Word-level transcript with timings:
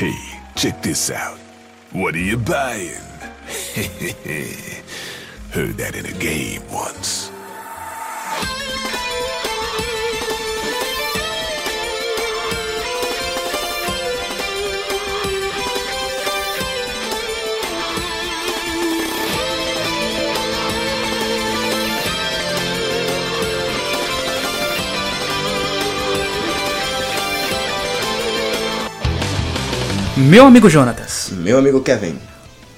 Hey, 0.00 0.40
check 0.56 0.80
this 0.80 1.10
out. 1.10 1.36
What 1.92 2.14
are 2.14 2.20
you 2.20 2.38
buying? 2.38 2.88
Heard 5.52 5.76
that 5.76 5.94
in 5.94 6.06
a 6.06 6.12
game 6.12 6.62
once. 6.72 7.29
Meu 30.28 30.44
amigo 30.44 30.68
Jonatas, 30.68 31.30
Meu 31.32 31.58
amigo 31.58 31.80
Kevin. 31.80 32.29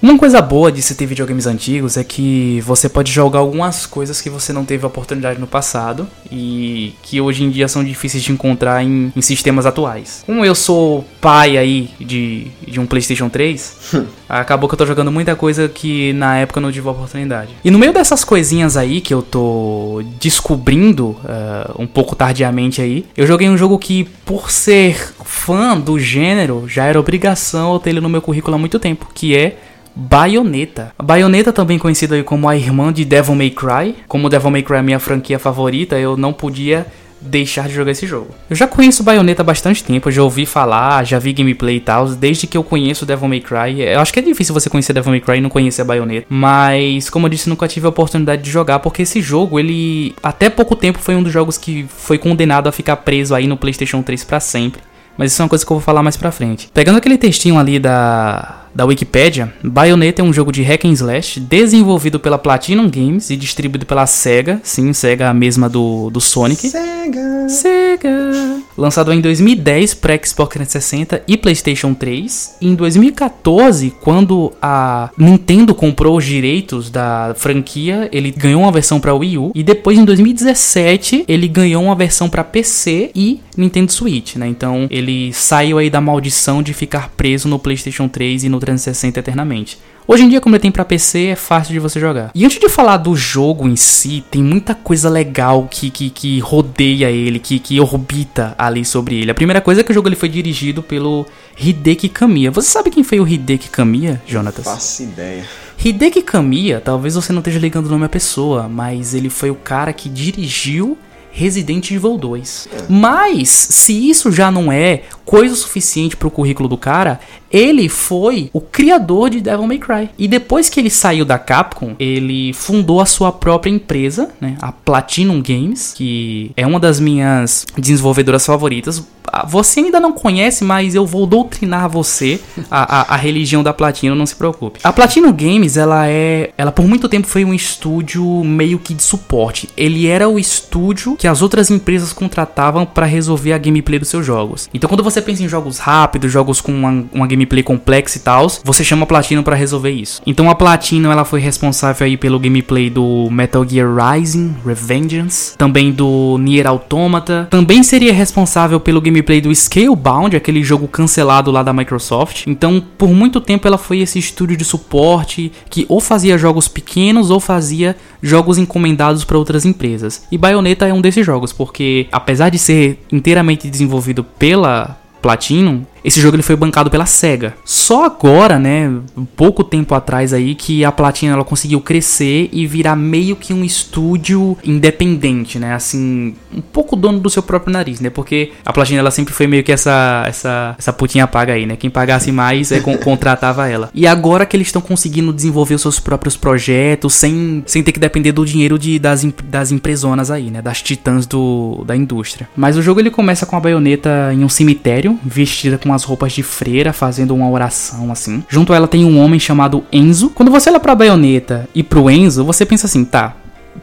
Uma 0.03 0.17
coisa 0.17 0.41
boa 0.41 0.69
de 0.69 0.81
se 0.81 0.95
ter 0.95 1.05
videogames 1.05 1.47
antigos 1.47 1.95
é 1.95 2.03
que 2.03 2.59
você 2.59 2.89
pode 2.89 3.09
jogar 3.09 3.39
algumas 3.39 3.85
coisas 3.85 4.19
que 4.19 4.29
você 4.29 4.51
não 4.51 4.65
teve 4.65 4.85
oportunidade 4.85 5.39
no 5.39 5.47
passado 5.47 6.05
e 6.29 6.93
que 7.01 7.21
hoje 7.21 7.45
em 7.45 7.49
dia 7.49 7.69
são 7.69 7.81
difíceis 7.81 8.21
de 8.21 8.33
encontrar 8.33 8.83
em, 8.83 9.13
em 9.15 9.21
sistemas 9.21 9.65
atuais. 9.65 10.21
Como 10.25 10.43
eu 10.43 10.53
sou 10.53 11.05
pai 11.21 11.57
aí 11.57 11.89
de, 12.01 12.47
de 12.67 12.81
um 12.81 12.85
PlayStation 12.85 13.29
3, 13.29 13.93
acabou 14.27 14.67
que 14.67 14.75
eu 14.75 14.77
tô 14.77 14.85
jogando 14.85 15.09
muita 15.09 15.37
coisa 15.37 15.69
que 15.69 16.11
na 16.11 16.37
época 16.37 16.59
eu 16.59 16.63
não 16.63 16.71
tive 16.71 16.85
oportunidade. 16.85 17.51
E 17.63 17.71
no 17.71 17.79
meio 17.79 17.93
dessas 17.93 18.25
coisinhas 18.25 18.75
aí 18.75 18.99
que 18.99 19.13
eu 19.13 19.21
tô 19.21 20.03
descobrindo 20.19 21.15
eh, 21.23 21.71
um 21.79 21.87
pouco 21.87 22.13
tardiamente 22.13 22.81
aí, 22.81 23.05
eu 23.15 23.25
joguei 23.25 23.47
um 23.47 23.57
jogo 23.57 23.79
que, 23.79 24.03
por 24.25 24.51
ser 24.51 25.13
fã 25.23 25.79
do 25.79 25.97
gênero, 25.97 26.65
já 26.67 26.83
era 26.83 26.99
obrigação 26.99 27.71
eu 27.71 27.79
ter 27.79 27.91
ele 27.91 28.01
no 28.01 28.09
meu 28.09 28.21
currículo 28.21 28.55
há 28.55 28.59
muito 28.59 28.79
tempo, 28.79 29.07
que 29.13 29.33
é 29.33 29.57
Bayonetta. 29.95 30.91
Bayonetta 31.01 31.53
também 31.53 31.77
conhecida 31.77 32.21
como 32.23 32.49
a 32.49 32.55
irmã 32.55 32.91
de 32.91 33.05
Devil 33.05 33.35
May 33.35 33.49
Cry. 33.49 33.95
Como 34.07 34.29
Devil 34.29 34.51
May 34.51 34.63
Cry 34.63 34.77
é 34.77 34.81
minha 34.81 34.99
franquia 34.99 35.37
favorita, 35.37 35.97
eu 35.97 36.17
não 36.17 36.33
podia 36.33 36.87
deixar 37.23 37.67
de 37.67 37.73
jogar 37.73 37.91
esse 37.91 38.05
jogo. 38.05 38.27
Eu 38.49 38.55
já 38.55 38.67
conheço 38.67 39.03
Bayonetta 39.03 39.41
há 39.41 39.45
bastante 39.45 39.83
tempo, 39.83 40.11
já 40.11 40.21
ouvi 40.21 40.45
falar, 40.45 41.05
já 41.05 41.17
vi 41.19 41.33
gameplay 41.33 41.77
e 41.77 41.79
tal, 41.79 42.07
desde 42.09 42.45
que 42.45 42.57
eu 42.57 42.63
conheço 42.63 43.05
Devil 43.05 43.27
May 43.27 43.39
Cry. 43.39 43.81
Eu 43.81 43.99
acho 43.99 44.11
que 44.11 44.19
é 44.19 44.21
difícil 44.21 44.53
você 44.53 44.69
conhecer 44.69 44.93
Devil 44.93 45.11
May 45.11 45.21
Cry 45.21 45.37
e 45.37 45.41
não 45.41 45.49
conhecer 45.49 45.81
a 45.81 45.85
Bayonetta, 45.85 46.27
mas 46.29 47.09
como 47.09 47.25
eu 47.25 47.29
disse, 47.29 47.49
nunca 47.49 47.67
tive 47.67 47.85
a 47.85 47.89
oportunidade 47.89 48.41
de 48.41 48.51
jogar 48.51 48.79
porque 48.79 49.03
esse 49.03 49.21
jogo, 49.21 49.59
ele 49.59 50.13
até 50.21 50.49
pouco 50.49 50.75
tempo 50.75 50.99
foi 50.99 51.15
um 51.15 51.23
dos 51.23 51.31
jogos 51.31 51.57
que 51.57 51.85
foi 51.87 52.17
condenado 52.17 52.67
a 52.67 52.71
ficar 52.71 52.97
preso 52.97 53.33
aí 53.33 53.47
no 53.47 53.57
PlayStation 53.57 54.01
3 54.01 54.23
pra 54.23 54.39
sempre. 54.39 54.81
Mas 55.17 55.31
isso 55.31 55.41
é 55.41 55.43
uma 55.43 55.49
coisa 55.49 55.65
que 55.65 55.71
eu 55.71 55.77
vou 55.77 55.83
falar 55.83 56.01
mais 56.01 56.17
pra 56.17 56.31
frente. 56.31 56.69
Pegando 56.73 56.97
aquele 56.97 57.19
textinho 57.19 57.59
ali 57.59 57.77
da, 57.77 58.62
da 58.73 58.85
Wikipedia, 58.85 59.53
Bayonetta 59.63 60.21
é 60.21 60.25
um 60.25 60.33
jogo 60.33 60.51
de 60.51 60.63
hack 60.63 60.85
and 60.85 60.93
slash 60.93 61.39
desenvolvido 61.39 62.19
pela 62.19 62.37
Platinum 62.37 62.89
Games 62.89 63.29
e 63.29 63.35
distribuído 63.35 63.85
pela 63.85 64.07
SEGA, 64.07 64.59
sim, 64.63 64.91
SEGA 64.93 65.29
a 65.29 65.33
mesma 65.33 65.69
do, 65.69 66.09
do 66.09 66.19
Sonic. 66.19 66.69
Sega. 66.69 67.49
Sega. 67.49 68.63
Lançado 68.77 69.13
em 69.13 69.21
2010 69.21 69.93
para 69.93 70.15
Xbox 70.15 70.53
360 70.53 71.23
e 71.27 71.37
PlayStation 71.37 71.93
3. 71.93 72.57
Em 72.61 72.73
2014, 72.73 73.93
quando 74.01 74.51
a 74.61 75.11
Nintendo 75.17 75.75
comprou 75.75 76.17
os 76.17 76.25
direitos 76.25 76.89
da 76.89 77.33
franquia, 77.35 78.09
ele 78.11 78.31
ganhou 78.31 78.61
uma 78.61 78.71
versão 78.71 78.99
para 78.99 79.13
Wii 79.13 79.37
U 79.37 79.51
e 79.53 79.63
depois 79.63 79.97
em 79.97 80.05
2017 80.05 81.25
ele 81.27 81.47
ganhou 81.47 81.83
uma 81.83 81.95
versão 81.95 82.29
para 82.29 82.43
PC 82.43 83.11
e 83.13 83.41
Nintendo 83.55 83.91
Switch, 83.91 84.35
né? 84.37 84.47
Então 84.47 84.87
ele 84.89 85.31
saiu 85.33 85.77
aí 85.77 85.89
da 85.89 86.01
maldição 86.01 86.63
de 86.63 86.73
ficar 86.73 87.09
preso 87.09 87.47
no 87.47 87.59
PlayStation 87.59 88.07
3 88.07 88.45
e 88.45 88.49
no 88.49 88.59
360 88.63 89.19
eternamente. 89.19 89.77
Hoje 90.05 90.23
em 90.23 90.29
dia, 90.29 90.41
como 90.41 90.55
ele 90.55 90.61
tem 90.61 90.71
pra 90.71 90.83
PC, 90.83 91.27
é 91.27 91.35
fácil 91.35 91.71
de 91.73 91.79
você 91.79 91.99
jogar. 91.99 92.31
E 92.35 92.45
antes 92.45 92.59
de 92.59 92.67
falar 92.67 92.97
do 92.97 93.15
jogo 93.15 93.67
em 93.67 93.75
si, 93.75 94.23
tem 94.29 94.43
muita 94.43 94.75
coisa 94.75 95.09
legal 95.09 95.67
que, 95.69 95.89
que, 95.89 96.09
que 96.09 96.39
rodeia 96.39 97.09
ele, 97.09 97.39
que, 97.39 97.57
que 97.57 97.79
orbita 97.79 98.53
ali 98.57 98.83
sobre 98.83 99.15
ele. 99.15 99.31
A 99.31 99.35
primeira 99.35 99.61
coisa 99.61 99.81
é 99.81 99.83
que 99.83 99.91
o 99.91 99.93
jogo 99.93 100.09
ele 100.09 100.15
foi 100.15 100.27
dirigido 100.27 100.83
pelo 100.83 101.25
Hideki 101.57 102.09
Kamiya. 102.09 102.51
Você 102.51 102.69
sabe 102.69 102.89
quem 102.89 103.03
foi 103.03 103.19
o 103.19 103.27
Hideki 103.27 103.69
Kamiya, 103.69 104.21
Jonatas? 104.27 104.65
Faço 104.65 105.03
ideia. 105.03 105.45
Hideki 105.83 106.21
Kamiya, 106.21 106.81
talvez 106.81 107.15
você 107.15 107.31
não 107.31 107.39
esteja 107.39 107.59
ligando 107.59 107.85
o 107.85 107.89
nome 107.89 108.05
à 108.05 108.09
pessoa, 108.09 108.67
mas 108.67 109.13
ele 109.13 109.29
foi 109.29 109.51
o 109.51 109.55
cara 109.55 109.93
que 109.93 110.09
dirigiu 110.09 110.97
Resident 111.33 111.89
Evil 111.89 112.15
2. 112.17 112.69
Mas, 112.87 113.49
se 113.49 114.09
isso 114.09 114.31
já 114.31 114.51
não 114.51 114.71
é 114.71 115.01
coisa 115.25 115.55
suficiente 115.55 116.15
pro 116.17 116.31
currículo 116.31 116.67
do 116.69 116.77
cara, 116.77 117.19
ele 117.51 117.87
foi 117.87 118.49
o 118.51 118.59
criador 118.59 119.29
de 119.29 119.39
Devil 119.39 119.67
May 119.67 119.77
Cry. 119.77 120.09
E 120.17 120.27
depois 120.27 120.69
que 120.69 120.79
ele 120.79 120.89
saiu 120.89 121.23
da 121.23 121.37
Capcom, 121.37 121.95
ele 121.99 122.51
fundou 122.53 122.99
a 122.99 123.05
sua 123.05 123.31
própria 123.31 123.69
empresa, 123.69 124.29
né, 124.41 124.55
a 124.61 124.71
Platinum 124.71 125.41
Games, 125.41 125.93
que 125.95 126.51
é 126.57 126.65
uma 126.65 126.79
das 126.79 126.99
minhas 126.99 127.65
desenvolvedoras 127.77 128.45
favoritas. 128.45 129.05
Ah, 129.31 129.45
Você 129.47 129.79
ainda 129.79 129.99
não 129.99 130.11
conhece, 130.11 130.63
mas 130.63 130.95
eu 130.95 131.05
vou 131.05 131.25
doutrinar 131.25 131.89
você 131.89 132.39
a, 132.69 133.01
a, 133.01 133.13
a 133.13 133.17
religião 133.17 133.63
da 133.63 133.73
Platinum, 133.73 134.15
não 134.15 134.25
se 134.25 134.35
preocupe. 134.35 134.79
A 134.83 134.91
Platinum 134.91 135.31
Games, 135.31 135.77
ela 135.77 136.07
é, 136.07 136.51
ela 136.57 136.71
por 136.71 136.87
muito 136.87 137.07
tempo 137.07 137.27
foi 137.27 137.45
um 137.45 137.53
estúdio 137.53 138.43
meio 138.43 138.79
que 138.79 138.93
de 138.93 139.03
suporte. 139.03 139.69
Ele 139.77 140.07
era 140.07 140.27
o 140.27 140.37
estúdio 140.39 141.15
que 141.15 141.27
as 141.27 141.41
outras 141.41 141.69
empresas 141.71 142.11
contratavam 142.13 142.85
para 142.85 143.05
resolver 143.05 143.53
a 143.53 143.57
gameplay 143.57 143.99
dos 143.99 144.09
seus 144.09 144.25
jogos. 144.25 144.69
Então, 144.73 144.87
quando 144.87 145.03
você 145.03 145.12
pensa 145.21 145.43
em 145.43 145.47
jogos 145.47 145.79
rápidos, 145.79 146.31
jogos 146.31 146.61
com 146.61 146.71
uma, 146.71 147.05
uma 147.13 147.27
gameplay 147.27 147.63
complexa 147.63 148.17
e 148.17 148.21
tal, 148.21 148.47
você 148.63 148.83
chama 148.83 149.03
a 149.03 149.07
Platinum 149.07 149.43
para 149.43 149.55
resolver 149.55 149.91
isso. 149.91 150.21
Então, 150.25 150.49
a 150.49 150.55
Platinum 150.55 151.11
ela 151.11 151.25
foi 151.25 151.39
responsável 151.39 152.05
aí 152.05 152.17
pelo 152.17 152.39
gameplay 152.39 152.89
do 152.89 153.29
Metal 153.31 153.67
Gear 153.67 153.87
Rising 153.95 154.55
Revengeance, 154.65 155.57
também 155.57 155.91
do 155.91 156.37
Nier 156.39 156.67
Automata, 156.67 157.47
também 157.49 157.83
seria 157.83 158.13
responsável 158.13 158.79
pelo 158.79 159.01
gameplay 159.01 159.39
do 159.39 159.53
Scalebound, 159.53 160.35
aquele 160.35 160.63
jogo 160.63 160.87
cancelado 160.87 161.51
lá 161.51 161.63
da 161.63 161.73
Microsoft. 161.73 162.45
Então, 162.47 162.83
por 162.97 163.09
muito 163.09 163.39
tempo 163.39 163.67
ela 163.67 163.77
foi 163.77 163.99
esse 163.99 164.19
estúdio 164.19 164.57
de 164.57 164.65
suporte 164.65 165.51
que 165.69 165.85
ou 165.89 165.99
fazia 165.99 166.37
jogos 166.37 166.67
pequenos 166.67 167.29
ou 167.29 167.39
fazia 167.39 167.95
jogos 168.21 168.57
encomendados 168.57 169.23
para 169.23 169.37
outras 169.37 169.65
empresas. 169.65 170.23
E 170.31 170.37
Bayonetta 170.37 170.87
é 170.87 170.93
um 170.93 171.01
desses 171.01 171.25
jogos, 171.25 171.51
porque 171.53 172.07
apesar 172.11 172.49
de 172.49 172.57
ser 172.57 172.99
inteiramente 173.11 173.69
desenvolvido 173.69 174.23
pela 174.23 175.02
Platinum, 175.23 175.85
esse 176.03 176.19
jogo 176.19 176.35
ele 176.35 176.43
foi 176.43 176.55
bancado 176.55 176.89
pela 176.89 177.05
SEGA. 177.05 177.53
Só 177.63 178.05
agora, 178.05 178.59
né, 178.59 178.91
pouco 179.35 179.63
tempo 179.63 179.95
atrás 179.95 180.33
aí, 180.33 180.55
que 180.55 180.83
a 180.83 180.91
Platinum 180.91 181.33
ela 181.33 181.43
conseguiu 181.43 181.79
crescer 181.81 182.49
e 182.51 182.65
virar 182.67 182.95
meio 182.95 183.35
que 183.35 183.53
um 183.53 183.63
estúdio 183.63 184.57
independente, 184.63 185.57
né, 185.57 185.73
assim, 185.73 186.35
um 186.55 186.61
pouco 186.61 186.95
dono 186.95 187.19
do 187.19 187.29
seu 187.29 187.41
próprio 187.41 187.71
nariz, 187.71 187.99
né, 187.99 188.09
porque 188.09 188.51
a 188.65 188.73
Platinum 188.73 188.99
ela 188.99 189.11
sempre 189.11 189.33
foi 189.33 189.47
meio 189.47 189.63
que 189.63 189.71
essa 189.71 190.25
essa 190.27 190.75
essa 190.77 190.93
putinha 190.93 191.25
paga 191.27 191.53
aí, 191.53 191.65
né, 191.65 191.75
quem 191.75 191.89
pagasse 191.89 192.31
mais 192.31 192.71
é, 192.71 192.79
con- 192.79 192.97
contratava 193.03 193.67
ela. 193.67 193.89
E 193.93 194.05
agora 194.05 194.45
que 194.45 194.55
eles 194.57 194.67
estão 194.67 194.81
conseguindo 194.81 195.31
desenvolver 195.33 195.75
os 195.75 195.81
seus 195.81 195.99
próprios 195.99 196.35
projetos 196.35 197.13
sem, 197.13 197.63
sem 197.65 197.81
ter 197.83 197.91
que 197.91 197.99
depender 197.99 198.31
do 198.31 198.45
dinheiro 198.45 198.77
de, 198.77 198.99
das, 198.99 199.25
das 199.45 199.71
empresonas 199.71 200.29
aí, 200.29 200.51
né, 200.51 200.61
das 200.61 200.81
titãs 200.81 201.25
do, 201.25 201.83
da 201.85 201.95
indústria. 201.95 202.47
Mas 202.55 202.77
o 202.77 202.81
jogo 202.81 202.99
ele 202.99 203.09
começa 203.09 203.45
com 203.45 203.55
a 203.55 203.59
baioneta 203.59 204.31
em 204.33 204.43
um 204.43 204.49
cemitério, 204.49 205.17
vestida 205.23 205.77
com 205.77 205.92
as 205.93 206.03
roupas 206.03 206.33
de 206.33 206.43
freira, 206.43 206.93
fazendo 206.93 207.33
uma 207.33 207.49
oração 207.49 208.11
assim. 208.11 208.43
Junto 208.49 208.73
a 208.73 208.75
ela 208.75 208.87
tem 208.87 209.05
um 209.05 209.19
homem 209.19 209.39
chamado 209.39 209.83
Enzo. 209.91 210.29
Quando 210.29 210.51
você 210.51 210.69
olha 210.69 210.79
pra 210.79 210.95
baioneta 210.95 211.67
e 211.73 211.83
pro 211.83 212.09
Enzo, 212.09 212.43
você 212.43 212.65
pensa 212.65 212.85
assim, 212.85 213.03
tá, 213.03 213.35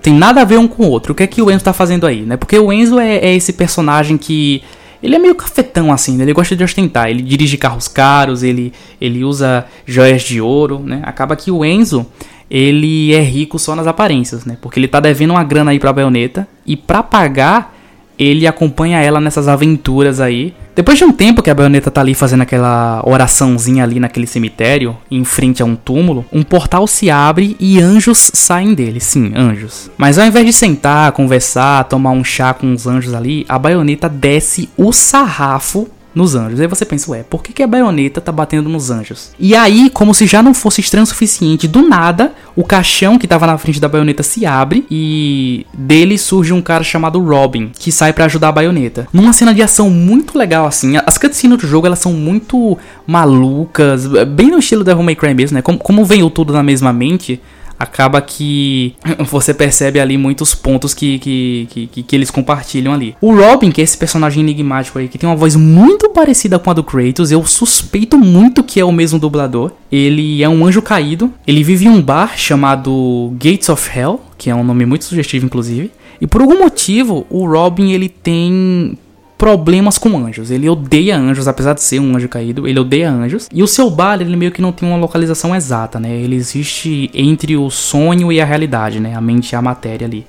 tem 0.02 0.14
nada 0.14 0.40
a 0.42 0.44
ver 0.44 0.58
um 0.58 0.68
com 0.68 0.84
o 0.84 0.88
outro. 0.88 1.12
O 1.12 1.14
que 1.14 1.22
é 1.22 1.26
que 1.26 1.42
o 1.42 1.50
Enzo 1.50 1.64
tá 1.64 1.72
fazendo 1.72 2.06
aí, 2.06 2.22
né? 2.22 2.36
Porque 2.36 2.58
o 2.58 2.72
Enzo 2.72 2.98
é, 2.98 3.16
é 3.16 3.34
esse 3.34 3.52
personagem 3.52 4.16
que. 4.16 4.62
Ele 5.02 5.16
é 5.16 5.18
meio 5.18 5.34
cafetão 5.34 5.90
assim, 5.90 6.14
né? 6.14 6.24
ele 6.24 6.34
gosta 6.34 6.54
de 6.54 6.62
ostentar. 6.62 7.08
Ele 7.08 7.22
dirige 7.22 7.56
carros 7.56 7.88
caros, 7.88 8.42
ele, 8.42 8.70
ele 9.00 9.24
usa 9.24 9.64
joias 9.86 10.20
de 10.20 10.42
ouro, 10.42 10.78
né? 10.78 11.00
Acaba 11.04 11.34
que 11.34 11.50
o 11.50 11.64
Enzo, 11.64 12.04
ele 12.50 13.14
é 13.14 13.20
rico 13.22 13.58
só 13.58 13.74
nas 13.74 13.86
aparências, 13.86 14.44
né? 14.44 14.58
Porque 14.60 14.78
ele 14.78 14.86
tá 14.86 15.00
devendo 15.00 15.30
uma 15.30 15.42
grana 15.42 15.70
aí 15.70 15.78
pra 15.78 15.90
baioneta. 15.90 16.46
E 16.66 16.76
pra 16.76 17.02
pagar, 17.02 17.74
ele 18.20 18.46
acompanha 18.46 19.00
ela 19.00 19.18
nessas 19.18 19.48
aventuras 19.48 20.20
aí. 20.20 20.54
Depois 20.76 20.98
de 20.98 21.04
um 21.04 21.12
tempo 21.12 21.42
que 21.42 21.48
a 21.48 21.54
baioneta 21.54 21.90
tá 21.90 22.02
ali 22.02 22.14
fazendo 22.14 22.42
aquela 22.42 23.02
oraçãozinha 23.04 23.82
ali 23.82 23.98
naquele 23.98 24.26
cemitério, 24.26 24.96
em 25.10 25.24
frente 25.24 25.62
a 25.62 25.64
um 25.64 25.74
túmulo, 25.74 26.24
um 26.30 26.42
portal 26.42 26.86
se 26.86 27.10
abre 27.10 27.56
e 27.58 27.80
anjos 27.80 28.30
saem 28.34 28.74
dele. 28.74 29.00
Sim, 29.00 29.32
anjos. 29.34 29.90
Mas 29.96 30.18
ao 30.18 30.26
invés 30.26 30.44
de 30.44 30.52
sentar, 30.52 31.12
conversar, 31.12 31.84
tomar 31.84 32.10
um 32.10 32.22
chá 32.22 32.52
com 32.52 32.72
os 32.72 32.86
anjos 32.86 33.14
ali, 33.14 33.46
a 33.48 33.58
baioneta 33.58 34.08
desce 34.08 34.68
o 34.76 34.92
sarrafo 34.92 35.88
nos 36.14 36.34
anjos. 36.34 36.60
Aí 36.60 36.66
você 36.66 36.84
pensa, 36.84 37.10
ué, 37.10 37.22
por 37.22 37.42
que, 37.42 37.52
que 37.52 37.62
a 37.62 37.66
baioneta 37.66 38.20
tá 38.20 38.32
batendo 38.32 38.68
nos 38.68 38.90
anjos? 38.90 39.30
E 39.38 39.54
aí, 39.54 39.90
como 39.90 40.14
se 40.14 40.26
já 40.26 40.42
não 40.42 40.54
fosse 40.54 40.80
estranho 40.80 41.04
o 41.04 41.06
suficiente, 41.06 41.68
do 41.68 41.86
nada, 41.86 42.32
o 42.56 42.64
caixão 42.64 43.18
que 43.18 43.26
tava 43.26 43.46
na 43.46 43.58
frente 43.58 43.80
da 43.80 43.88
baioneta 43.88 44.22
se 44.22 44.44
abre 44.44 44.86
e 44.90 45.66
dele 45.72 46.18
surge 46.18 46.52
um 46.52 46.62
cara 46.62 46.84
chamado 46.84 47.22
Robin, 47.22 47.70
que 47.78 47.92
sai 47.92 48.12
para 48.12 48.24
ajudar 48.24 48.48
a 48.48 48.52
baioneta. 48.52 49.08
Numa 49.12 49.32
cena 49.32 49.54
de 49.54 49.62
ação 49.62 49.90
muito 49.90 50.36
legal, 50.36 50.66
assim. 50.66 50.94
As 51.06 51.18
cutscenes 51.18 51.58
do 51.58 51.66
jogo, 51.66 51.86
elas 51.86 51.98
são 51.98 52.12
muito 52.12 52.76
malucas, 53.06 54.06
bem 54.28 54.50
no 54.50 54.58
estilo 54.58 54.84
Devil 54.84 55.02
May 55.02 55.16
Cry 55.16 55.34
mesmo, 55.34 55.56
né? 55.56 55.62
Como, 55.62 55.78
como 55.78 56.04
veio 56.04 56.30
tudo 56.30 56.52
na 56.52 56.62
mesma 56.62 56.92
mente 56.92 57.40
acaba 57.80 58.20
que 58.20 58.94
você 59.30 59.54
percebe 59.54 59.98
ali 59.98 60.18
muitos 60.18 60.54
pontos 60.54 60.92
que, 60.92 61.18
que, 61.18 61.88
que, 61.90 62.02
que, 62.02 62.16
eles 62.16 62.30
compartilham 62.30 62.92
ali. 62.92 63.16
O 63.22 63.34
Robin, 63.34 63.70
que 63.70 63.80
é 63.80 63.84
esse 63.84 63.96
personagem 63.96 64.42
enigmático 64.42 64.98
aí, 64.98 65.08
que 65.08 65.16
tem 65.16 65.26
uma 65.26 65.34
voz 65.34 65.56
muito 65.56 66.10
parecida 66.10 66.58
com 66.58 66.70
a 66.70 66.74
do 66.74 66.84
Kratos, 66.84 67.32
eu 67.32 67.42
suspeito 67.46 68.18
muito 68.18 68.62
que 68.62 68.78
é 68.78 68.84
o 68.84 68.92
mesmo 68.92 69.18
dublador. 69.18 69.72
Ele 69.90 70.42
é 70.42 70.48
um 70.48 70.66
anjo 70.66 70.82
caído, 70.82 71.32
ele 71.46 71.64
vive 71.64 71.86
em 71.86 71.88
um 71.88 72.02
bar 72.02 72.36
chamado 72.36 73.32
Gates 73.32 73.70
of 73.70 73.98
Hell, 73.98 74.20
que 74.36 74.50
é 74.50 74.54
um 74.54 74.62
nome 74.62 74.84
muito 74.84 75.06
sugestivo, 75.06 75.46
inclusive. 75.46 75.90
E 76.20 76.26
por 76.26 76.42
algum 76.42 76.58
motivo, 76.58 77.26
o 77.30 77.46
Robin 77.46 77.92
ele 77.92 78.10
tem 78.10 78.98
problemas 79.40 79.96
com 79.96 80.18
anjos. 80.18 80.50
Ele 80.50 80.68
odeia 80.68 81.16
anjos, 81.16 81.48
apesar 81.48 81.72
de 81.72 81.82
ser 81.82 81.98
um 81.98 82.14
anjo 82.14 82.28
caído, 82.28 82.68
ele 82.68 82.78
odeia 82.78 83.10
anjos. 83.10 83.48
E 83.50 83.62
o 83.62 83.66
seu 83.66 83.88
bar, 83.90 84.20
ele 84.20 84.36
meio 84.36 84.52
que 84.52 84.60
não 84.60 84.70
tem 84.70 84.86
uma 84.86 84.98
localização 84.98 85.56
exata, 85.56 85.98
né? 85.98 86.14
Ele 86.14 86.36
existe 86.36 87.10
entre 87.14 87.56
o 87.56 87.70
sonho 87.70 88.30
e 88.30 88.38
a 88.38 88.44
realidade, 88.44 89.00
né? 89.00 89.14
A 89.14 89.20
mente 89.20 89.52
e 89.52 89.56
a 89.56 89.62
matéria 89.62 90.06
ali. 90.06 90.26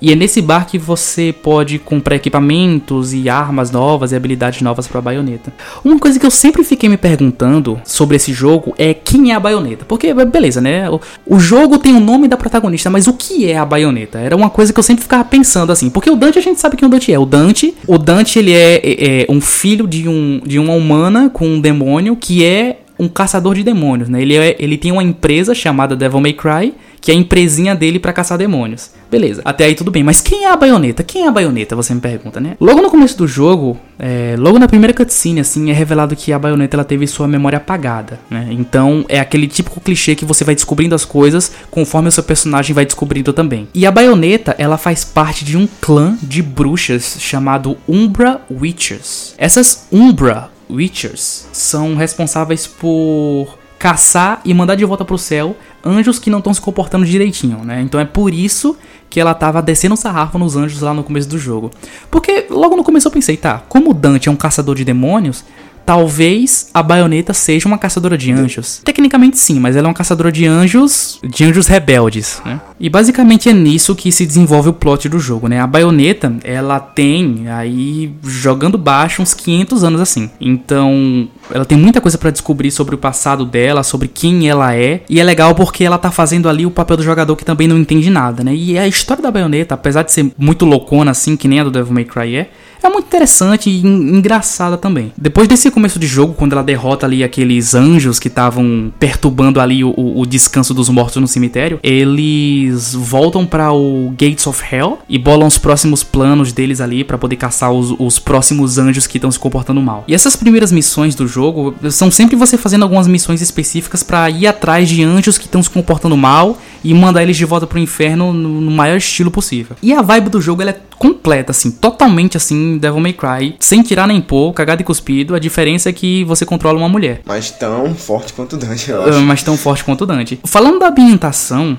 E 0.00 0.12
é 0.12 0.14
nesse 0.14 0.42
bar 0.42 0.66
que 0.66 0.78
você 0.78 1.32
pode 1.32 1.78
comprar 1.78 2.16
equipamentos 2.16 3.14
e 3.14 3.28
armas 3.28 3.70
novas 3.70 4.12
e 4.12 4.16
habilidades 4.16 4.60
novas 4.60 4.86
para 4.86 4.98
a 4.98 5.02
baioneta. 5.02 5.52
Uma 5.84 5.98
coisa 5.98 6.18
que 6.18 6.26
eu 6.26 6.30
sempre 6.30 6.62
fiquei 6.64 6.88
me 6.88 6.96
perguntando 6.96 7.80
sobre 7.84 8.16
esse 8.16 8.32
jogo 8.32 8.74
é 8.76 8.92
quem 8.92 9.32
é 9.32 9.34
a 9.34 9.40
baioneta. 9.40 9.84
Porque, 9.86 10.12
beleza, 10.12 10.60
né? 10.60 10.88
O, 11.26 11.38
jogo 11.38 11.78
tem 11.78 11.94
o 11.94 12.00
nome 12.00 12.28
da 12.28 12.36
protagonista, 12.36 12.90
mas 12.90 13.06
o 13.06 13.12
que 13.12 13.50
é 13.50 13.56
a 13.56 13.64
baioneta? 13.64 14.18
Era 14.18 14.36
uma 14.36 14.50
coisa 14.50 14.72
que 14.72 14.78
eu 14.78 14.82
sempre 14.82 15.02
ficava 15.02 15.24
pensando 15.24 15.72
assim. 15.72 15.88
Porque 15.88 16.10
o 16.10 16.16
Dante 16.16 16.38
a 16.38 16.42
gente 16.42 16.60
sabe 16.60 16.76
quem 16.76 16.86
o 16.86 16.90
Dante 16.90 17.12
é. 17.12 17.18
O 17.18 17.24
Dante, 17.24 17.74
o 17.86 17.98
Dante 17.98 18.38
ele 18.38 18.52
é, 18.52 18.76
é, 18.76 19.22
é 19.22 19.26
um 19.28 19.40
filho 19.40 19.86
de, 19.86 20.08
um, 20.08 20.40
de 20.44 20.58
uma 20.58 20.74
humana 20.74 21.30
com 21.30 21.46
um 21.46 21.60
demônio 21.60 22.16
que 22.16 22.44
é 22.44 22.80
um 22.98 23.08
caçador 23.08 23.54
de 23.54 23.62
demônios, 23.62 24.08
né? 24.08 24.22
Ele, 24.22 24.36
é, 24.36 24.56
ele 24.58 24.76
tem 24.76 24.90
uma 24.90 25.02
empresa 25.02 25.54
chamada 25.54 25.94
Devil 25.94 26.20
May 26.20 26.32
Cry 26.32 26.74
que 27.06 27.12
é 27.12 27.14
a 27.14 27.18
empresinha 27.18 27.72
dele 27.72 28.00
para 28.00 28.12
caçar 28.12 28.36
demônios. 28.36 28.90
Beleza, 29.08 29.40
até 29.44 29.64
aí 29.64 29.76
tudo 29.76 29.92
bem, 29.92 30.02
mas 30.02 30.20
quem 30.20 30.44
é 30.44 30.50
a 30.50 30.56
baioneta? 30.56 31.04
Quem 31.04 31.22
é 31.22 31.28
a 31.28 31.30
baioneta? 31.30 31.76
Você 31.76 31.94
me 31.94 32.00
pergunta, 32.00 32.40
né? 32.40 32.56
Logo 32.60 32.82
no 32.82 32.90
começo 32.90 33.16
do 33.16 33.28
jogo, 33.28 33.78
é, 33.96 34.34
logo 34.36 34.58
na 34.58 34.66
primeira 34.66 34.92
cutscene, 34.92 35.38
assim, 35.38 35.70
é 35.70 35.72
revelado 35.72 36.16
que 36.16 36.32
a 36.32 36.38
baioneta 36.38 36.74
ela 36.74 36.82
teve 36.82 37.06
sua 37.06 37.28
memória 37.28 37.58
apagada, 37.58 38.18
né? 38.28 38.48
Então 38.50 39.04
é 39.08 39.20
aquele 39.20 39.46
típico 39.46 39.80
clichê 39.80 40.16
que 40.16 40.24
você 40.24 40.42
vai 40.42 40.56
descobrindo 40.56 40.96
as 40.96 41.04
coisas 41.04 41.52
conforme 41.70 42.08
o 42.08 42.12
seu 42.12 42.24
personagem 42.24 42.74
vai 42.74 42.84
descobrindo 42.84 43.32
também. 43.32 43.68
E 43.72 43.86
a 43.86 43.92
baioneta, 43.92 44.56
ela 44.58 44.76
faz 44.76 45.04
parte 45.04 45.44
de 45.44 45.56
um 45.56 45.68
clã 45.80 46.18
de 46.20 46.42
bruxas 46.42 47.18
chamado 47.20 47.76
Umbra 47.88 48.40
Witchers. 48.50 49.32
Essas 49.38 49.86
Umbra 49.92 50.50
Witchers 50.68 51.46
são 51.52 51.94
responsáveis 51.94 52.66
por 52.66 53.56
caçar 53.78 54.40
e 54.44 54.54
mandar 54.54 54.74
de 54.74 54.84
volta 54.84 55.04
pro 55.04 55.18
céu 55.18 55.56
anjos 55.84 56.18
que 56.18 56.30
não 56.30 56.38
estão 56.38 56.52
se 56.52 56.60
comportando 56.60 57.04
direitinho, 57.04 57.58
né? 57.64 57.80
Então 57.82 58.00
é 58.00 58.04
por 58.04 58.32
isso 58.32 58.76
que 59.08 59.20
ela 59.20 59.34
tava 59.34 59.62
descendo 59.62 59.94
o 59.94 59.96
sarrafo 59.96 60.38
nos 60.38 60.56
anjos 60.56 60.80
lá 60.80 60.92
no 60.92 61.04
começo 61.04 61.28
do 61.28 61.38
jogo. 61.38 61.70
Porque 62.10 62.46
logo 62.50 62.76
no 62.76 62.82
começo 62.82 63.06
eu 63.06 63.12
pensei, 63.12 63.36
tá, 63.36 63.62
como 63.68 63.94
Dante 63.94 64.28
é 64.28 64.32
um 64.32 64.36
caçador 64.36 64.74
de 64.74 64.84
demônios, 64.84 65.44
Talvez 65.86 66.68
a 66.74 66.82
baioneta 66.82 67.32
seja 67.32 67.68
uma 67.68 67.78
caçadora 67.78 68.18
de 68.18 68.32
anjos. 68.32 68.80
Tecnicamente 68.84 69.38
sim, 69.38 69.60
mas 69.60 69.76
ela 69.76 69.86
é 69.86 69.88
uma 69.88 69.94
caçadora 69.94 70.32
de 70.32 70.44
anjos, 70.44 71.20
de 71.22 71.44
anjos 71.44 71.68
rebeldes, 71.68 72.42
né? 72.44 72.60
E 72.80 72.90
basicamente 72.90 73.48
é 73.48 73.52
nisso 73.52 73.94
que 73.94 74.10
se 74.10 74.26
desenvolve 74.26 74.70
o 74.70 74.72
plot 74.72 75.08
do 75.08 75.20
jogo, 75.20 75.46
né? 75.46 75.60
A 75.60 75.66
baioneta, 75.66 76.34
ela 76.42 76.80
tem 76.80 77.48
aí 77.48 78.12
jogando 78.24 78.76
baixo 78.76 79.22
uns 79.22 79.32
500 79.32 79.84
anos 79.84 80.00
assim. 80.00 80.28
Então, 80.40 81.28
ela 81.52 81.64
tem 81.64 81.78
muita 81.78 82.00
coisa 82.00 82.18
para 82.18 82.30
descobrir 82.30 82.72
sobre 82.72 82.96
o 82.96 82.98
passado 82.98 83.46
dela, 83.46 83.84
sobre 83.84 84.08
quem 84.08 84.48
ela 84.48 84.74
é, 84.74 85.02
e 85.08 85.20
é 85.20 85.24
legal 85.24 85.54
porque 85.54 85.84
ela 85.84 85.98
tá 85.98 86.10
fazendo 86.10 86.48
ali 86.48 86.66
o 86.66 86.70
papel 86.70 86.96
do 86.96 87.02
jogador 87.04 87.36
que 87.36 87.44
também 87.44 87.68
não 87.68 87.78
entende 87.78 88.10
nada, 88.10 88.42
né? 88.42 88.52
E 88.52 88.76
a 88.76 88.88
história 88.88 89.22
da 89.22 89.30
baioneta, 89.30 89.74
apesar 89.74 90.02
de 90.02 90.10
ser 90.10 90.32
muito 90.36 90.64
loucona 90.64 91.12
assim, 91.12 91.36
que 91.36 91.46
nem 91.46 91.60
a 91.60 91.64
do 91.64 91.70
Devil 91.70 91.94
May 91.94 92.04
Cry 92.04 92.36
é, 92.36 92.50
é 92.82 92.88
muito 92.88 93.06
interessante 93.06 93.70
e 93.70 93.86
engraçada 93.86 94.76
também. 94.76 95.12
Depois 95.16 95.48
desse 95.48 95.70
começo 95.70 95.98
de 95.98 96.06
jogo, 96.06 96.34
quando 96.34 96.52
ela 96.52 96.62
derrota 96.62 97.06
ali 97.06 97.24
aqueles 97.24 97.74
anjos 97.74 98.18
que 98.18 98.28
estavam 98.28 98.92
perturbando 98.98 99.60
ali 99.60 99.84
o, 99.84 99.94
o, 99.96 100.26
descanso 100.26 100.74
dos 100.74 100.88
mortos 100.88 101.20
no 101.20 101.28
cemitério, 101.28 101.78
eles 101.82 102.94
voltam 102.94 103.46
para 103.46 103.72
o 103.72 104.10
Gates 104.10 104.46
of 104.46 104.62
Hell 104.70 104.98
e 105.08 105.18
bolam 105.18 105.46
os 105.46 105.58
próximos 105.58 106.02
planos 106.02 106.52
deles 106.52 106.80
ali 106.80 107.04
para 107.04 107.18
poder 107.18 107.36
caçar 107.36 107.72
os, 107.72 107.94
os 107.98 108.18
próximos 108.18 108.78
anjos 108.78 109.06
que 109.06 109.18
estão 109.18 109.30
se 109.30 109.38
comportando 109.38 109.80
mal. 109.80 110.04
E 110.06 110.14
essas 110.14 110.36
primeiras 110.36 110.72
missões 110.72 111.14
do 111.14 111.26
jogo 111.26 111.74
são 111.90 112.10
sempre 112.10 112.36
você 112.36 112.56
fazendo 112.56 112.82
algumas 112.82 113.06
missões 113.06 113.40
específicas 113.40 114.02
para 114.02 114.28
ir 114.30 114.46
atrás 114.46 114.88
de 114.88 115.02
anjos 115.02 115.38
que 115.38 115.46
estão 115.46 115.62
se 115.62 115.70
comportando 115.70 116.16
mal 116.16 116.58
e 116.82 116.94
mandar 116.94 117.22
eles 117.22 117.36
de 117.36 117.44
volta 117.44 117.66
pro 117.66 117.78
inferno 117.78 118.32
no, 118.32 118.60
no 118.60 118.70
maior 118.70 118.96
estilo 118.96 119.30
possível. 119.30 119.76
E 119.82 119.92
a 119.92 120.02
vibe 120.02 120.30
do 120.30 120.40
jogo 120.40 120.62
ela 120.62 120.70
é 120.70 120.80
completa, 120.98 121.50
assim, 121.50 121.70
totalmente 121.70 122.36
assim, 122.36 122.65
Devil 122.78 123.00
May 123.00 123.12
Cry, 123.12 123.56
sem 123.60 123.82
tirar 123.82 124.06
nem 124.06 124.20
pôr, 124.20 124.52
cagado 124.52 124.82
e 124.82 124.84
cuspido. 124.84 125.34
A 125.34 125.38
diferença 125.38 125.88
é 125.88 125.92
que 125.92 126.24
você 126.24 126.44
controla 126.44 126.78
uma 126.78 126.88
mulher. 126.88 127.20
Mas 127.24 127.50
tão 127.50 127.94
forte 127.94 128.32
quanto 128.32 128.56
Dante, 128.56 128.90
eu 128.90 129.02
acho. 129.02 129.20
Mas 129.20 129.42
tão 129.42 129.56
forte 129.56 129.84
quanto 129.84 130.06
Dante. 130.06 130.40
Falando 130.44 130.78
da 130.78 130.88
ambientação, 130.88 131.78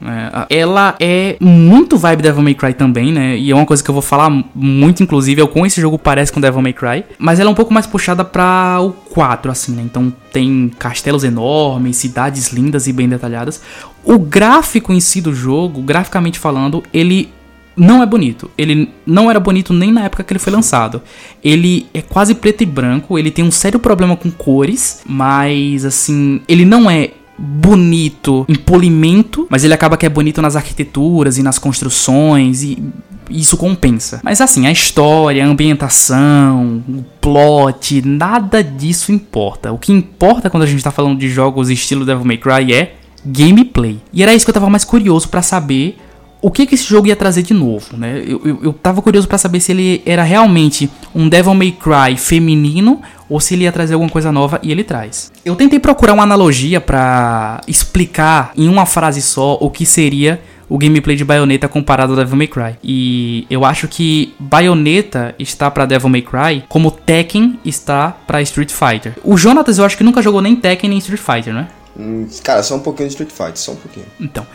é, 0.50 0.60
ela 0.60 0.96
é 1.00 1.38
muito 1.40 1.98
vibe 1.98 2.22
Devil 2.22 2.44
May 2.44 2.56
Cry 2.56 2.74
também, 2.74 3.12
né? 3.12 3.38
E 3.38 3.52
é 3.52 3.56
uma 3.56 3.66
coisa 3.66 3.84
que 3.84 3.90
eu 3.90 3.94
vou 3.94 4.02
falar 4.02 4.30
muito, 4.54 5.04
inclusive, 5.04 5.42
é 5.42 5.44
o 5.44 5.48
como 5.48 5.66
esse 5.66 5.82
jogo 5.82 5.98
parece 5.98 6.32
com 6.32 6.40
Devil 6.40 6.62
May 6.62 6.74
Cry. 6.74 7.04
Mas 7.18 7.40
ela 7.40 7.50
é 7.50 7.52
um 7.52 7.56
pouco 7.56 7.74
mais 7.74 7.86
puxada 7.86 8.24
para 8.24 8.80
o 8.82 8.92
4, 8.92 9.52
assim, 9.52 9.74
né? 9.74 9.82
Então 9.84 10.14
tem 10.32 10.72
castelos 10.78 11.24
enormes, 11.24 11.98
cidades 11.98 12.52
lindas 12.52 12.88
e 12.88 12.94
bem 12.94 13.10
detalhadas. 13.10 13.62
O 14.04 14.18
gráfico 14.20 14.94
em 14.94 15.00
si 15.00 15.20
do 15.20 15.34
jogo, 15.34 15.82
graficamente 15.82 16.40
falando, 16.40 16.84
ele 16.94 17.30
não 17.78 18.02
é 18.02 18.06
bonito. 18.06 18.50
Ele 18.58 18.90
não 19.06 19.30
era 19.30 19.40
bonito 19.40 19.72
nem 19.72 19.92
na 19.92 20.06
época 20.06 20.24
que 20.24 20.34
ele 20.34 20.40
foi 20.40 20.52
lançado. 20.52 21.02
Ele 21.44 21.86
é 21.94 22.02
quase 22.02 22.34
preto 22.34 22.64
e 22.64 22.66
branco, 22.66 23.18
ele 23.18 23.32
tem 23.32 23.46
um 23.46 23.52
sério 23.52 23.80
problema 23.80 24.16
com 24.16 24.32
cores, 24.32 25.02
mas 25.06 25.86
assim, 25.86 26.42
ele 26.48 26.66
não 26.66 26.90
é 26.90 27.12
bonito 27.38 28.46
em 28.50 28.56
polimento, 28.56 29.46
mas 29.50 29.64
ele 29.64 29.74
acaba 29.74 29.96
que 29.96 30.06
é 30.06 30.10
bonito 30.10 30.42
nas 30.42 30.56
arquiteturas 30.56 31.38
e 31.38 31.44
nas 31.44 31.60
construções 31.60 32.64
e 32.64 32.84
isso 33.30 33.58
compensa. 33.58 34.20
Mas 34.24 34.42
assim, 34.42 34.66
a 34.66 34.72
história, 34.72 35.46
a 35.46 35.48
ambientação, 35.48 36.82
o 36.88 37.04
plot, 37.22 38.02
nada 38.02 38.64
disso 38.64 39.12
importa. 39.12 39.72
O 39.72 39.78
que 39.78 39.92
importa 39.92 40.50
quando 40.50 40.64
a 40.64 40.66
gente 40.68 40.84
tá 40.84 40.92
falando 40.92 41.20
de 41.20 41.30
jogos 41.30 41.70
estilo 41.70 42.06
Devil 42.06 42.26
May 42.26 42.38
Cry 42.38 42.74
é 42.74 42.96
gameplay. 43.26 44.00
E 44.14 44.24
era 44.24 44.34
isso 44.34 44.46
que 44.46 44.50
eu 44.50 44.54
tava 44.54 44.70
mais 44.70 44.86
curioso 44.86 45.28
para 45.30 45.42
saber 45.42 45.98
o 46.48 46.50
que, 46.50 46.66
que 46.66 46.76
esse 46.76 46.86
jogo 46.86 47.08
ia 47.08 47.16
trazer 47.16 47.44
de 47.44 47.54
novo, 47.54 47.98
né? 47.98 48.24
Eu, 48.26 48.42
eu, 48.46 48.60
eu 48.64 48.72
tava 48.72 49.02
curioso 49.02 49.28
para 49.28 49.38
saber 49.38 49.60
se 49.60 49.74
ele 49.74 50.02
era 50.06 50.24
realmente 50.24 50.90
um 51.14 51.28
Devil 51.28 51.54
May 51.54 51.74
Cry 51.74 52.16
feminino 52.16 53.02
ou 53.28 53.42
se 53.42 53.54
ele 53.54 53.66
ia 53.66 53.72
trazer 53.74 53.96
alguma 53.96 54.10
coisa 54.10 54.32
nova 54.32 54.58
e 54.64 54.72
ele 54.72 54.82
traz. 54.82 55.30
Eu 55.44 55.58
tentei 55.58 55.78
procurar 55.78 56.14
uma 56.14 56.24
analogia 56.24 56.80
para 56.80 57.60
explicar 57.68 58.54
em 58.56 58.70
uma 58.70 58.86
frase 58.86 59.22
só 59.22 59.58
o 59.60 59.70
que 59.70 59.86
seria 59.86 60.40
o 60.70 60.78
gameplay 60.78 61.18
de 61.18 61.26
Bayonetta 61.26 61.68
comparado 61.68 62.14
ao 62.14 62.18
Devil 62.18 62.38
May 62.38 62.48
Cry. 62.48 62.76
E 62.82 63.46
eu 63.50 63.66
acho 63.66 63.90
que 63.90 64.34
Bayonetta 64.40 65.36
está 65.38 65.70
para 65.70 65.86
Devil 65.86 66.08
May 66.08 66.22
Cry 66.22 66.64
como 66.70 66.90
Tekken 66.92 67.60
está 67.66 68.12
para 68.26 68.42
Street 68.44 68.72
Fighter. 68.72 69.16
O 69.22 69.36
Jonatas 69.36 69.80
eu 69.80 69.84
acho 69.84 69.98
que 69.98 70.04
nunca 70.04 70.22
jogou 70.22 70.42
nem 70.42 70.56
Tekken 70.56 70.90
nem 70.90 71.00
Street 71.00 71.20
Fighter, 71.20 71.54
né? 71.54 71.68
Hum, 72.00 72.26
cara, 72.42 72.64
só 72.64 72.78
um 72.78 72.80
pouquinho 72.80 73.10
de 73.10 73.16
Street 73.16 73.32
Fighter, 73.32 73.58
só 73.58 73.74
um 73.74 73.76
pouquinho. 73.76 74.06
Então, 74.18 74.48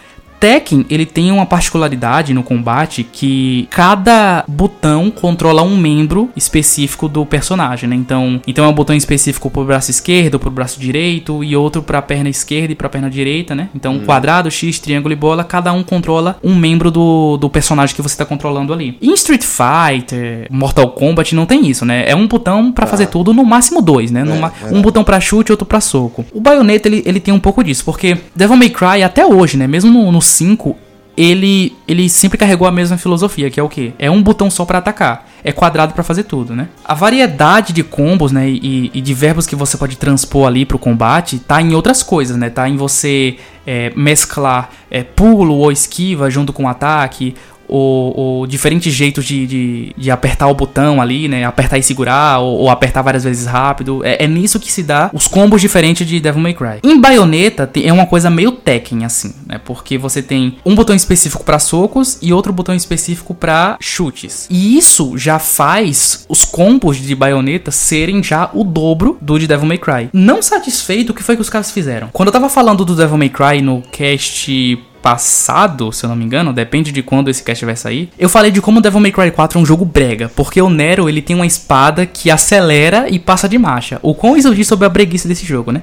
Tekken, 0.42 0.84
ele 0.90 1.06
tem 1.06 1.30
uma 1.30 1.46
particularidade 1.46 2.34
no 2.34 2.42
combate 2.42 3.04
que 3.04 3.68
cada 3.70 4.44
botão 4.49 5.08
controla 5.08 5.62
um 5.62 5.76
membro 5.76 6.30
específico 6.34 7.06
do 7.06 7.25
personagem, 7.25 7.88
né? 7.88 7.94
Então, 7.94 8.40
então 8.44 8.64
é 8.64 8.68
um 8.68 8.72
botão 8.72 8.96
específico 8.96 9.49
pro 9.49 9.64
braço 9.64 9.92
esquerdo, 9.92 10.40
pro 10.40 10.50
braço 10.50 10.80
direito 10.80 11.44
e 11.44 11.54
outro 11.54 11.80
pra 11.80 12.02
perna 12.02 12.28
esquerda 12.28 12.72
e 12.72 12.75
pra 12.75 12.88
perna 12.88 13.08
direita, 13.08 13.54
né? 13.54 13.68
Então, 13.72 13.94
hum. 13.94 14.02
quadrado, 14.04 14.50
X, 14.50 14.80
triângulo 14.80 15.12
e 15.12 15.16
bola, 15.16 15.44
cada 15.44 15.72
um 15.72 15.84
controla 15.84 16.37
um 16.42 16.56
membro 16.56 16.90
do, 16.90 17.37
do 17.37 17.49
personagem 17.49 17.94
que 17.94 18.02
você 18.02 18.16
tá 18.16 18.25
controlando 18.25 18.72
ali. 18.72 18.99
Em 19.00 19.14
Street 19.14 19.44
Fighter, 19.44 20.49
Mortal 20.50 20.90
Kombat 20.90 21.37
não 21.37 21.46
tem 21.46 21.68
isso, 21.68 21.84
né? 21.84 22.04
É 22.11 22.16
um 22.16 22.26
botão 22.26 22.72
para 22.72 22.84
ah. 22.84 22.88
fazer 22.88 23.06
tudo, 23.06 23.32
no 23.32 23.44
máximo 23.44 23.80
dois, 23.80 24.11
né? 24.11 24.25
É, 24.61 24.75
um 24.75 24.82
botão 24.82 25.04
para 25.04 25.20
chute 25.20 25.50
e 25.50 25.52
outro 25.52 25.66
para 25.66 25.80
soco. 25.80 26.25
O 26.32 26.40
Bayonetta, 26.40 26.88
ele, 26.88 27.00
ele 27.06 27.20
tem 27.20 27.32
um 27.32 27.38
pouco 27.38 27.62
disso, 27.62 27.84
porque 27.84 28.18
Devil 28.34 28.56
May 28.56 28.70
Cry 28.70 29.04
até 29.04 29.25
hoje, 29.25 29.56
né? 29.56 29.68
Mesmo 29.68 29.92
no, 29.92 30.11
no 30.11 30.32
5, 30.33 30.77
ele, 31.17 31.77
ele 31.87 32.09
sempre 32.09 32.39
carregou 32.39 32.67
a 32.67 32.73
mesma 32.73 32.97
filosofia, 32.97 33.51
que 33.51 33.61
é 33.61 33.62
o 33.62 33.69
quê? 33.69 33.93
É 33.99 34.11
um 34.11 34.23
botão 34.23 34.51
só 34.51 34.65
para 34.65 34.79
atacar. 34.79 35.29
É 35.45 35.53
quadrado 35.53 35.93
para 35.93 36.05
fazer 36.05 36.23
tudo, 36.23 36.55
né? 36.55 36.69
A 36.85 36.95
variedade 36.95 37.73
de 37.73 37.83
combos, 37.83 38.31
né, 38.33 38.49
e, 38.49 38.91
e, 38.95 39.01
de 39.01 39.12
verbos 39.12 39.47
que 39.47 39.57
você 39.57 39.77
pode 39.77 39.97
transpor 39.97 40.47
ali 40.47 40.65
pro 40.65 40.79
combate 40.79 41.39
tá 41.41 41.61
em 41.61 41.75
outras 41.75 42.03
coisas, 42.03 42.37
né? 42.37 42.49
Tá 42.49 42.69
em 42.69 42.77
você 42.77 43.37
é, 43.67 43.93
mesclar 43.97 44.71
é, 44.91 45.03
pulo 45.03 45.55
ou 45.55 45.73
esquiva 45.73 46.31
junto 46.31 46.53
com 46.53 46.69
ataque, 46.69 47.35
ou, 47.73 48.14
ou 48.17 48.47
diferentes 48.47 48.93
jeitos 48.93 49.25
de, 49.25 49.47
de, 49.47 49.95
de, 49.97 50.11
apertar 50.11 50.47
o 50.49 50.55
botão 50.55 51.00
ali, 51.00 51.26
né? 51.26 51.45
Apertar 51.45 51.79
e 51.79 51.83
segurar, 51.83 52.38
ou, 52.41 52.59
ou 52.59 52.71
apertar 52.71 53.00
várias 53.00 53.25
vezes 53.25 53.47
rápido. 53.47 54.02
É, 54.05 54.23
é, 54.25 54.29
nisso 54.29 54.61
que 54.61 54.71
se 54.71 54.83
dá 54.83 55.11
os 55.12 55.26
combos 55.26 55.62
diferentes 55.62 56.07
de 56.07 56.21
Devil 56.21 56.43
May 56.43 56.52
Cry. 56.52 56.81
Em 56.85 57.00
Bayonetta 57.00 57.71
é 57.83 57.91
uma 57.91 58.05
coisa 58.05 58.29
meio 58.29 58.52
Tekken, 58.52 59.07
assim, 59.07 59.35
né? 59.47 59.59
Porque 59.64 59.97
você 59.97 60.23
tem 60.23 60.59
um 60.67 60.75
botão 60.75 60.95
específico 60.95 61.45
para 61.45 61.59
socos 61.59 62.19
e 62.21 62.31
outro 62.31 62.52
botão 62.52 62.75
específico 62.75 63.35
para 63.35 63.79
chutes. 63.81 64.47
E 64.50 64.76
isso 64.76 65.17
já 65.17 65.38
faz 65.38 66.26
os 66.29 66.45
combos 66.45 66.99
de 66.99 67.14
Bayonetta 67.14 67.71
serem 67.71 68.23
já 68.23 68.50
o 68.52 68.64
dobro 68.64 69.17
do 69.19 69.38
de 69.38 69.47
Devil 69.47 69.67
May 69.67 69.79
Cry. 69.79 70.11
Não 70.12 70.43
satisfeito, 70.43 71.11
o 71.11 71.14
que 71.14 71.23
foi 71.23 71.37
que 71.37 71.43
os 71.43 71.49
caras 71.49 71.71
fizeram? 71.71 72.11
Quando 72.12 72.29
eu 72.29 72.33
tava 72.33 72.50
falando 72.50 72.85
do 72.85 72.95
Devil 72.95 73.17
May 73.17 73.31
Cry 73.31 73.62
no 73.62 73.81
cast 73.91 74.79
passado, 75.02 75.92
se 75.92 76.04
eu 76.04 76.09
não 76.09 76.16
me 76.16 76.25
engano, 76.25 76.52
depende 76.52 76.92
de 76.92 77.02
quando 77.02 77.28
esse 77.28 77.42
cast 77.42 77.64
vai 77.64 77.76
sair, 77.76 78.11
eu 78.18 78.28
falei 78.28 78.50
de 78.50 78.61
como 78.61 78.80
Devil 78.80 79.00
May 79.00 79.12
Cry 79.12 79.30
4 79.30 79.59
é 79.59 79.62
um 79.62 79.66
jogo 79.66 79.85
brega, 79.85 80.30
porque 80.35 80.62
o 80.62 80.71
Nero 80.71 81.09
ele 81.09 81.21
tem 81.21 81.35
uma 81.35 81.47
espada 81.47 82.06
que 82.06 82.30
acelera 82.30 83.09
e 83.11 83.18
passa 83.18 83.49
de 83.49 83.59
marcha. 83.59 83.99
O 84.00 84.14
quão 84.14 84.37
isso 84.37 84.54
diz 84.54 84.66
sobre 84.66 84.87
a 84.87 84.88
breguice 84.88 85.26
desse 85.26 85.44
jogo, 85.44 85.73
né? 85.73 85.82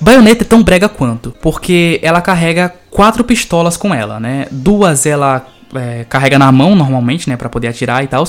Bayonetta 0.00 0.44
é 0.44 0.46
tão 0.46 0.62
brega 0.62 0.88
quanto, 0.88 1.34
porque 1.42 1.98
ela 2.02 2.20
carrega 2.20 2.72
quatro 2.90 3.24
pistolas 3.24 3.76
com 3.76 3.92
ela, 3.92 4.20
né? 4.20 4.46
Duas 4.50 5.06
ela 5.06 5.44
é, 5.74 6.04
carrega 6.08 6.38
na 6.38 6.50
mão 6.52 6.74
normalmente, 6.74 7.28
né, 7.28 7.36
para 7.36 7.48
poder 7.48 7.68
atirar 7.68 8.02
e 8.04 8.06
tal. 8.06 8.24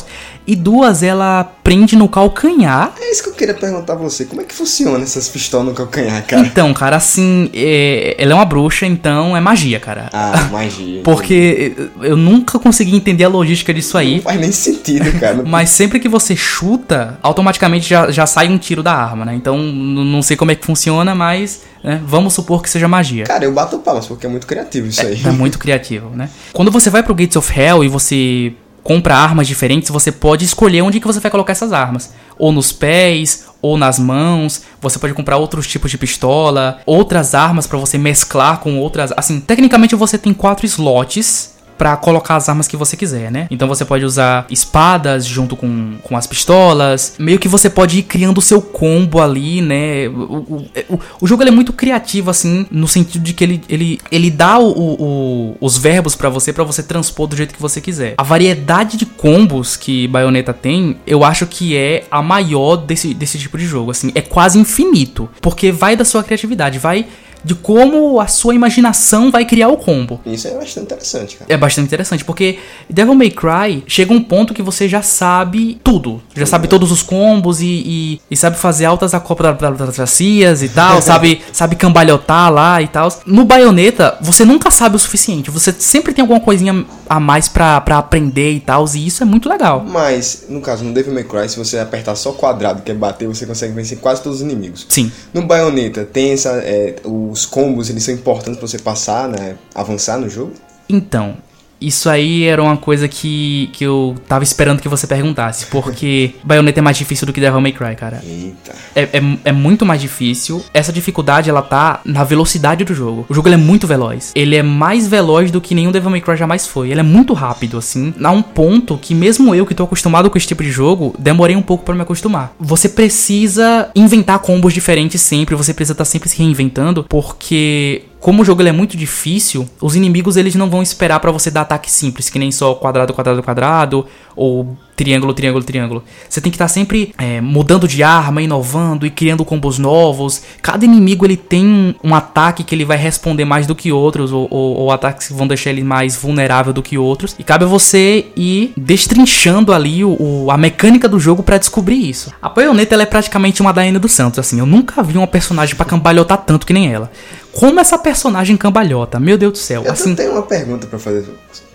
E 0.48 0.56
duas 0.56 1.04
ela 1.04 1.44
prende 1.70 1.96
no 1.96 2.10
calcanhar. 2.10 2.94
É 3.00 3.12
isso 3.12 3.22
que 3.22 3.30
eu 3.30 3.34
queria 3.34 3.54
perguntar 3.54 3.94
a 3.94 3.96
você. 3.96 4.26
Como 4.26 4.42
é 4.42 4.44
que 4.44 4.56
funciona 4.56 5.04
essas 5.04 5.30
pistolas 5.30 5.68
no 5.68 5.74
calcanhar, 5.76 6.26
cara? 6.26 6.42
Então, 6.42 6.74
cara, 6.74 6.96
assim, 6.96 7.52
é, 7.54 8.16
ela 8.18 8.32
é 8.32 8.34
uma 8.34 8.46
bruxa, 8.46 8.88
então 8.88 9.38
é 9.38 9.40
magia, 9.40 9.80
cara. 9.80 10.10
Ah, 10.12 10.50
magia. 10.52 11.02
Porque 11.06 11.74
eu 12.02 12.18
nunca 12.18 12.58
consegui 12.58 12.96
entender 12.96 13.24
a 13.24 13.30
logística 13.30 13.72
disso 13.72 14.00
aí. 14.00 14.16
Não 14.16 14.24
faz 14.24 14.40
nem 14.40 14.52
sentido, 14.52 15.12
cara. 15.20 15.44
Mas 15.46 15.70
sempre 15.70 16.00
que 16.00 16.10
você 16.10 16.36
chuta, 16.36 17.20
automaticamente 17.22 17.88
já, 17.88 18.10
já 18.10 18.26
sai 18.26 18.50
um 18.50 18.58
tiro 18.58 18.82
da 18.82 18.96
arma, 18.96 19.24
né? 19.24 19.36
Então, 19.36 19.60
não 19.60 20.24
sei 20.24 20.36
como 20.36 20.50
é 20.50 20.56
que 20.56 20.66
funciona, 20.66 21.14
mas 21.14 21.62
né? 21.84 22.02
Vamos 22.04 22.34
supor 22.34 22.62
que 22.64 22.70
seja 22.70 22.88
magia. 22.88 23.26
Cara, 23.26 23.46
eu 23.46 23.54
bato 23.54 23.78
palmas 23.80 24.08
porque 24.08 24.26
é 24.26 24.30
muito 24.30 24.48
criativo 24.48 24.88
isso 24.88 25.02
é, 25.02 25.06
aí. 25.06 25.22
É 25.24 25.32
muito 25.32 25.60
criativo, 25.60 26.10
né? 26.10 26.30
Quando 26.52 26.72
você 26.72 26.90
vai 26.90 27.04
pro 27.04 27.16
Gates 27.16 27.36
of 27.36 27.58
Hell 27.58 27.84
e 27.84 27.88
você 27.88 28.54
compra 28.84 29.16
armas 29.16 29.48
diferentes, 29.48 29.90
você 29.90 30.12
pode 30.12 30.46
escolher 30.46 30.82
onde 30.82 31.00
que 31.00 31.08
você 31.08 31.20
vai 31.20 31.32
colocar 31.32 31.52
essas 31.52 31.74
armas. 31.74 32.14
Ou 32.38 32.52
nos 32.52 32.72
pés, 32.72 33.46
ou 33.62 33.78
nas 33.78 34.00
mãos. 34.00 34.62
Você 34.82 34.98
pode 34.98 35.14
comprar 35.14 35.38
outros 35.38 35.68
tipos 35.68 35.92
de 35.92 35.98
pistola, 35.98 36.80
outras 36.86 37.36
armas 37.36 37.68
para 37.68 37.78
você 37.78 37.98
mesclar 37.98 38.60
com 38.60 38.80
outras. 38.80 39.12
Assim, 39.16 39.40
tecnicamente 39.40 39.96
você 39.96 40.18
tem 40.18 40.34
quatro 40.34 40.66
slots 40.66 41.59
para 41.80 41.96
colocar 41.96 42.36
as 42.36 42.50
armas 42.50 42.68
que 42.68 42.76
você 42.76 42.98
quiser, 42.98 43.32
né? 43.32 43.48
Então 43.50 43.66
você 43.66 43.86
pode 43.86 44.04
usar 44.04 44.46
espadas 44.50 45.26
junto 45.26 45.56
com, 45.56 45.94
com 46.04 46.18
as 46.18 46.28
pistolas. 46.28 47.16
Meio 47.18 47.40
que 47.40 47.48
você 47.48 47.70
pode 47.70 48.00
ir 48.00 48.04
criando 48.04 48.40
o 48.40 48.42
seu 48.42 48.62
combo 48.62 49.22
ali, 49.22 49.62
né? 49.62 50.10
O, 50.10 50.12
o, 50.12 50.66
o, 50.90 51.00
o 51.22 51.28
jogo 51.28 51.42
é 51.42 51.50
muito 51.50 51.72
criativo, 51.72 52.30
assim, 52.30 52.68
no 52.70 52.86
sentido 52.86 53.24
de 53.24 53.34
que 53.34 53.46
ele, 53.46 53.62
ele, 53.70 54.02
ele 54.12 54.30
dá 54.30 54.60
o, 54.60 55.56
os 55.62 55.78
verbos 55.78 56.18
para 56.18 56.28
você, 56.28 56.52
para 56.52 56.66
você 56.66 56.84
transpor 56.84 57.28
do 57.28 57.38
jeito 57.38 57.54
que 57.54 57.62
você 57.62 57.80
quiser. 57.80 58.16
A 58.18 58.24
variedade 58.24 58.98
de 58.98 59.06
combos 59.06 59.78
que 59.78 60.06
Bayonetta 60.10 60.54
tem, 60.54 60.98
eu 61.08 61.24
acho 61.24 61.48
que 61.48 61.78
é 61.78 62.04
a 62.12 62.22
maior 62.22 62.76
desse, 62.76 63.14
desse 63.14 63.40
tipo 63.40 63.58
de 63.58 63.66
jogo, 63.66 63.92
assim. 63.92 64.12
É 64.14 64.22
quase 64.22 64.60
infinito. 64.60 65.30
Porque 65.40 65.72
vai 65.72 65.96
da 65.96 66.04
sua 66.04 66.24
criatividade, 66.24 66.78
vai 66.78 67.08
de 67.44 67.56
como 67.56 68.20
a 68.20 68.28
sua 68.28 68.54
imaginação 68.54 69.32
vai 69.32 69.46
criar 69.46 69.70
o 69.70 69.78
combo. 69.78 70.20
Isso 70.26 70.48
é 70.48 70.52
bastante 70.52 70.86
interessante, 70.86 71.38
cara. 71.38 71.54
É 71.54 71.58
bastante 71.58 71.86
interessante, 71.88 72.26
porque 72.26 72.60
Devil 72.90 73.16
May 73.16 73.32
Cry 73.32 73.84
chega 73.88 74.14
um 74.14 74.22
ponto 74.22 74.54
que 74.54 74.62
você 74.62 74.88
já 74.88 75.02
sabe 75.02 75.80
tudo. 75.84 76.22
Já 76.36 76.46
sabe 76.46 76.68
todos 76.68 76.92
os 76.92 77.02
combos 77.02 77.62
e, 77.62 77.66
e, 77.66 78.22
e 78.30 78.38
sabe 78.38 78.58
fazer 78.58 78.86
altas 78.86 79.14
acrobacias 79.14 80.64
e 80.64 80.70
tal, 80.70 81.02
sabe, 81.02 81.42
sabe 81.52 81.76
cambalhotar 81.76 82.52
lá 82.52 82.82
e 82.82 82.88
tal. 82.88 83.10
No 83.26 83.46
Bayonetta, 83.46 84.18
você 84.22 84.46
nunca 84.46 84.72
sabe 84.72 84.96
o 84.96 85.00
suficiente. 85.00 85.52
Você 85.52 85.74
sempre 85.78 86.14
tem 86.14 86.22
alguma 86.22 86.40
coisinha 86.40 86.86
a 87.10 87.20
mais 87.20 87.48
pra, 87.48 87.78
aprender 87.78 88.52
e 88.52 88.60
tal, 88.60 88.86
e 88.94 89.08
isso 89.08 89.24
é 89.24 89.26
muito 89.26 89.50
legal. 89.50 89.84
Mas, 89.88 90.46
no 90.50 90.62
caso, 90.62 90.84
no 90.84 90.94
Devil 90.94 91.14
May 91.14 91.24
Cry, 91.24 91.50
se 91.50 91.58
você 91.58 91.80
apertar 91.80 92.16
só 92.16 92.32
quadrado, 92.32 92.82
que 92.82 92.92
é 92.92 92.94
bater, 92.94 93.28
você 93.28 93.46
consegue 93.46 93.74
vencer 93.74 93.98
quase 94.00 94.22
todos 94.22 94.40
os 94.40 94.46
inimigos. 94.46 94.86
Sim. 94.90 95.12
No 95.34 95.44
Bayonetta, 95.44 96.04
tem 96.06 96.32
essa... 96.32 96.50
É, 96.64 96.98
o 97.04 97.29
os 97.30 97.46
combos 97.46 97.90
eles 97.90 98.04
são 98.04 98.14
importantes 98.14 98.58
para 98.58 98.68
você 98.68 98.80
passar, 98.80 99.28
né? 99.28 99.58
Avançar 99.74 100.18
no 100.18 100.30
jogo? 100.30 100.54
Então, 100.90 101.38
isso 101.82 102.10
aí 102.10 102.44
era 102.44 102.62
uma 102.62 102.78
coisa 102.78 103.08
que, 103.08 103.70
que 103.74 103.84
eu 103.84 104.16
tava 104.28 104.44
esperando 104.44 104.82
que 104.82 104.90
você 104.90 105.08
perguntasse, 105.08 105.68
porque 105.68 106.36
Bayonetta 106.44 106.80
é 106.80 106.82
mais 106.82 106.98
difícil 106.98 107.26
do 107.26 107.34
que 107.34 107.40
Devil 107.40 107.62
May 107.62 107.72
Cry, 107.72 107.96
cara. 107.96 108.22
Eita. 108.26 108.76
É, 108.96 109.02
é, 109.02 109.22
é, 109.46 109.52
muito 109.52 109.86
mais 109.86 110.02
difícil. 110.02 110.64
Essa 110.74 110.92
dificuldade, 110.92 111.50
ela 111.50 111.62
tá 111.62 112.02
na 112.04 112.24
velocidade 112.24 112.84
do 112.84 112.94
jogo. 112.94 113.26
O 113.30 113.34
jogo 113.34 113.50
é 113.50 113.58
muito 113.58 113.88
veloz. 113.88 114.32
Ele 114.36 114.56
é 114.56 114.64
mais 114.64 115.08
veloz 115.08 115.52
do 115.52 115.62
que 115.62 115.74
nenhum 115.74 115.92
Devil 115.92 116.10
May 116.10 116.22
Cry 116.22 116.38
jamais 116.38 116.68
foi. 116.68 116.92
Ele 116.92 117.00
é 117.00 117.04
muito 117.04 117.34
rápido, 117.34 117.78
assim. 117.78 118.14
A 118.24 118.32
um 118.32 118.42
ponto 118.42 118.98
que 118.98 119.16
mesmo 119.16 119.56
eu, 119.56 119.66
que 119.66 119.74
tô 119.74 119.84
acostumado 119.84 120.30
com 120.30 120.38
esse 120.38 120.48
tipo 120.48 120.64
de 120.64 120.72
jogo, 120.72 121.16
demorei 121.18 121.56
um 121.56 121.62
pouco 121.62 121.84
para 121.84 121.96
me 121.96 122.02
acostumar. 122.02 122.54
Você 122.60 122.90
precisa 122.90 123.90
inventar 123.96 124.40
combos 124.40 124.74
diferentes 124.74 125.22
sempre, 125.22 125.56
você 125.56 125.74
precisa 125.74 125.94
estar 125.94 126.06
tá 126.06 126.10
sempre 126.10 126.30
se 126.30 126.38
reinventando, 126.38 127.06
porque 127.08 128.04
como 128.20 128.42
o 128.42 128.46
jogo 128.46 128.62
é 128.62 128.72
muito 128.72 128.98
difícil, 128.98 129.68
os 129.80 129.96
inimigos 129.96 130.36
eles 130.36 130.54
não 130.56 130.70
vão 130.70 130.84
esperar 130.84 131.20
para 131.20 131.32
você 131.32 131.50
dar 131.50 131.62
ataque 131.62 131.90
simples, 131.90 132.30
que 132.30 132.38
nem 132.38 132.52
só 132.52 132.76
quadrado, 132.76 133.14
quadrado, 133.14 133.42
quadrado, 133.42 134.06
ou 134.40 134.78
triângulo, 134.96 135.34
triângulo, 135.34 135.64
triângulo. 135.64 136.04
Você 136.28 136.42
tem 136.42 136.52
que 136.52 136.56
estar 136.56 136.66
tá 136.66 136.70
sempre 136.70 137.14
é, 137.18 137.40
mudando 137.40 137.88
de 137.88 138.04
arma, 138.04 138.42
inovando 138.42 139.06
e 139.06 139.10
criando 139.10 139.46
combos 139.46 139.78
novos. 139.78 140.42
Cada 140.62 140.84
inimigo 140.84 141.26
ele 141.26 141.38
tem 141.38 141.96
um 142.04 142.16
ataque 142.16 142.64
que 142.64 142.74
ele 142.74 142.86
vai 142.86 142.98
responder 142.98 143.46
mais 143.46 143.68
do 143.68 143.76
que 143.76 143.92
outros, 143.92 144.32
ou, 144.32 144.48
ou, 144.50 144.76
ou 144.76 144.92
ataques 144.92 145.28
que 145.28 145.34
vão 145.34 145.48
deixar 145.48 145.70
ele 145.70 145.84
mais 145.84 146.16
vulnerável 146.16 146.74
do 146.74 146.82
que 146.82 146.98
outros. 146.98 147.36
E 147.38 147.44
cabe 147.44 147.66
a 147.66 147.68
você 147.68 148.28
ir 148.36 148.74
destrinchando 148.76 149.74
ali 149.74 150.04
o, 150.04 150.16
o 150.20 150.52
a 150.52 150.58
mecânica 150.58 151.08
do 151.08 151.20
jogo 151.20 151.44
para 151.44 151.58
descobrir 151.58 152.10
isso. 152.10 152.34
A 152.42 152.50
Bayonetta 152.50 152.96
ela 152.96 153.04
é 153.04 153.06
praticamente 153.06 153.62
uma 153.62 153.74
Daina 153.74 154.00
dos 154.00 154.12
Santos, 154.12 154.40
assim. 154.40 154.60
Eu 154.60 154.66
nunca 154.66 155.04
vi 155.04 155.18
uma 155.18 155.28
personagem 155.28 155.76
para 155.76 155.86
cambalhotar 155.86 156.38
tanto 156.46 156.66
que 156.66 156.74
nem 156.74 156.92
ela. 156.92 157.12
Como 157.52 157.80
essa 157.80 157.98
personagem 157.98 158.56
cambalhota, 158.56 159.20
meu 159.20 159.38
Deus 159.38 159.54
do 159.54 159.58
céu. 159.58 159.84
Eu 159.84 159.92
assim, 159.92 160.14
tenho 160.16 160.32
uma 160.32 160.44
pergunta 160.44 160.88
para 160.88 161.00
fazer 161.00 161.26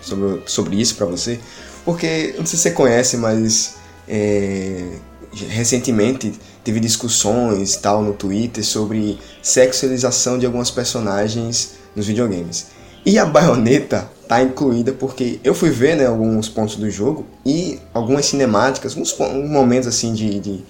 sobre, 0.01 0.41
sobre 0.45 0.79
isso 0.79 0.95
para 0.95 1.05
você. 1.05 1.39
Porque, 1.85 2.33
não 2.37 2.45
sei 2.45 2.57
se 2.57 2.63
você 2.63 2.71
conhece, 2.71 3.15
mas 3.15 3.75
é, 4.07 4.97
recentemente 5.49 6.33
teve 6.63 6.79
discussões 6.79 7.75
tal 7.75 8.01
no 8.01 8.13
Twitter 8.13 8.65
sobre 8.65 9.19
sexualização 9.41 10.39
de 10.39 10.45
algumas 10.45 10.71
personagens 10.71 11.75
nos 11.95 12.07
videogames. 12.07 12.67
E 13.05 13.19
a 13.19 13.25
baioneta 13.25 14.09
tá 14.27 14.41
incluída 14.41 14.91
porque 14.91 15.39
eu 15.43 15.53
fui 15.53 15.69
ver 15.69 15.95
né, 15.95 16.07
alguns 16.07 16.49
pontos 16.49 16.75
do 16.75 16.89
jogo 16.89 17.25
e 17.45 17.79
algumas 17.93 18.25
cinemáticas, 18.25 18.93
alguns 18.93 19.15
momentos 19.47 19.87
assim 19.87 20.11
de, 20.13 20.39
de, 20.39 20.63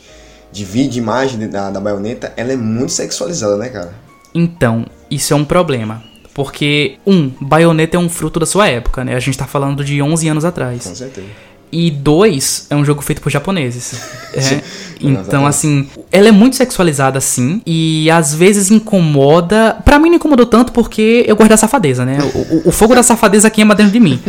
de 0.51 0.65
vídeo, 0.65 0.99
imagem 0.99 1.47
da, 1.47 1.71
da 1.71 1.79
baioneta, 1.79 2.33
ela 2.35 2.51
é 2.51 2.57
muito 2.57 2.91
sexualizada, 2.91 3.55
né, 3.55 3.69
cara? 3.69 3.93
Então, 4.33 4.85
isso 5.09 5.33
é 5.33 5.35
um 5.37 5.45
problema. 5.45 6.03
Porque, 6.35 6.97
um, 7.07 7.31
Bayonetta 7.39 7.95
é 7.95 7.99
um 7.99 8.09
fruto 8.09 8.41
da 8.41 8.45
sua 8.45 8.67
época, 8.67 9.05
né? 9.05 9.15
A 9.15 9.19
gente 9.21 9.37
tá 9.37 9.47
falando 9.47 9.85
de 9.85 10.01
11 10.01 10.27
anos 10.27 10.43
atrás. 10.43 10.83
Com 10.83 10.93
certeza. 10.93 11.27
E 11.71 11.89
dois, 11.89 12.67
é 12.69 12.75
um 12.75 12.83
jogo 12.83 13.01
feito 13.01 13.21
por 13.21 13.31
japoneses. 13.31 14.01
é. 14.35 14.61
Então, 15.01 15.45
assim, 15.45 15.87
ela 16.11 16.27
é 16.27 16.31
muito 16.31 16.55
sexualizada, 16.55 17.17
assim, 17.17 17.61
e 17.65 18.09
às 18.11 18.33
vezes 18.33 18.71
incomoda. 18.71 19.77
Pra 19.83 19.99
mim 19.99 20.09
não 20.09 20.15
incomodou 20.15 20.45
tanto 20.45 20.71
porque 20.71 21.25
eu 21.27 21.35
gosto 21.35 21.49
da 21.49 21.57
safadeza, 21.57 22.05
né? 22.05 22.17
O, 22.33 22.69
o, 22.69 22.71
fogo 22.71 22.95
da 22.95 23.03
safadeza 23.03 23.49
queima 23.49 23.75
dentro 23.75 23.91
de 23.91 23.99
mim. 23.99 24.19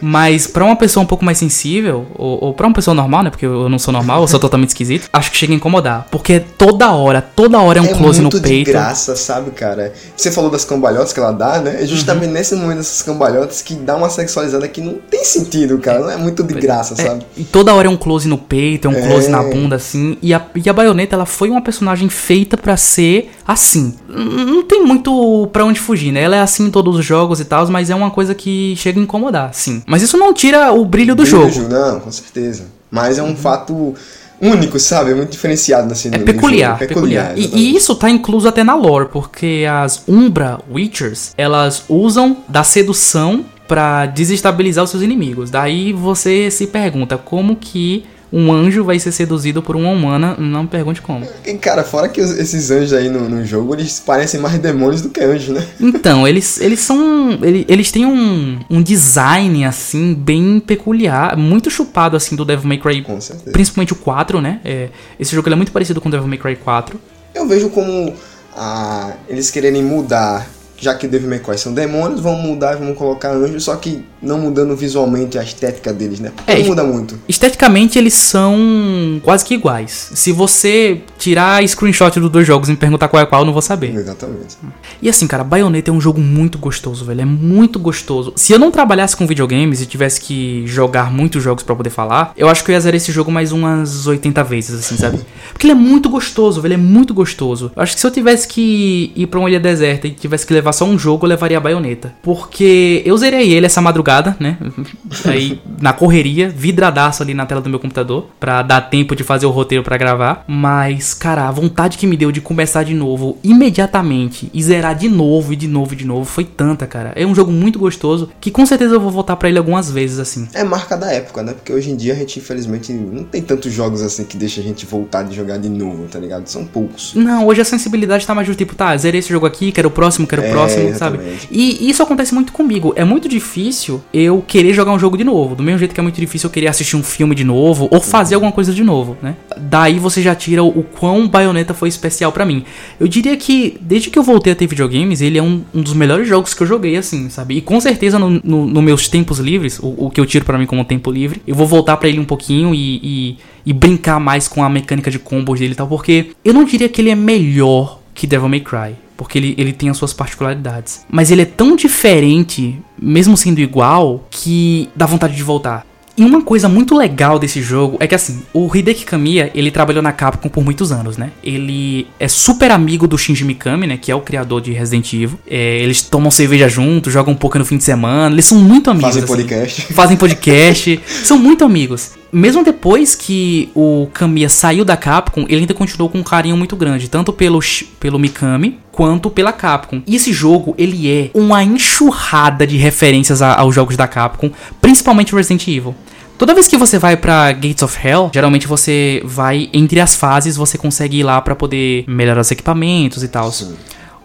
Mas 0.00 0.46
pra 0.46 0.64
uma 0.64 0.76
pessoa 0.76 1.02
um 1.02 1.06
pouco 1.06 1.24
mais 1.24 1.38
sensível, 1.38 2.06
ou, 2.14 2.44
ou 2.44 2.54
pra 2.54 2.66
uma 2.66 2.74
pessoa 2.74 2.94
normal, 2.94 3.24
né? 3.24 3.30
Porque 3.30 3.46
eu 3.46 3.68
não 3.68 3.78
sou 3.78 3.92
normal, 3.92 4.22
eu 4.22 4.28
sou 4.28 4.38
totalmente 4.38 4.68
esquisito, 4.68 5.08
acho 5.12 5.30
que 5.30 5.36
chega 5.36 5.52
a 5.52 5.56
incomodar. 5.56 6.06
Porque 6.10 6.40
toda 6.40 6.92
hora, 6.92 7.20
toda 7.20 7.60
hora 7.60 7.78
é 7.78 7.82
um 7.82 7.86
é 7.86 7.94
close 7.94 8.20
no 8.20 8.30
peito. 8.30 8.46
É 8.46 8.50
de 8.50 8.64
graça, 8.64 9.16
sabe, 9.16 9.50
cara? 9.50 9.92
Você 10.16 10.30
falou 10.30 10.50
das 10.50 10.64
cambalhotas 10.64 11.12
que 11.12 11.20
ela 11.20 11.32
dá, 11.32 11.60
né? 11.60 11.82
É 11.82 11.86
justamente 11.86 12.26
uhum. 12.26 12.32
nesse 12.32 12.54
momento 12.54 12.78
dessas 12.78 13.02
cambalhotas 13.02 13.62
que 13.62 13.74
dá 13.74 13.96
uma 13.96 14.08
sexualizada 14.08 14.68
que 14.68 14.80
não 14.80 14.94
tem 14.94 15.24
sentido, 15.24 15.78
cara. 15.78 16.00
Não 16.00 16.10
é 16.10 16.16
muito 16.16 16.42
de 16.42 16.54
graça 16.54 16.84
massa, 16.84 16.96
sabe? 16.96 17.26
E 17.36 17.44
toda 17.44 17.74
hora 17.74 17.88
é 17.88 17.90
um 17.90 17.96
close 17.96 18.28
no 18.28 18.38
peito, 18.38 18.88
é 18.88 18.90
um 18.90 19.08
close 19.08 19.26
É. 19.26 19.30
na 19.30 19.42
bunda, 19.42 19.76
assim. 19.76 20.13
E 20.22 20.32
a, 20.34 20.40
e 20.54 20.68
a 20.68 20.72
baioneta, 20.72 21.14
ela 21.16 21.26
foi 21.26 21.50
uma 21.50 21.60
personagem 21.60 22.08
feita 22.08 22.56
pra 22.56 22.76
ser 22.76 23.30
assim. 23.46 23.94
Não 24.08 24.62
tem 24.62 24.84
muito 24.84 25.48
pra 25.52 25.64
onde 25.64 25.78
fugir, 25.80 26.12
né? 26.12 26.22
Ela 26.22 26.36
é 26.36 26.40
assim 26.40 26.66
em 26.66 26.70
todos 26.70 26.96
os 26.98 27.04
jogos 27.04 27.40
e 27.40 27.44
tal, 27.44 27.66
mas 27.68 27.90
é 27.90 27.94
uma 27.94 28.10
coisa 28.10 28.34
que 28.34 28.74
chega 28.76 28.98
a 28.98 29.02
incomodar, 29.02 29.54
sim. 29.54 29.82
Mas 29.86 30.02
isso 30.02 30.16
não 30.16 30.32
tira 30.32 30.72
o 30.72 30.84
brilho 30.84 31.14
do 31.14 31.22
Brilho 31.22 31.50
jogo. 31.50 31.68
Não, 31.68 32.00
com 32.00 32.10
certeza. 32.10 32.64
Mas 32.90 33.18
é 33.18 33.22
um 33.22 33.34
fato 33.36 33.94
único, 34.40 34.78
sabe? 34.78 35.12
É 35.12 35.14
muito 35.14 35.30
diferenciado 35.30 35.90
assim, 35.92 36.08
É 36.08 36.12
no- 36.12 36.18
no 36.18 36.24
peculiar, 36.24 36.78
peculiar. 36.78 37.32
E, 37.36 37.46
e 37.56 37.76
isso 37.76 37.94
tá 37.94 38.10
incluso 38.10 38.46
até 38.48 38.62
na 38.62 38.74
lore, 38.74 39.08
porque 39.12 39.64
as 39.70 40.02
Umbra 40.06 40.58
Witchers, 40.70 41.32
elas 41.36 41.84
usam 41.88 42.36
da 42.48 42.62
sedução 42.62 43.44
pra 43.66 44.04
desestabilizar 44.06 44.84
os 44.84 44.90
seus 44.90 45.02
inimigos. 45.02 45.50
Daí 45.50 45.92
você 45.92 46.50
se 46.50 46.66
pergunta 46.66 47.16
como 47.16 47.56
que 47.56 48.04
um 48.36 48.52
anjo 48.52 48.82
vai 48.82 48.98
ser 48.98 49.12
seduzido 49.12 49.62
por 49.62 49.76
uma 49.76 49.90
humana, 49.90 50.34
não 50.36 50.66
pergunte 50.66 51.00
como. 51.00 51.24
E, 51.46 51.54
cara, 51.54 51.84
fora 51.84 52.08
que 52.08 52.20
esses 52.20 52.68
anjos 52.68 52.92
aí 52.92 53.08
no, 53.08 53.28
no 53.28 53.46
jogo, 53.46 53.74
eles 53.74 54.00
parecem 54.00 54.40
mais 54.40 54.58
demônios 54.58 55.00
do 55.00 55.08
que 55.08 55.20
anjos, 55.20 55.54
né? 55.54 55.64
Então, 56.04 56.26
eles, 56.26 56.60
eles 56.60 56.80
são. 56.80 57.38
Eles, 57.40 57.64
eles 57.68 57.92
têm 57.92 58.04
um, 58.04 58.58
um 58.68 58.82
design, 58.82 59.64
assim, 59.64 60.12
bem 60.12 60.58
peculiar, 60.58 61.36
muito 61.36 61.70
chupado, 61.70 62.16
assim, 62.16 62.34
do 62.34 62.44
Devil 62.44 62.66
May 62.66 62.78
Cry. 62.78 63.02
Com 63.02 63.20
certeza. 63.20 63.52
Principalmente 63.52 63.92
o 63.92 63.96
4, 63.96 64.40
né? 64.40 64.60
É, 64.64 64.88
esse 65.18 65.34
jogo 65.34 65.48
ele 65.48 65.54
é 65.54 65.56
muito 65.56 65.72
parecido 65.72 66.00
com 66.00 66.08
o 66.08 66.10
Devil 66.10 66.26
May 66.26 66.38
Cry 66.38 66.56
4. 66.56 67.00
Eu 67.34 67.46
vejo 67.46 67.70
como 67.70 68.12
ah, 68.56 69.12
eles 69.28 69.50
quererem 69.50 69.82
mudar, 69.82 70.46
já 70.84 70.94
que 70.94 71.08
Devil 71.08 71.28
May 71.28 71.38
Cry 71.38 71.58
são 71.58 71.72
demônios, 71.72 72.20
vão 72.20 72.36
mudar 72.36 72.74
e 72.74 72.84
vão 72.84 72.94
colocar 72.94 73.32
anjos, 73.32 73.64
só 73.64 73.74
que 73.76 74.04
não 74.20 74.38
mudando 74.38 74.76
visualmente 74.76 75.38
a 75.38 75.42
estética 75.42 75.92
deles, 75.92 76.20
né? 76.20 76.30
Porque 76.34 76.52
É, 76.52 76.58
não 76.58 76.66
muda 76.66 76.84
muito. 76.84 77.18
Esteticamente, 77.28 77.98
eles 77.98 78.14
são 78.14 79.20
quase 79.22 79.44
que 79.44 79.54
iguais. 79.54 80.10
Se 80.14 80.32
você 80.32 81.00
tirar 81.18 81.66
screenshot 81.66 82.18
dos 82.20 82.30
dois 82.30 82.46
jogos 82.46 82.68
e 82.68 82.72
me 82.72 82.76
perguntar 82.76 83.08
qual 83.08 83.22
é 83.22 83.26
qual, 83.26 83.42
eu 83.42 83.46
não 83.46 83.52
vou 83.52 83.62
saber. 83.62 83.94
Exatamente. 83.94 84.56
E 85.00 85.08
assim, 85.08 85.26
cara, 85.26 85.42
Bayonetta 85.42 85.90
é 85.90 85.92
um 85.94 86.00
jogo 86.00 86.20
muito 86.20 86.58
gostoso, 86.58 87.04
velho. 87.04 87.22
É 87.22 87.24
muito 87.24 87.78
gostoso. 87.78 88.32
Se 88.36 88.52
eu 88.52 88.58
não 88.58 88.70
trabalhasse 88.70 89.16
com 89.16 89.26
videogames 89.26 89.80
e 89.80 89.86
tivesse 89.86 90.20
que 90.20 90.66
jogar 90.66 91.10
muitos 91.10 91.42
jogos 91.42 91.62
pra 91.62 91.74
poder 91.74 91.90
falar, 91.90 92.32
eu 92.36 92.48
acho 92.48 92.62
que 92.62 92.70
eu 92.70 92.74
ia 92.74 92.80
zerar 92.80 92.96
esse 92.96 93.10
jogo 93.12 93.30
mais 93.32 93.52
umas 93.52 94.06
80 94.06 94.44
vezes, 94.44 94.80
assim, 94.80 94.96
sabe? 94.96 95.20
Porque 95.52 95.66
ele 95.66 95.72
é 95.72 95.76
muito 95.76 96.08
gostoso, 96.10 96.60
velho. 96.60 96.74
É 96.74 96.78
muito 96.78 97.14
gostoso. 97.14 97.72
Eu 97.74 97.82
acho 97.82 97.94
que 97.94 98.00
se 98.00 98.06
eu 98.06 98.10
tivesse 98.10 98.46
que 98.48 99.12
ir 99.16 99.26
pra 99.28 99.38
uma 99.38 99.48
ilha 99.48 99.60
deserta 99.60 100.06
e 100.06 100.10
tivesse 100.10 100.46
que 100.46 100.52
levar 100.52 100.72
só 100.74 100.84
um 100.84 100.98
jogo, 100.98 101.24
eu 101.24 101.30
levaria 101.30 101.58
a 101.58 101.60
Bayonetta. 101.60 102.14
Porque 102.22 103.02
eu 103.04 103.16
zerei 103.16 103.52
ele 103.52 103.66
essa 103.66 103.80
madrugada, 103.80 104.36
né? 104.38 104.58
Aí, 105.24 105.60
na 105.80 105.92
correria, 105.92 106.48
vidradaço 106.48 107.22
ali 107.22 107.34
na 107.34 107.46
tela 107.46 107.60
do 107.60 107.70
meu 107.70 107.78
computador, 107.78 108.26
pra 108.38 108.62
dar 108.62 108.80
tempo 108.82 109.16
de 109.16 109.24
fazer 109.24 109.46
o 109.46 109.50
roteiro 109.50 109.82
pra 109.84 109.96
gravar. 109.96 110.44
Mas, 110.46 111.14
cara, 111.14 111.48
a 111.48 111.50
vontade 111.50 111.98
que 111.98 112.06
me 112.06 112.16
deu 112.16 112.30
de 112.30 112.40
começar 112.40 112.82
de 112.82 112.94
novo 112.94 113.38
imediatamente 113.42 114.50
e 114.52 114.62
zerar 114.62 114.94
de 114.94 115.08
novo 115.08 115.52
e 115.52 115.56
de 115.56 115.68
novo 115.68 115.94
e 115.94 115.96
de 115.96 116.04
novo 116.04 116.24
foi 116.24 116.44
tanta, 116.44 116.86
cara. 116.86 117.12
É 117.16 117.24
um 117.24 117.34
jogo 117.34 117.50
muito 117.50 117.78
gostoso 117.78 118.30
que 118.40 118.50
com 118.50 118.66
certeza 118.66 118.94
eu 118.94 119.00
vou 119.00 119.10
voltar 119.10 119.36
pra 119.36 119.48
ele 119.48 119.58
algumas 119.58 119.90
vezes, 119.90 120.18
assim. 120.18 120.48
É 120.52 120.64
marca 120.64 120.96
da 120.96 121.10
época, 121.12 121.42
né? 121.42 121.52
Porque 121.52 121.72
hoje 121.72 121.90
em 121.90 121.96
dia 121.96 122.12
a 122.12 122.16
gente, 122.16 122.38
infelizmente, 122.38 122.92
não 122.92 123.24
tem 123.24 123.42
tantos 123.42 123.72
jogos 123.72 124.02
assim 124.02 124.24
que 124.24 124.36
deixa 124.36 124.60
a 124.60 124.64
gente 124.64 124.86
voltar 124.86 125.22
de 125.22 125.34
jogar 125.34 125.58
de 125.58 125.68
novo, 125.68 126.06
tá 126.10 126.18
ligado? 126.18 126.46
São 126.46 126.64
poucos. 126.64 127.14
Não, 127.14 127.46
hoje 127.46 127.60
a 127.60 127.64
sensibilidade 127.64 128.26
tá 128.26 128.34
mais 128.34 128.46
do 128.48 128.54
tipo, 128.54 128.74
tá, 128.74 128.96
zerei 128.96 129.20
esse 129.20 129.28
jogo 129.28 129.46
aqui, 129.46 129.72
quero 129.72 129.88
o 129.88 129.90
próximo, 129.90 130.26
quero 130.26 130.42
o 130.42 130.44
É, 130.44 130.52
próximo, 130.54 130.94
sabe? 130.94 131.18
exatamente. 131.18 131.48
E 131.50 131.88
isso 131.90 132.02
acontece 132.02 132.34
muito 132.34 132.52
comigo. 132.52 132.92
É 132.96 133.04
muito 133.04 133.28
difícil 133.28 134.02
eu 134.12 134.42
querer 134.46 134.72
jogar 134.72 134.92
um 134.92 134.98
jogo 134.98 135.16
de 135.16 135.24
novo. 135.24 135.54
Do 135.54 135.62
mesmo 135.62 135.78
jeito 135.78 135.94
que 135.94 136.00
é 136.00 136.02
muito 136.02 136.20
difícil 136.20 136.48
eu 136.48 136.52
querer 136.52 136.68
assistir 136.68 136.96
um 136.96 137.02
filme 137.02 137.34
de 137.34 137.44
novo 137.44 137.88
ou 137.90 138.00
fazer 138.00 138.34
alguma 138.34 138.52
coisa 138.52 138.72
de 138.72 138.82
novo, 138.82 139.16
né? 139.22 139.36
Daí 139.56 139.98
você 139.98 140.22
já 140.22 140.34
tira 140.34 140.62
o, 140.62 140.68
o 140.68 140.82
quão 140.82 141.28
Bayonetta 141.28 141.74
foi 141.74 141.88
especial 141.88 142.32
pra 142.32 142.44
mim. 142.44 142.64
Eu 142.98 143.08
diria 143.08 143.36
que, 143.36 143.76
desde 143.80 144.10
que 144.10 144.18
eu 144.18 144.22
voltei 144.22 144.52
a 144.52 144.56
ter 144.56 144.66
videogames, 144.66 145.20
ele 145.20 145.38
é 145.38 145.42
um, 145.42 145.62
um 145.74 145.82
dos 145.82 145.94
melhores 145.94 146.28
jogos 146.28 146.54
que 146.54 146.62
eu 146.62 146.66
joguei, 146.66 146.96
assim, 146.96 147.28
sabe? 147.28 147.56
E 147.56 147.60
com 147.60 147.80
certeza, 147.80 148.18
nos 148.18 148.42
no, 148.42 148.66
no 148.66 148.82
meus 148.82 149.08
tempos 149.08 149.38
livres, 149.38 149.78
o, 149.78 150.06
o 150.06 150.10
que 150.10 150.20
eu 150.20 150.26
tiro 150.26 150.44
pra 150.44 150.58
mim 150.58 150.66
como 150.66 150.84
tempo 150.84 151.10
livre, 151.10 151.42
eu 151.46 151.54
vou 151.54 151.66
voltar 151.66 151.96
pra 151.96 152.08
ele 152.08 152.18
um 152.18 152.24
pouquinho 152.24 152.74
e, 152.74 153.00
e, 153.02 153.38
e 153.66 153.72
brincar 153.72 154.20
mais 154.20 154.48
com 154.48 154.62
a 154.62 154.68
mecânica 154.68 155.10
de 155.10 155.18
combos 155.18 155.58
dele 155.60 155.72
e 155.72 155.76
tal, 155.76 155.86
porque 155.86 156.30
eu 156.44 156.52
não 156.52 156.64
diria 156.64 156.88
que 156.88 157.00
ele 157.00 157.10
é 157.10 157.14
melhor 157.14 158.00
que 158.14 158.26
Devil 158.26 158.48
May 158.48 158.60
Cry. 158.60 158.94
Porque 159.16 159.38
ele, 159.38 159.54
ele 159.56 159.72
tem 159.72 159.88
as 159.88 159.96
suas 159.96 160.12
particularidades. 160.12 161.04
Mas 161.08 161.30
ele 161.30 161.42
é 161.42 161.46
tão 161.46 161.76
diferente, 161.76 162.80
mesmo 163.00 163.36
sendo 163.36 163.60
igual, 163.60 164.26
que 164.30 164.88
dá 164.94 165.06
vontade 165.06 165.36
de 165.36 165.42
voltar. 165.42 165.86
E 166.16 166.24
uma 166.24 166.42
coisa 166.42 166.68
muito 166.68 166.96
legal 166.96 167.40
desse 167.40 167.60
jogo 167.60 167.96
é 167.98 168.06
que 168.06 168.14
assim, 168.14 168.42
o 168.52 168.70
Hideki 168.72 169.04
Kamiya, 169.04 169.50
ele 169.52 169.70
trabalhou 169.70 170.00
na 170.00 170.12
Capcom 170.12 170.48
por 170.48 170.64
muitos 170.64 170.92
anos, 170.92 171.16
né? 171.16 171.32
Ele 171.42 172.06
é 172.20 172.28
super 172.28 172.70
amigo 172.70 173.08
do 173.08 173.18
Shinji 173.18 173.44
Mikami, 173.44 173.86
né? 173.88 173.96
Que 173.96 174.12
é 174.12 174.14
o 174.14 174.20
criador 174.20 174.60
de 174.60 174.72
Resident 174.72 175.12
Evil. 175.12 175.38
É, 175.44 175.78
eles 175.78 176.02
tomam 176.02 176.30
cerveja 176.30 176.68
junto, 176.68 177.10
jogam 177.10 177.32
um 177.34 177.36
pouco 177.36 177.58
no 177.58 177.64
fim 177.64 177.76
de 177.76 177.82
semana. 177.82 178.32
Eles 178.32 178.44
são 178.44 178.58
muito 178.58 178.90
amigos. 178.90 179.08
Fazem 179.08 179.24
assim 179.24 179.32
podcast. 179.32 179.92
fazem 179.92 180.16
podcast, 180.16 181.00
são 181.24 181.36
muito 181.36 181.64
amigos. 181.64 182.12
Mesmo 182.34 182.64
depois 182.64 183.14
que 183.14 183.70
o 183.74 184.08
Kamiya 184.12 184.48
saiu 184.48 184.84
da 184.84 184.96
Capcom, 184.96 185.42
ele 185.48 185.60
ainda 185.60 185.72
continuou 185.74 186.10
com 186.10 186.18
um 186.18 186.22
carinho 186.22 186.56
muito 186.56 186.74
grande, 186.74 187.08
tanto 187.08 187.32
pelo, 187.32 187.60
pelo 188.00 188.18
Mikami 188.18 188.78
quanto 188.90 189.30
pela 189.30 189.52
Capcom. 189.52 190.02
E 190.06 190.16
esse 190.16 190.32
jogo, 190.32 190.74
ele 190.76 191.08
é 191.10 191.30
uma 191.32 191.62
enxurrada 191.62 192.66
de 192.66 192.76
referências 192.76 193.40
a- 193.40 193.54
aos 193.54 193.74
jogos 193.74 193.96
da 193.96 194.08
Capcom, 194.08 194.50
principalmente 194.80 195.34
Resident 195.34 195.66
Evil. 195.68 195.94
Toda 196.36 196.52
vez 196.54 196.66
que 196.66 196.76
você 196.76 196.98
vai 196.98 197.16
pra 197.16 197.52
Gates 197.52 197.82
of 197.82 197.96
Hell, 198.04 198.30
geralmente 198.34 198.66
você 198.66 199.22
vai 199.24 199.70
entre 199.72 200.00
as 200.00 200.16
fases, 200.16 200.56
você 200.56 200.76
consegue 200.76 201.18
ir 201.18 201.22
lá 201.22 201.40
pra 201.40 201.54
poder 201.54 202.04
melhorar 202.08 202.40
os 202.40 202.50
equipamentos 202.50 203.22
e 203.22 203.28
tal. 203.28 203.52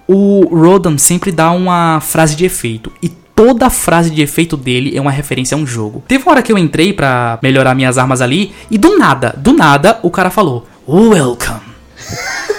O 0.07 0.41
Rodan 0.51 0.97
sempre 0.97 1.31
dá 1.31 1.51
uma 1.51 1.99
frase 2.01 2.35
de 2.35 2.43
efeito. 2.45 2.91
E 3.03 3.11
toda 3.39 3.69
frase 3.69 4.09
de 4.09 4.21
efeito 4.21 4.57
dele 4.57 4.97
é 4.97 4.99
uma 4.99 5.11
referência 5.11 5.55
a 5.55 5.57
um 5.57 5.65
jogo. 5.65 6.03
Teve 6.05 6.25
uma 6.25 6.33
hora 6.33 6.41
que 6.41 6.51
eu 6.51 6.57
entrei 6.57 6.91
pra 6.91 7.39
melhorar 7.41 7.73
minhas 7.73 7.97
armas 7.97 8.21
ali. 8.21 8.51
E 8.69 8.77
do 8.77 8.97
nada, 8.97 9.33
do 9.37 9.53
nada, 9.53 9.97
o 10.03 10.11
cara 10.11 10.29
falou: 10.29 10.67
Welcome. 10.85 11.61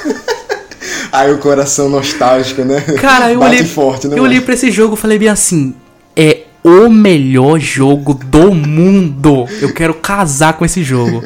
Aí 1.12 1.30
o 1.34 1.38
coração 1.38 1.90
nostálgico, 1.90 2.62
né? 2.62 2.80
Cara, 2.98 3.30
eu 3.30 3.40
Bate 3.40 3.56
olhei, 3.56 3.66
forte, 3.66 4.08
né? 4.08 4.18
eu 4.18 4.22
olhei 4.22 4.40
pra 4.40 4.54
esse 4.54 4.70
jogo 4.70 4.94
e 4.94 4.96
falei 4.96 5.18
bem 5.18 5.28
assim: 5.28 5.74
é 6.16 6.44
o 6.64 6.88
melhor 6.88 7.58
jogo 7.60 8.14
do 8.14 8.54
mundo. 8.54 9.46
Eu 9.60 9.74
quero 9.74 9.92
casar 9.92 10.54
com 10.54 10.64
esse 10.64 10.82
jogo. 10.82 11.22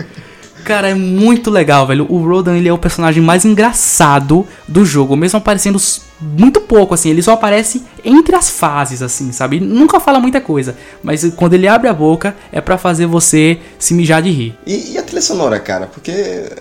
Cara, 0.65 0.89
é 0.89 0.95
muito 0.95 1.51
legal, 1.51 1.87
velho. 1.87 2.07
O 2.09 2.27
Rodan, 2.27 2.57
ele 2.57 2.69
é 2.69 2.73
o 2.73 2.79
personagem 2.79 3.23
mais 3.23 3.45
engraçado 3.45 4.47
do 4.67 4.85
jogo, 4.85 5.15
mesmo 5.15 5.37
aparecendo 5.37 5.79
muito 6.21 6.61
pouco, 6.61 6.95
assim. 6.95 7.11
Ele 7.11 7.23
só 7.23 7.33
aparece 7.33 7.83
entre 8.05 8.35
as 8.35 8.49
fases, 8.49 9.03
assim, 9.03 9.31
sabe? 9.31 9.61
Nunca 9.61 10.01
fala 10.01 10.19
muita 10.19 10.41
coisa, 10.41 10.77
mas 11.03 11.25
quando 11.37 11.55
ele 11.55 11.69
abre 11.69 11.89
a 11.89 11.93
boca, 11.93 12.35
é 12.51 12.61
pra 12.61 12.79
fazer 12.79 13.07
você 13.07 13.59
se 13.79 13.93
mijar 13.93 14.23
de 14.23 14.31
rir. 14.31 14.57
E, 14.67 14.93
e 14.93 14.99
a 14.99 15.03
trilha 15.03 15.21
sonora, 15.23 15.61
cara? 15.61 15.87
Porque 15.87 16.13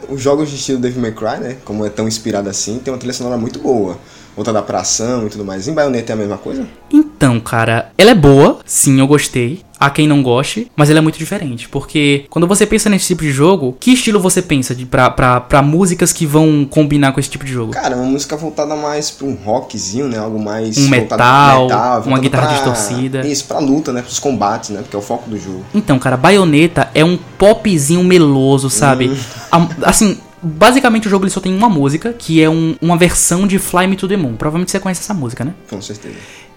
os 0.10 0.22
jogos 0.22 0.50
de 0.50 0.56
estilo 0.56 0.80
Devil 0.80 1.02
May 1.02 1.13
Cry, 1.13 1.39
né? 1.39 1.58
Como 1.63 1.86
é 1.86 1.89
tão 1.89 2.08
inspirado 2.08 2.50
assim, 2.50 2.80
tem 2.80 2.94
uma 2.94 3.00
trilha 3.00 3.13
sonora 3.13 3.38
muito 3.38 3.60
boa. 3.60 3.98
Voltada 4.36 4.63
pra 4.63 4.80
ação 4.80 5.28
e 5.28 5.30
tudo 5.30 5.46
mais. 5.46 5.68
Em 5.68 5.74
Bayonetta 5.74 6.12
é 6.12 6.16
a 6.16 6.18
mesma 6.18 6.38
coisa? 6.39 6.68
Então, 6.92 7.39
cara, 7.39 7.92
ela 7.98 8.12
é 8.12 8.16
boa, 8.16 8.60
sim, 8.66 9.00
eu 9.00 9.06
gostei. 9.06 9.62
Há 9.84 9.89
quem 9.89 10.08
não 10.08 10.24
goste, 10.24 10.72
mas 10.78 10.89
ela 10.89 11.00
é 11.00 11.02
muito 11.02 11.17
diferente. 11.17 11.67
Porque 11.67 12.26
quando 12.30 12.48
você 12.48 12.65
pensa 12.65 12.89
nesse 12.89 13.08
tipo 13.08 13.22
de 13.22 13.32
jogo, 13.32 13.76
que 13.80 13.91
estilo 13.91 14.17
você 14.19 14.41
pensa 14.41 14.74
de, 14.74 14.86
pra, 14.86 15.10
pra, 15.10 15.41
pra 15.41 15.62
músicas 15.62 16.13
que 16.13 16.26
vão 16.26 16.65
combinar 16.69 17.12
com 17.12 17.19
esse 17.19 17.30
tipo 17.30 17.43
de 17.43 17.52
jogo? 17.52 17.74
Cara, 17.74 17.96
uma 17.98 18.06
música 18.06 18.38
voltada 18.38 18.76
mais 18.78 19.12
pra 19.12 19.28
um 19.28 19.34
rockzinho, 19.36 20.08
né? 20.08 20.17
Algo 20.17 20.39
mais. 20.41 20.78
Um 20.78 20.88
metal, 20.88 21.67
pra 21.67 22.02
uma 22.06 22.17
guitarra 22.19 22.46
pra- 22.48 22.54
distorcida. 22.56 23.28
Isso, 23.28 23.43
pra 23.46 23.60
luta, 23.60 23.91
né? 23.91 24.02
Pros 24.02 24.19
combates, 24.19 24.69
né? 24.69 24.80
Porque 24.82 24.96
é 24.96 25.00
o 25.00 25.02
foco 25.02 25.30
do 25.30 25.38
jogo. 25.38 25.65
Então, 25.76 26.00
cara, 26.00 26.15
Bayonetta 26.15 26.89
é 26.96 27.04
um 27.04 27.17
popzinho 27.38 28.04
meloso, 28.04 28.69
sabe? 28.69 29.12
A- 29.52 29.67
assim, 29.84 30.17
basicamente 30.41 31.08
o 31.08 31.10
jogo 31.10 31.26
ele 31.26 31.32
só 31.32 31.39
tem 31.39 31.54
uma 31.56 31.69
música, 31.69 32.13
que 32.17 32.41
é 32.41 32.50
um- 32.50 32.76
uma 32.82 32.98
versão 32.98 33.46
de 33.48 33.58
Fly 33.60 33.88
Me 33.88 33.96
to 33.96 34.08
the 34.08 34.17
Moon. 34.17 34.36
Provavelmente 34.36 34.72
você 34.72 34.80
conhece 34.80 35.02
essa 35.02 35.13
música, 35.13 35.43
né? 35.43 35.54
Com 35.69 35.82
certeza. 35.82 36.15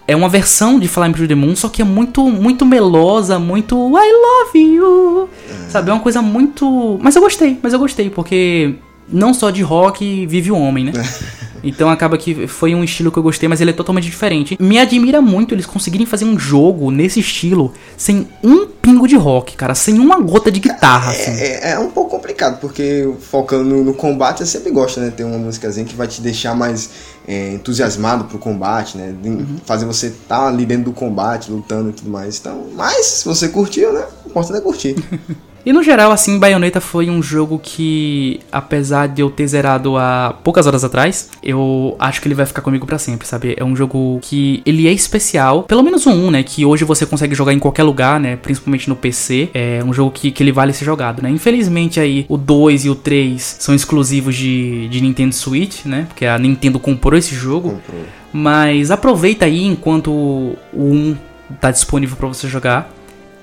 É 0.09 0.15
uma 0.15 0.29
versão 0.29 0.79
de 0.79 0.87
Fly 0.87 1.09
Me 1.09 1.15
to 1.15 1.27
the 1.27 1.35
Moon, 1.35 1.57
só 1.57 1.69
que 1.69 1.83
é 1.83 1.85
muito, 1.85 2.23
muito 2.29 2.65
melosa, 2.65 3.39
muito 3.39 3.77
I 3.99 4.13
love 4.13 4.59
you. 4.59 5.29
Sabe? 5.69 5.91
É 5.91 5.93
uma 5.93 6.03
coisa 6.03 6.23
muito. 6.23 6.99
Mas 7.03 7.17
eu 7.17 7.23
gostei, 7.23 7.59
mas 7.61 7.73
eu 7.73 7.79
gostei, 7.79 8.09
porque 8.09 8.77
não 9.09 9.33
só 9.33 9.51
de 9.51 9.63
rock 9.63 10.27
vive 10.27 10.51
o 10.51 10.59
homem, 10.59 10.85
né? 10.85 10.93
Então 11.63 11.89
acaba 11.89 12.17
que 12.17 12.47
foi 12.47 12.75
um 12.75 12.85
estilo 12.85 13.11
que 13.11 13.19
eu 13.19 13.23
gostei, 13.23 13.49
mas 13.49 13.61
ele 13.61 13.71
é 13.71 13.75
totalmente 13.75 14.05
diferente. 14.05 14.57
Me 14.61 14.79
admira 14.79 15.21
muito 15.21 15.55
eles 15.55 15.67
conseguirem 15.67 16.07
fazer 16.07 16.25
um 16.25 16.39
jogo 16.39 16.91
nesse 16.91 17.19
estilo 17.19 17.73
sem 17.97 18.29
um 18.43 18.67
pingo 18.67 19.09
de 19.09 19.17
rock, 19.17 19.57
cara, 19.57 19.75
sem 19.75 19.99
uma 19.99 20.21
gota 20.21 20.51
de 20.51 20.61
guitarra, 20.61 21.11
assim. 21.11 21.33
É, 21.33 21.73
é 21.73 21.79
um 21.79 21.91
pouco 21.91 22.11
complicado, 22.11 22.61
porque 22.61 23.13
focando 23.21 23.65
no, 23.65 23.85
no 23.85 23.95
combate, 23.95 24.39
você 24.39 24.47
sempre 24.47 24.71
gosta, 24.71 25.01
né? 25.01 25.11
Ter 25.11 25.25
uma 25.25 25.39
músicazinha 25.39 25.85
que 25.85 25.97
vai 25.97 26.07
te 26.07 26.21
deixar 26.21 26.55
mais 26.55 26.91
é, 27.27 27.55
entusiasmado 27.55 28.25
pro 28.25 28.39
combate, 28.39 28.97
né? 28.97 29.15
Uhum. 29.25 29.57
Fazer 29.65 29.87
você 29.87 30.07
estar 30.09 30.47
ali 30.47 30.65
dentro 30.65 30.85
do 30.85 30.93
combate, 30.93 31.51
lutando 31.51 31.91
e 31.91 31.93
tudo 31.93 32.11
mais. 32.11 32.39
Então, 32.39 32.67
mas 32.75 33.07
se 33.07 33.25
você 33.25 33.49
curtiu, 33.49 33.93
né? 33.93 34.05
O 34.25 34.29
importante 34.29 34.59
é 34.59 34.61
curtir. 34.61 34.95
E 35.67 35.73
no 35.73 35.83
geral, 35.83 36.13
assim, 36.13 36.39
Bayonetta 36.39 36.81
foi 36.81 37.11
um 37.11 37.21
jogo 37.21 37.61
que, 37.61 38.39
apesar 38.53 39.09
de 39.09 39.21
eu 39.21 39.29
ter 39.29 39.49
zerado 39.49 39.97
há 39.97 40.33
poucas 40.45 40.65
horas 40.65 40.85
atrás, 40.85 41.29
eu 41.43 41.97
acho 41.99 42.23
que 42.23 42.29
ele 42.29 42.37
vai 42.37 42.47
ficar 42.47 42.63
comigo 42.63 42.87
para 42.87 42.99
sempre, 42.99 43.27
sabe? 43.27 43.57
É 43.59 43.65
um 43.65 43.75
jogo 43.75 44.21
que 44.23 44.63
ele 44.65 44.87
é 44.87 44.93
especial, 44.93 45.65
pelo 45.65 45.83
menos 45.83 46.07
1, 46.07 46.31
né? 46.31 46.45
Que 46.45 46.65
hoje 46.65 46.85
você 46.85 47.05
consegue 47.05 47.35
jogar 47.35 47.53
em 47.53 47.59
qualquer 47.59 47.83
lugar, 47.83 48.21
né? 48.21 48.37
Principalmente 48.37 48.89
no 48.89 48.95
PC. 48.95 49.51
É 49.53 49.83
um 49.85 49.93
jogo 49.93 50.13
que, 50.13 50.31
que 50.31 50.41
ele 50.41 50.53
vale 50.53 50.73
ser 50.73 50.85
jogado, 50.85 51.21
né? 51.21 51.31
Infelizmente 51.31 51.99
aí 51.99 52.25
o 52.29 52.37
2 52.37 52.85
e 52.85 52.91
o 52.91 52.95
3 52.95 53.57
são 53.59 53.75
exclusivos 53.75 54.37
de, 54.37 54.87
de 54.89 55.01
Nintendo 55.01 55.35
Switch, 55.35 55.85
né? 55.85 56.07
Porque 56.07 56.27
a 56.27 56.39
Nintendo 56.39 56.79
comprou 56.79 57.19
esse 57.19 57.35
jogo. 57.35 57.71
Comprou. 57.71 58.05
Mas 58.33 58.93
aproveita 58.93 59.47
aí 59.47 59.65
enquanto 59.65 60.13
o 60.13 60.57
1 60.73 61.17
tá 61.61 61.73
disponível 61.73 62.17
para 62.17 62.29
você 62.29 62.47
jogar. 62.47 62.96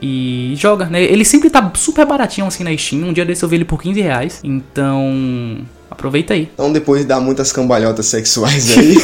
E 0.06 0.54
joga, 0.58 0.88
né? 0.88 1.02
Ele 1.02 1.24
sempre 1.24 1.50
tá 1.50 1.72
super 1.76 2.06
baratinho 2.06 2.46
assim 2.46 2.62
na 2.62 2.76
Steam. 2.76 3.04
Um 3.08 3.14
dia 3.14 3.24
desse 3.24 3.42
eu 3.44 3.48
vi 3.48 3.56
ele 3.56 3.64
por 3.64 3.82
15 3.82 4.02
reais. 4.02 4.42
Então. 4.44 5.60
Aproveita 5.90 6.34
aí. 6.34 6.50
Então, 6.54 6.74
depois 6.74 7.02
de 7.04 7.08
dar 7.08 7.22
muitas 7.22 7.54
cambalhotas 7.54 8.08
sexuais 8.08 8.78
aí, 8.78 8.96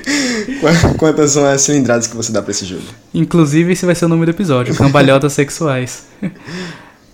qua- 0.60 0.94
quantas 0.96 1.32
são 1.32 1.44
as 1.44 1.60
cilindradas 1.60 2.06
que 2.06 2.16
você 2.16 2.32
dá 2.32 2.40
pra 2.40 2.52
esse 2.52 2.64
jogo? 2.64 2.84
Inclusive, 3.12 3.72
esse 3.72 3.84
vai 3.84 3.94
ser 3.94 4.06
o 4.06 4.08
nome 4.08 4.24
do 4.24 4.30
episódio: 4.30 4.74
Cambalhotas 4.74 5.32
Sexuais. 5.34 6.04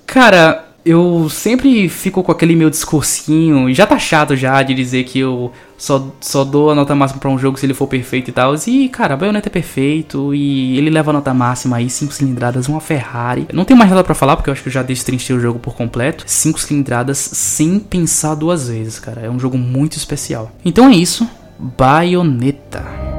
Cara, 0.07 0.66
eu 0.87 1.29
sempre 1.29 1.89
fico 1.89 2.23
com 2.23 2.31
aquele 2.31 2.55
meu 2.55 2.71
discursinho. 2.71 3.69
e 3.69 3.75
Já 3.75 3.85
tá 3.85 3.99
chato 3.99 4.37
já 4.37 4.63
de 4.63 4.73
dizer 4.73 5.03
que 5.03 5.19
eu 5.19 5.51
só, 5.77 6.13
só 6.21 6.45
dou 6.45 6.71
a 6.71 6.77
nota 6.77 6.95
máxima 6.95 7.21
pra 7.21 7.29
um 7.29 7.37
jogo 7.37 7.59
se 7.59 7.67
ele 7.67 7.75
for 7.75 7.89
perfeito 7.89 8.31
e 8.31 8.33
tal. 8.33 8.55
E, 8.69 8.89
cara, 8.89 9.17
Bayonetta 9.17 9.49
é 9.49 9.51
perfeito. 9.51 10.33
E 10.33 10.79
ele 10.79 10.89
leva 10.89 11.11
a 11.11 11.15
nota 11.15 11.35
máxima 11.35 11.79
aí: 11.79 11.91
5 11.91 12.13
cilindradas, 12.13 12.69
uma 12.69 12.81
Ferrari. 12.81 13.49
Não 13.53 13.65
tenho 13.65 13.77
mais 13.77 13.91
nada 13.91 14.05
pra 14.05 14.15
falar, 14.15 14.37
porque 14.37 14.49
eu 14.49 14.53
acho 14.53 14.63
que 14.63 14.69
eu 14.69 14.73
já 14.73 14.83
destrinchei 14.83 15.35
o 15.35 15.41
jogo 15.41 15.59
por 15.59 15.75
completo. 15.75 16.23
5 16.25 16.61
cilindradas 16.61 17.19
sem 17.19 17.81
pensar 17.81 18.37
duas 18.37 18.69
vezes, 18.69 19.01
cara. 19.01 19.23
É 19.23 19.29
um 19.31 19.41
jogo 19.41 19.59
muito 19.59 19.97
especial. 19.97 20.53
Então 20.65 20.89
é 20.89 20.95
isso. 20.95 21.29
Bayonetta. 21.59 23.16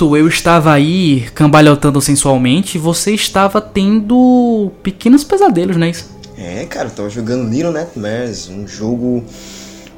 Enquanto 0.00 0.16
eu 0.16 0.28
estava 0.28 0.72
aí 0.72 1.26
cambalhotando 1.34 2.00
sensualmente, 2.00 2.78
você 2.78 3.12
estava 3.12 3.60
tendo 3.60 4.72
pequenos 4.82 5.22
pesadelos, 5.22 5.76
né? 5.76 5.90
Isso? 5.90 6.06
É, 6.38 6.64
cara, 6.64 6.88
eu 6.88 6.92
tava 6.92 7.10
jogando 7.10 7.50
Little 7.50 7.70
Nightmares, 7.70 8.48
um 8.48 8.66
jogo 8.66 9.22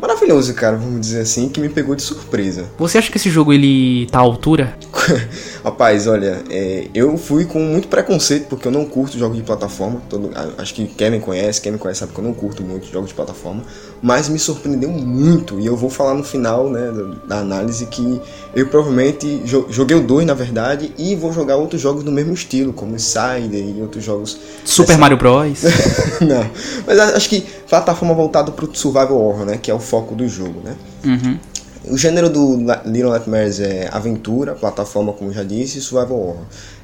maravilhoso, 0.00 0.52
cara, 0.54 0.76
vamos 0.76 1.00
dizer 1.00 1.20
assim, 1.20 1.48
que 1.48 1.60
me 1.60 1.68
pegou 1.68 1.94
de 1.94 2.02
surpresa. 2.02 2.64
Você 2.78 2.98
acha 2.98 3.12
que 3.12 3.16
esse 3.16 3.30
jogo 3.30 3.52
ele 3.52 4.08
tá 4.10 4.18
à 4.18 4.22
altura? 4.22 4.76
Rapaz, 5.64 6.08
olha, 6.08 6.42
é, 6.50 6.88
eu 6.92 7.16
fui 7.16 7.44
com 7.44 7.60
muito 7.60 7.86
preconceito 7.86 8.48
porque 8.48 8.66
eu 8.66 8.72
não 8.72 8.84
curto 8.84 9.16
jogos 9.16 9.36
de 9.36 9.44
plataforma. 9.44 10.02
Todo, 10.08 10.30
acho 10.58 10.74
que 10.74 10.86
Kevin 10.86 11.20
conhece, 11.20 11.60
Kevin 11.60 11.78
conhece, 11.78 12.00
sabe 12.00 12.12
que 12.12 12.18
eu 12.18 12.24
não 12.24 12.34
curto 12.34 12.62
muito 12.64 12.90
jogos 12.90 13.10
de 13.10 13.14
plataforma. 13.14 13.62
Mas 14.02 14.28
me 14.28 14.38
surpreendeu 14.38 14.90
muito 14.90 15.60
e 15.60 15.66
eu 15.66 15.76
vou 15.76 15.88
falar 15.88 16.14
no 16.14 16.24
final 16.24 16.68
né, 16.68 16.92
da, 17.28 17.38
análise 17.38 17.86
que 17.86 18.20
eu 18.54 18.66
provavelmente 18.66 19.38
jo- 19.44 19.66
joguei 19.70 19.96
o 19.96 20.02
2 20.02 20.26
na 20.26 20.34
verdade 20.34 20.92
e 20.98 21.14
vou 21.14 21.32
jogar 21.32 21.56
outros 21.56 21.80
jogos 21.80 22.02
do 22.02 22.10
mesmo 22.10 22.34
estilo, 22.34 22.72
como 22.72 22.96
Insider 22.96 23.64
e 23.64 23.80
outros 23.80 24.02
jogos. 24.02 24.38
Super 24.64 24.98
Mario 24.98 25.16
Bros. 25.16 25.62
não, 26.20 26.50
mas 26.86 26.98
acho 26.98 27.28
que 27.28 27.42
plataforma 27.68 28.14
voltada 28.14 28.50
pro 28.50 28.68
Survival 28.74 29.16
Horror, 29.16 29.46
né? 29.46 29.58
Que 29.62 29.70
é 29.70 29.74
o 29.74 29.78
foco 29.78 30.14
do 30.16 30.28
jogo, 30.28 30.60
né? 30.64 30.74
Uhum. 31.04 31.38
O 31.84 31.96
gênero 31.98 32.30
do 32.30 32.56
Little 32.86 33.10
Nightmares 33.10 33.58
é 33.58 33.88
aventura, 33.92 34.52
plataforma, 34.54 35.12
como 35.12 35.32
já 35.32 35.42
disse, 35.42 35.78
e 35.78 35.80
survival 35.80 36.18
horror. 36.18 36.36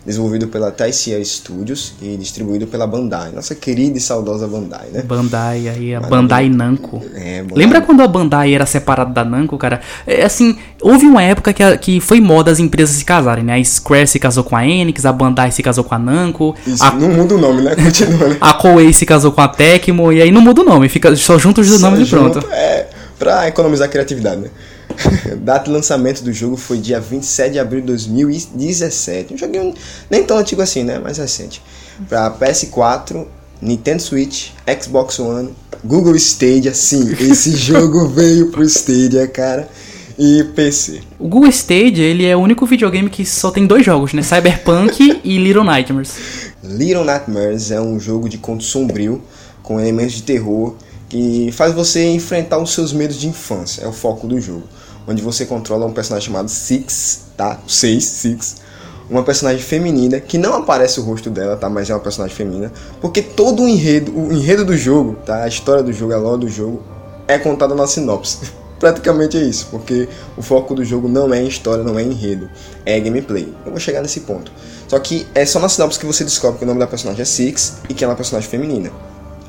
Desenvolvido 0.04 0.48
pela 0.48 0.70
TCL 0.70 1.22
Studios 1.24 1.92
e 2.00 2.16
distribuído 2.16 2.66
pela 2.66 2.86
Bandai. 2.86 3.30
Nossa 3.30 3.54
querida 3.54 3.98
e 3.98 4.00
saudosa 4.00 4.46
Bandai, 4.48 4.86
né? 4.90 5.02
Bandai 5.02 5.68
aí, 5.68 5.94
a 5.94 6.00
Bandai 6.00 6.48
Namco. 6.48 7.02
É, 7.14 7.42
Bandai. 7.42 7.58
Lembra 7.58 7.80
quando 7.82 8.00
a 8.00 8.08
Bandai 8.08 8.54
era 8.54 8.64
separada 8.64 9.12
da 9.12 9.24
Namco, 9.24 9.58
cara? 9.58 9.80
É, 10.06 10.24
assim, 10.24 10.56
houve 10.80 11.04
uma 11.04 11.22
época 11.22 11.52
que, 11.52 11.62
a- 11.62 11.76
que 11.76 12.00
foi 12.00 12.20
moda 12.20 12.50
as 12.50 12.58
empresas 12.58 12.96
se 12.96 13.04
casarem, 13.04 13.44
né? 13.44 13.56
A 13.56 13.64
Square 13.64 14.06
se 14.06 14.18
casou 14.18 14.42
com 14.44 14.56
a 14.56 14.66
Enix, 14.66 15.04
a 15.04 15.12
Bandai 15.12 15.50
se 15.52 15.62
casou 15.62 15.84
com 15.84 15.94
a 15.94 15.98
Namco, 15.98 16.56
Isso, 16.66 16.82
a, 16.82 16.90
não 16.92 17.10
muda 17.10 17.34
o 17.34 17.38
nome, 17.38 17.60
né? 17.62 17.76
Continua, 17.80 18.28
né? 18.28 18.36
a 18.40 18.54
Koei 18.54 18.92
se 18.94 19.04
casou 19.04 19.30
com 19.32 19.42
a 19.42 19.48
Tecmo, 19.48 20.10
e 20.12 20.22
aí 20.22 20.30
não 20.32 20.40
muda 20.40 20.62
o 20.62 20.64
nome, 20.64 20.88
fica 20.88 21.14
só 21.16 21.38
junto 21.38 21.60
os 21.60 21.68
dois 21.68 21.82
nomes 21.82 22.06
e 22.08 22.10
pronto. 22.10 22.38
É, 22.50 22.86
pra 23.18 23.46
economizar 23.46 23.90
criatividade, 23.90 24.40
né? 24.40 24.48
Data 25.42 25.66
de 25.66 25.70
lançamento 25.70 26.22
do 26.22 26.32
jogo 26.32 26.56
foi 26.56 26.78
dia 26.78 27.00
27 27.00 27.52
de 27.52 27.58
abril 27.58 27.80
de 27.80 27.86
2017. 27.88 29.34
Um 29.34 29.38
joguinho 29.38 29.74
nem 30.10 30.24
tão 30.24 30.38
antigo 30.38 30.62
assim, 30.62 30.82
né? 30.82 30.98
Mais 30.98 31.18
recente. 31.18 31.62
Pra 32.08 32.30
PS4, 32.30 33.26
Nintendo 33.60 34.02
Switch, 34.02 34.50
Xbox 34.80 35.18
One, 35.18 35.54
Google 35.84 36.16
Stadia. 36.16 36.74
Sim, 36.74 37.14
esse 37.20 37.52
jogo 37.56 38.08
veio 38.08 38.50
pro 38.50 38.62
Stadia, 38.64 39.26
cara. 39.26 39.68
E 40.18 40.42
PC. 40.42 41.00
O 41.16 41.28
Google 41.28 41.48
Stadia, 41.50 42.04
ele 42.04 42.26
é 42.26 42.36
o 42.36 42.40
único 42.40 42.66
videogame 42.66 43.08
que 43.08 43.24
só 43.24 43.52
tem 43.52 43.64
dois 43.64 43.86
jogos, 43.86 44.12
né? 44.12 44.20
Cyberpunk 44.20 45.20
e 45.22 45.38
Little 45.38 45.62
Nightmares. 45.62 46.12
Little 46.64 47.04
Nightmares 47.04 47.70
é 47.70 47.80
um 47.80 48.00
jogo 48.00 48.28
de 48.28 48.36
conto 48.36 48.64
sombrio 48.64 49.22
com 49.62 49.78
elementos 49.78 50.14
de 50.14 50.24
terror 50.24 50.74
que 51.08 51.50
faz 51.52 51.72
você 51.72 52.04
enfrentar 52.10 52.58
os 52.58 52.72
seus 52.72 52.92
medos 52.92 53.16
de 53.18 53.28
infância. 53.28 53.82
É 53.82 53.88
o 53.88 53.92
foco 53.92 54.26
do 54.26 54.40
jogo, 54.40 54.64
onde 55.08 55.22
você 55.22 55.46
controla 55.46 55.86
um 55.86 55.92
personagem 55.92 56.26
chamado 56.26 56.48
Six, 56.48 57.22
tá? 57.36 57.58
Seis, 57.66 58.04
Six. 58.04 58.56
Uma 59.08 59.22
personagem 59.22 59.62
feminina 59.62 60.20
que 60.20 60.36
não 60.36 60.52
aparece 60.54 61.00
o 61.00 61.02
rosto 61.02 61.30
dela, 61.30 61.56
tá? 61.56 61.70
Mas 61.70 61.88
é 61.88 61.94
uma 61.94 62.00
personagem 62.00 62.36
feminina, 62.36 62.70
porque 63.00 63.22
todo 63.22 63.62
o 63.62 63.68
enredo, 63.68 64.12
o 64.14 64.30
enredo 64.30 64.66
do 64.66 64.76
jogo, 64.76 65.16
tá? 65.24 65.44
A 65.44 65.48
história 65.48 65.82
do 65.82 65.92
jogo, 65.92 66.12
a 66.12 66.18
lore 66.18 66.42
do 66.42 66.48
jogo 66.48 66.82
é 67.26 67.38
contada 67.38 67.74
na 67.74 67.86
sinopse. 67.86 68.38
Praticamente 68.78 69.36
é 69.36 69.40
isso, 69.40 69.66
porque 69.70 70.08
o 70.36 70.42
foco 70.42 70.74
do 70.74 70.84
jogo 70.84 71.08
não 71.08 71.32
é 71.32 71.42
história, 71.42 71.82
não 71.82 71.98
é 71.98 72.02
enredo, 72.02 72.48
é 72.84 73.00
gameplay. 73.00 73.52
Eu 73.64 73.72
vou 73.72 73.80
chegar 73.80 74.02
nesse 74.02 74.20
ponto. 74.20 74.52
Só 74.86 74.98
que 74.98 75.26
é 75.34 75.44
só 75.44 75.58
na 75.58 75.68
sinopse 75.68 75.98
que 75.98 76.06
você 76.06 76.22
descobre 76.22 76.58
que 76.58 76.64
o 76.64 76.66
nome 76.66 76.78
da 76.78 76.86
personagem 76.86 77.22
é 77.22 77.24
Six 77.24 77.78
e 77.88 77.94
que 77.94 78.04
ela 78.04 78.12
é 78.12 78.14
uma 78.14 78.16
personagem 78.16 78.48
feminina. 78.48 78.92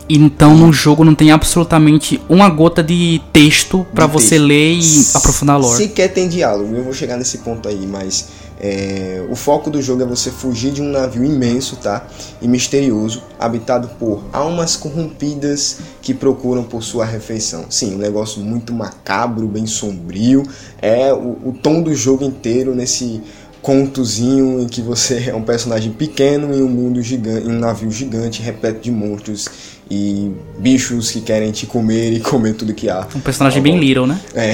Então 0.10 0.58
no 0.58 0.74
jogo 0.74 1.06
não 1.06 1.13
tem 1.13 1.32
absolutamente 1.32 2.19
uma 2.28 2.50
gota 2.50 2.82
de 2.82 3.22
texto 3.32 3.86
pra 3.93 4.08
De 4.08 4.13
você 4.13 4.30
texto. 4.30 4.45
ler 4.45 4.74
e 4.74 5.06
aprofundar 5.13 5.56
a 5.56 5.60
lore. 5.60 5.78
Sequer 5.78 6.12
tem 6.12 6.28
diálogo, 6.28 6.76
eu 6.76 6.84
vou 6.84 6.93
chegar 6.93 7.15
nesse 7.15 7.38
ponto 7.39 7.69
aí, 7.69 7.86
mas 7.86 8.30
é, 8.60 9.24
o 9.30 9.36
foco 9.36 9.69
do 9.69 9.82
jogo 9.82 10.02
é 10.02 10.06
você 10.06 10.32
fugir 10.32 10.72
de 10.72 10.82
um 10.82 10.89
navio 10.89 11.24
imenso, 11.24 11.76
tá? 11.76 12.08
E 12.41 12.48
misterioso, 12.48 13.24
habitado 13.39 13.88
por 14.00 14.24
almas 14.34 14.76
corrompidas 14.76 15.78
que 16.02 16.13
procuram 16.13 16.63
por 16.63 16.84
sua 16.84 17.06
refeição. 17.06 17.65
Sim, 17.69 17.95
um 17.95 18.00
negócio 18.00 18.41
muito 18.41 18.74
macabro, 18.74 19.48
bem 19.48 19.65
sombrio. 19.65 20.43
É 20.82 21.13
o, 21.13 21.38
o 21.50 21.56
tom 21.62 21.82
do 21.82 21.93
jogo 21.93 22.26
inteiro 22.26 22.74
nesse 22.76 23.22
contozinho 23.62 24.62
em 24.62 24.67
que 24.67 24.82
você 24.82 25.30
é 25.30 25.36
um 25.36 25.41
personagem 25.41 25.91
pequeno 25.91 26.54
em 26.54 26.62
um 26.62 26.67
mundo 26.69 27.02
gigante, 27.02 27.45
em 27.45 27.52
um 27.52 27.60
navio 27.60 27.91
gigante 27.91 28.41
repleto 28.41 28.80
de 28.82 28.91
monstros 28.91 29.50
e 29.89 30.32
bichos 30.58 31.12
que 31.12 31.21
querem 31.21 31.52
te 31.52 31.65
comer 31.65 32.13
e 32.13 32.19
comer 32.21 32.54
tudo 32.54 32.73
que 32.73 32.89
há. 32.89 33.08
Um 33.15 33.19
personagem 33.19 33.62
bem 33.62 33.80
little, 33.80 34.06
né? 34.06 34.19
É. 34.34 34.54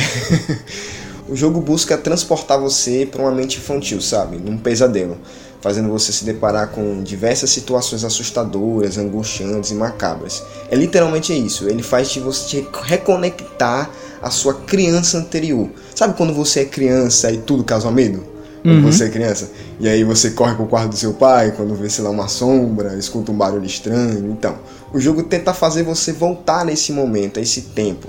o 1.27 1.35
jogo 1.35 1.59
busca 1.59 1.97
transportar 1.97 2.59
você 2.59 3.07
para 3.09 3.21
uma 3.21 3.31
mente 3.31 3.57
infantil, 3.57 3.99
sabe? 4.01 4.37
Num 4.37 4.57
pesadelo, 4.57 5.17
fazendo 5.59 5.89
você 5.89 6.11
se 6.11 6.23
deparar 6.23 6.69
com 6.69 7.03
diversas 7.03 7.49
situações 7.49 8.03
assustadoras, 8.03 8.97
angustiantes 8.97 9.71
e 9.71 9.75
macabras. 9.75 10.43
É 10.69 10.75
literalmente 10.75 11.33
isso. 11.33 11.67
Ele 11.67 11.83
faz 11.83 12.09
de 12.09 12.19
você 12.19 12.61
te 12.61 12.67
reconectar 12.83 13.89
à 14.21 14.29
sua 14.29 14.53
criança 14.53 15.17
anterior. 15.17 15.69
Sabe 15.93 16.15
quando 16.15 16.33
você 16.33 16.61
é 16.61 16.65
criança 16.65 17.31
e 17.31 17.37
tudo 17.37 17.63
causa 17.63 17.91
medo? 17.91 18.34
Quando 18.73 18.91
você 18.91 19.05
é 19.05 19.09
criança. 19.09 19.51
E 19.79 19.87
aí 19.87 20.03
você 20.03 20.31
corre 20.31 20.55
pro 20.55 20.65
quarto 20.65 20.89
do 20.89 20.97
seu 20.97 21.13
pai 21.13 21.53
quando 21.55 21.75
vê, 21.75 21.89
sei 21.89 22.03
lá, 22.03 22.09
uma 22.09 22.27
sombra, 22.27 22.95
escuta 22.95 23.31
um 23.31 23.37
barulho 23.37 23.65
estranho. 23.65 24.31
Então, 24.31 24.57
o 24.93 24.99
jogo 24.99 25.23
tenta 25.23 25.53
fazer 25.53 25.83
você 25.83 26.11
voltar 26.11 26.65
nesse 26.65 26.91
momento, 26.91 27.39
a 27.39 27.41
esse 27.41 27.61
tempo 27.61 28.07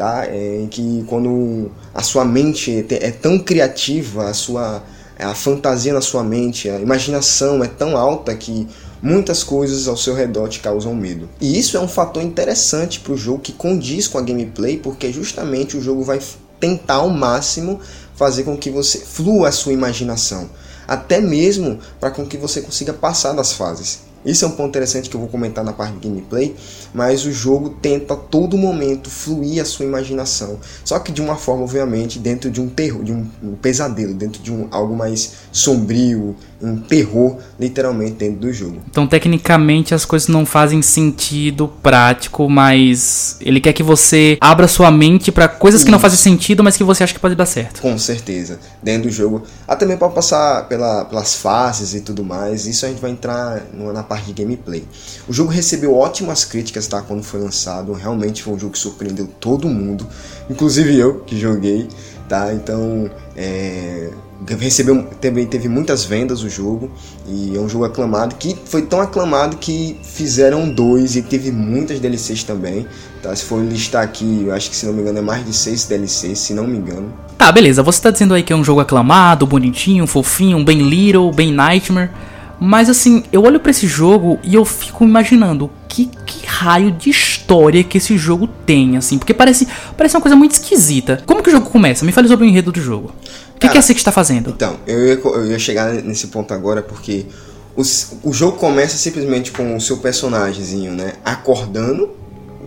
tá? 0.00 0.24
É, 0.26 0.62
em 0.62 0.66
que 0.66 1.04
quando 1.06 1.70
a 1.92 2.02
sua 2.02 2.24
mente 2.24 2.86
é 2.88 3.08
é 3.08 3.10
tão 3.10 3.38
criativa, 3.38 4.30
a 4.30 4.34
sua 4.34 4.82
a 5.18 5.34
fantasia 5.34 5.92
na 5.92 6.00
sua 6.00 6.24
mente, 6.24 6.70
a 6.70 6.80
imaginação 6.80 7.62
é 7.62 7.68
tão 7.68 7.96
alta 7.96 8.34
que 8.34 8.66
muitas 9.02 9.44
coisas 9.44 9.86
ao 9.86 9.96
seu 9.96 10.14
redor 10.14 10.48
te 10.48 10.60
causam 10.60 10.94
medo. 10.94 11.28
E 11.38 11.58
isso 11.58 11.76
é 11.76 11.80
um 11.80 11.88
fator 11.88 12.22
interessante 12.22 13.00
para 13.00 13.12
o 13.12 13.16
jogo 13.16 13.40
que 13.40 13.52
condiz 13.52 14.08
com 14.08 14.16
a 14.16 14.22
gameplay, 14.22 14.78
porque 14.78 15.12
justamente 15.12 15.76
o 15.76 15.82
jogo 15.82 16.02
vai 16.02 16.18
tentar 16.58 16.94
ao 16.94 17.10
máximo 17.10 17.80
fazer 18.20 18.42
com 18.42 18.54
que 18.54 18.70
você 18.70 18.98
flua 18.98 19.48
a 19.48 19.52
sua 19.52 19.72
imaginação, 19.72 20.50
até 20.86 21.22
mesmo 21.22 21.78
para 21.98 22.10
com 22.10 22.26
que 22.26 22.36
você 22.36 22.60
consiga 22.60 22.92
passar 22.92 23.32
das 23.32 23.54
fases. 23.54 24.00
Isso 24.24 24.44
é 24.44 24.48
um 24.48 24.52
ponto 24.52 24.68
interessante 24.68 25.08
que 25.08 25.16
eu 25.16 25.20
vou 25.20 25.28
comentar 25.28 25.64
na 25.64 25.72
parte 25.72 25.94
de 25.94 26.08
gameplay, 26.08 26.54
mas 26.92 27.24
o 27.24 27.32
jogo 27.32 27.70
tenta 27.70 28.14
a 28.14 28.16
todo 28.16 28.56
momento 28.56 29.08
fluir 29.08 29.62
a 29.62 29.64
sua 29.64 29.86
imaginação, 29.86 30.58
só 30.84 30.98
que 30.98 31.10
de 31.10 31.22
uma 31.22 31.36
forma 31.36 31.62
obviamente 31.62 32.18
dentro 32.18 32.50
de 32.50 32.60
um 32.60 32.68
terror, 32.68 33.02
de 33.02 33.12
um, 33.12 33.26
um 33.42 33.54
pesadelo, 33.54 34.14
dentro 34.14 34.42
de 34.42 34.52
um 34.52 34.68
algo 34.70 34.94
mais 34.94 35.32
sombrio, 35.52 36.36
um 36.62 36.76
terror 36.76 37.38
literalmente 37.58 38.12
dentro 38.12 38.40
do 38.40 38.52
jogo. 38.52 38.80
Então, 38.90 39.06
tecnicamente 39.06 39.94
as 39.94 40.04
coisas 40.04 40.28
não 40.28 40.44
fazem 40.44 40.82
sentido 40.82 41.68
prático, 41.82 42.48
mas 42.48 43.36
ele 43.40 43.60
quer 43.60 43.72
que 43.72 43.82
você 43.82 44.36
abra 44.40 44.68
sua 44.68 44.90
mente 44.90 45.32
para 45.32 45.48
coisas 45.48 45.82
que 45.82 45.90
não 45.90 45.98
fazem 45.98 46.18
sentido, 46.18 46.62
mas 46.62 46.76
que 46.76 46.84
você 46.84 47.02
acha 47.02 47.14
que 47.14 47.20
pode 47.20 47.34
dar 47.34 47.46
certo. 47.46 47.80
Com 47.80 47.98
certeza, 47.98 48.58
dentro 48.82 49.08
do 49.08 49.10
jogo, 49.10 49.42
até 49.66 49.86
mesmo 49.86 50.00
para 50.00 50.10
passar 50.10 50.68
pela, 50.68 51.04
pelas 51.04 51.34
fases 51.34 51.94
e 51.94 52.00
tudo 52.00 52.24
mais, 52.24 52.66
isso 52.66 52.84
a 52.84 52.88
gente 52.88 53.00
vai 53.00 53.10
entrar 53.10 53.62
na 53.72 54.02
parte 54.10 54.32
de 54.32 54.42
gameplay. 54.42 54.82
O 55.28 55.32
jogo 55.32 55.52
recebeu 55.52 55.94
ótimas 55.94 56.44
críticas 56.44 56.88
tá, 56.88 57.00
quando 57.00 57.22
foi 57.22 57.38
lançado, 57.38 57.92
realmente 57.92 58.42
foi 58.42 58.54
um 58.54 58.58
jogo 58.58 58.72
que 58.72 58.78
surpreendeu 58.80 59.28
todo 59.38 59.68
mundo, 59.68 60.04
inclusive 60.50 60.98
eu 60.98 61.20
que 61.20 61.38
joguei, 61.38 61.86
tá? 62.28 62.52
Então, 62.52 63.08
é, 63.36 64.10
recebeu 64.58 65.06
também 65.20 65.46
teve 65.46 65.68
muitas 65.68 66.04
vendas 66.04 66.42
o 66.42 66.48
jogo 66.48 66.90
e 67.28 67.56
é 67.56 67.60
um 67.60 67.68
jogo 67.68 67.84
aclamado 67.84 68.34
que 68.34 68.56
foi 68.64 68.82
tão 68.82 69.00
aclamado 69.00 69.58
que 69.58 69.96
fizeram 70.02 70.68
dois 70.68 71.14
e 71.14 71.22
teve 71.22 71.52
muitas 71.52 72.00
DLCs 72.00 72.42
também 72.42 72.88
tá? 73.22 73.34
Se 73.36 73.44
for 73.44 73.62
listar 73.62 74.02
aqui 74.02 74.44
eu 74.46 74.54
acho 74.54 74.70
que 74.70 74.76
se 74.76 74.86
não 74.86 74.92
me 74.92 75.02
engano 75.02 75.18
é 75.18 75.22
mais 75.22 75.44
de 75.44 75.52
seis 75.52 75.84
DLCs 75.84 76.38
se 76.38 76.54
não 76.54 76.66
me 76.66 76.78
engano. 76.78 77.12
Tá 77.38 77.52
beleza. 77.52 77.82
Você 77.82 78.00
tá 78.02 78.10
dizendo 78.10 78.34
aí 78.34 78.42
que 78.42 78.52
é 78.52 78.56
um 78.56 78.64
jogo 78.64 78.80
aclamado 78.80 79.46
bonitinho 79.46 80.06
fofinho 80.06 80.64
bem 80.64 80.82
little 80.82 81.32
bem 81.32 81.52
nightmare 81.52 82.10
mas 82.60 82.90
assim, 82.90 83.24
eu 83.32 83.42
olho 83.42 83.58
para 83.58 83.70
esse 83.70 83.86
jogo 83.86 84.38
e 84.42 84.54
eu 84.54 84.64
fico 84.66 85.02
imaginando 85.02 85.70
que, 85.88 86.10
que 86.26 86.46
raio 86.46 86.92
de 86.92 87.08
história 87.08 87.82
que 87.82 87.96
esse 87.96 88.18
jogo 88.18 88.46
tem, 88.66 88.98
assim, 88.98 89.16
porque 89.16 89.32
parece, 89.32 89.66
parece 89.96 90.14
uma 90.14 90.20
coisa 90.20 90.36
muito 90.36 90.52
esquisita. 90.52 91.22
Como 91.24 91.42
que 91.42 91.48
o 91.48 91.52
jogo 91.52 91.70
começa? 91.70 92.04
Me 92.04 92.12
fale 92.12 92.28
sobre 92.28 92.44
o 92.44 92.48
enredo 92.48 92.70
do 92.70 92.80
jogo. 92.80 93.12
O 93.56 93.58
que, 93.58 93.68
que 93.68 93.78
é 93.78 93.80
você 93.80 93.94
que 93.94 94.00
está 94.00 94.12
fazendo? 94.12 94.50
Então, 94.50 94.76
eu 94.86 95.06
ia, 95.06 95.14
eu 95.14 95.46
ia 95.46 95.58
chegar 95.58 95.92
nesse 95.94 96.26
ponto 96.26 96.52
agora 96.52 96.82
porque 96.82 97.26
os, 97.74 98.12
o 98.22 98.32
jogo 98.32 98.58
começa 98.58 98.96
simplesmente 98.98 99.52
com 99.52 99.74
o 99.74 99.80
seu 99.80 99.96
personagemzinho, 99.96 100.92
né, 100.92 101.14
acordando 101.24 102.10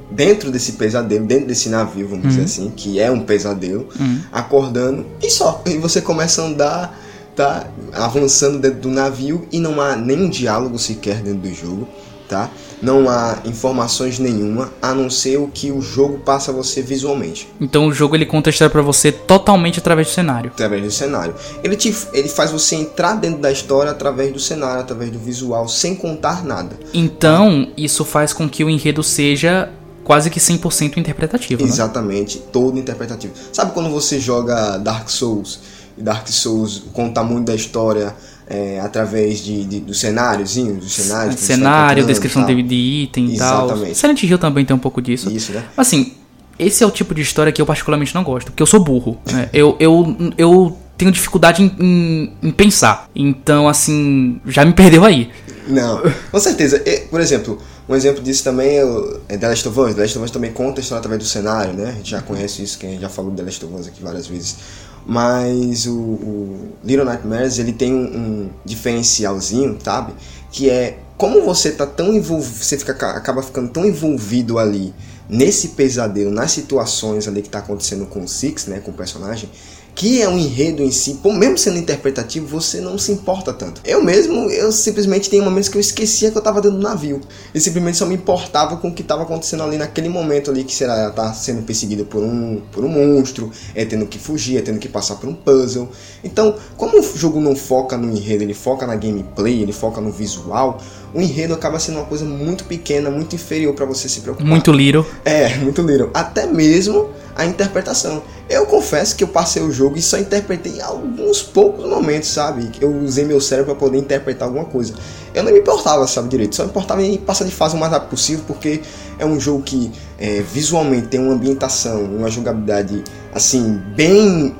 dentro 0.09 0.51
desse 0.51 0.73
pesadelo, 0.73 1.25
dentro 1.25 1.47
desse 1.47 1.69
navio, 1.69 2.07
vamos 2.07 2.25
uhum. 2.25 2.29
dizer 2.29 2.43
assim, 2.43 2.71
que 2.75 2.99
é 2.99 3.11
um 3.11 3.21
pesadelo, 3.21 3.87
uhum. 3.99 4.21
acordando 4.31 5.05
e 5.21 5.29
só. 5.29 5.61
E 5.65 5.77
você 5.77 6.01
começa 6.01 6.41
a 6.41 6.45
andar 6.45 7.02
tá 7.35 7.67
avançando 7.91 8.59
dentro 8.59 8.81
do 8.81 8.89
navio 8.89 9.47
e 9.51 9.59
não 9.59 9.81
há 9.81 9.95
nenhum 9.95 10.29
diálogo 10.29 10.77
sequer 10.77 11.21
dentro 11.21 11.39
do 11.39 11.53
jogo, 11.53 11.87
tá? 12.27 12.49
Não 12.81 13.09
há 13.09 13.37
informações 13.45 14.19
nenhuma 14.19 14.71
a 14.81 14.93
não 14.93 15.09
ser 15.09 15.37
o 15.37 15.47
que 15.47 15.71
o 15.71 15.81
jogo 15.81 16.19
passa 16.19 16.51
a 16.51 16.53
você 16.53 16.81
visualmente. 16.81 17.47
Então 17.61 17.87
o 17.87 17.93
jogo 17.93 18.15
ele 18.15 18.25
conta 18.25 18.49
a 18.49 18.51
história 18.51 18.69
para 18.69 18.81
você 18.81 19.11
totalmente 19.11 19.79
através 19.79 20.07
do 20.07 20.13
cenário. 20.13 20.51
Através 20.53 20.83
do 20.83 20.91
cenário. 20.91 21.33
Ele 21.63 21.75
te 21.77 21.95
ele 22.11 22.27
faz 22.27 22.51
você 22.51 22.75
entrar 22.75 23.15
dentro 23.15 23.39
da 23.39 23.51
história 23.51 23.91
através 23.91 24.33
do 24.33 24.39
cenário, 24.39 24.81
através 24.81 25.11
do 25.11 25.19
visual, 25.19 25.67
sem 25.67 25.95
contar 25.95 26.43
nada. 26.43 26.77
Então, 26.93 27.71
isso 27.77 28.03
faz 28.03 28.33
com 28.33 28.49
que 28.49 28.63
o 28.63 28.69
enredo 28.69 29.01
seja 29.01 29.69
quase 30.03 30.29
que 30.29 30.39
100% 30.39 30.97
interpretativo, 30.97 31.63
né? 31.63 31.69
Exatamente, 31.69 32.39
né? 32.39 32.45
todo 32.51 32.77
interpretativo. 32.77 33.33
Sabe 33.53 33.71
quando 33.71 33.89
você 33.89 34.19
joga 34.19 34.77
Dark 34.77 35.09
Souls 35.09 35.59
Dark 35.97 36.27
Souls 36.27 36.83
conta 36.93 37.23
muito 37.23 37.47
da 37.47 37.55
história 37.55 38.15
é, 38.47 38.79
através 38.79 39.39
de, 39.39 39.63
de, 39.63 39.79
do 39.79 39.93
cenáriozinho, 39.93 40.75
dos 40.75 40.93
cenários. 40.93 41.39
Cenário, 41.39 42.05
descrição 42.05 42.45
de, 42.45 42.61
de 42.61 42.75
item 42.75 43.33
e 43.33 43.37
tal. 43.37 43.65
Exatamente. 43.65 43.97
Silent 43.97 44.23
Hill 44.23 44.37
também 44.37 44.65
tem 44.65 44.75
um 44.75 44.79
pouco 44.79 45.01
disso. 45.01 45.31
Isso, 45.31 45.51
né? 45.51 45.63
Assim, 45.77 46.13
esse 46.57 46.83
é 46.83 46.87
o 46.87 46.91
tipo 46.91 47.15
de 47.15 47.21
história 47.21 47.51
que 47.51 47.61
eu 47.61 47.65
particularmente 47.65 48.13
não 48.13 48.23
gosto, 48.23 48.51
porque 48.51 48.61
eu 48.61 48.67
sou 48.67 48.79
burro. 48.79 49.17
Né? 49.31 49.49
eu, 49.53 49.75
eu, 49.79 50.15
eu 50.37 50.77
tenho 50.97 51.11
dificuldade 51.11 51.63
em, 51.63 51.75
em, 51.79 52.33
em, 52.43 52.51
pensar. 52.51 53.09
Então, 53.15 53.67
assim, 53.67 54.39
já 54.45 54.65
me 54.65 54.73
perdeu 54.73 55.03
aí. 55.03 55.31
Não, 55.67 56.01
com 56.31 56.39
certeza. 56.39 56.83
Por 57.09 57.21
exemplo, 57.21 57.57
um 57.87 57.95
exemplo 57.95 58.21
disso 58.21 58.43
também 58.43 58.77
é, 58.77 58.83
é 59.29 59.37
The 59.37 59.47
Last 59.47 59.67
of 59.67 59.79
Us. 59.79 59.95
The 59.95 60.01
Last 60.01 60.17
of 60.17 60.25
Us 60.25 60.31
também 60.31 60.51
conta 60.51 60.79
a 60.79 60.81
história 60.81 60.99
através 60.99 61.23
do 61.23 61.27
cenário, 61.27 61.73
né? 61.73 61.89
A 61.89 61.93
gente 61.93 62.11
já 62.11 62.21
conhece 62.21 62.61
isso, 62.61 62.77
quem 62.77 62.99
já 62.99 63.09
falou 63.09 63.31
de 63.31 63.37
The 63.37 63.43
Last 63.43 63.65
of 63.65 63.73
Us 63.73 63.87
aqui 63.87 64.03
várias 64.03 64.27
vezes 64.27 64.57
mas 65.05 65.85
o, 65.85 65.93
o 65.93 66.69
Little 66.83 67.05
Nightmares 67.05 67.59
ele 67.59 67.73
tem 67.73 67.93
um, 67.93 68.05
um, 68.05 68.49
diferencialzinho, 68.63 69.77
sabe? 69.83 70.13
Que 70.51 70.69
é 70.69 70.99
como 71.17 71.43
você 71.43 71.71
tá 71.71 71.85
tão 71.85 72.13
envolvido, 72.13 72.63
você 72.63 72.77
fica, 72.77 72.91
acaba 72.91 73.41
ficando 73.41 73.69
tão 73.69 73.85
envolvido 73.85 74.57
ali 74.57 74.93
nesse 75.29 75.69
pesadelo, 75.69 76.31
nas 76.31 76.51
situações 76.51 77.27
ali 77.27 77.41
que 77.41 77.49
tá 77.49 77.59
acontecendo 77.59 78.05
com 78.05 78.23
o 78.23 78.27
Six, 78.27 78.67
né, 78.67 78.79
com 78.79 78.91
o 78.91 78.93
personagem, 78.93 79.49
que 79.95 80.21
é 80.21 80.27
um 80.27 80.37
enredo 80.37 80.81
em 80.81 80.91
si, 80.91 81.19
mesmo 81.23 81.57
sendo 81.57 81.77
interpretativo, 81.77 82.47
você 82.47 82.81
não 82.81 82.97
se 82.97 83.11
importa 83.11 83.53
tanto. 83.53 83.81
Eu 83.85 84.03
mesmo, 84.03 84.49
eu 84.49 84.71
simplesmente 84.71 85.29
tenho 85.29 85.43
momentos 85.43 85.69
que 85.69 85.77
eu 85.77 85.81
esquecia 85.81 86.31
que 86.31 86.37
eu 86.37 86.39
estava 86.39 86.61
dentro 86.61 86.77
do 86.77 86.83
navio. 86.83 87.21
E 87.53 87.59
simplesmente 87.59 87.97
só 87.97 88.05
me 88.05 88.15
importava 88.15 88.77
com 88.77 88.89
o 88.89 88.93
que 88.93 89.01
estava 89.01 89.23
acontecendo 89.23 89.63
ali 89.63 89.77
naquele 89.77 90.09
momento 90.09 90.49
ali, 90.49 90.63
que 90.63 90.73
será 90.73 91.09
tá 91.11 91.31
sendo 91.33 91.61
perseguida 91.61 92.03
por 92.03 92.23
um, 92.23 92.61
por 92.71 92.83
um 92.83 92.89
monstro, 92.89 93.51
é 93.75 93.85
tendo 93.85 94.05
que 94.07 94.17
fugir, 94.17 94.57
é 94.57 94.61
tendo 94.61 94.79
que 94.79 94.89
passar 94.89 95.15
por 95.15 95.29
um 95.29 95.33
puzzle. 95.33 95.89
Então, 96.23 96.55
como 96.75 96.99
o 96.99 97.17
jogo 97.17 97.39
não 97.39 97.55
foca 97.55 97.97
no 97.97 98.11
enredo, 98.15 98.43
ele 98.43 98.53
foca 98.53 98.87
na 98.87 98.95
gameplay, 98.95 99.61
ele 99.61 99.73
foca 99.73 100.01
no 100.01 100.11
visual, 100.11 100.81
o 101.13 101.21
enredo 101.21 101.53
acaba 101.53 101.77
sendo 101.79 101.99
uma 101.99 102.05
coisa 102.05 102.25
muito 102.25 102.63
pequena, 102.63 103.11
muito 103.11 103.35
inferior 103.35 103.73
para 103.75 103.85
você 103.85 104.09
se 104.09 104.21
preocupar. 104.21 104.47
Muito 104.47 104.71
little. 104.71 105.05
É, 105.23 105.55
muito 105.57 105.81
little. 105.81 106.09
Até 106.13 106.47
mesmo 106.47 107.09
a 107.35 107.45
interpretação. 107.45 108.23
Eu 108.49 108.65
confesso 108.65 109.15
que 109.15 109.23
eu 109.23 109.27
passei 109.27 109.61
o 109.61 109.71
jogo 109.71 109.97
e 109.97 110.01
só 110.01 110.17
interpretei 110.17 110.81
alguns 110.81 111.41
poucos 111.41 111.85
momentos, 111.89 112.29
sabe? 112.29 112.69
Eu 112.79 112.95
usei 112.97 113.25
meu 113.25 113.41
cérebro 113.41 113.73
para 113.73 113.79
poder 113.79 113.97
interpretar 113.97 114.47
alguma 114.47 114.65
coisa. 114.65 114.93
Eu 115.33 115.43
não 115.43 115.51
me 115.51 115.59
importava, 115.59 116.05
sabe, 116.07 116.29
direito. 116.29 116.55
Só 116.55 116.63
me 116.63 116.69
importava 116.69 117.01
em 117.01 117.17
passar 117.17 117.45
de 117.45 117.51
fase 117.51 117.75
o 117.75 117.79
mais 117.79 117.91
rápido 117.91 118.09
possível, 118.09 118.43
porque 118.45 118.81
é 119.17 119.25
um 119.25 119.39
jogo 119.39 119.63
que 119.63 119.91
é, 120.19 120.41
visualmente 120.41 121.07
tem 121.07 121.19
uma 121.19 121.33
ambientação, 121.33 122.03
uma 122.03 122.29
jogabilidade, 122.29 123.03
assim, 123.33 123.81
bem 123.95 124.55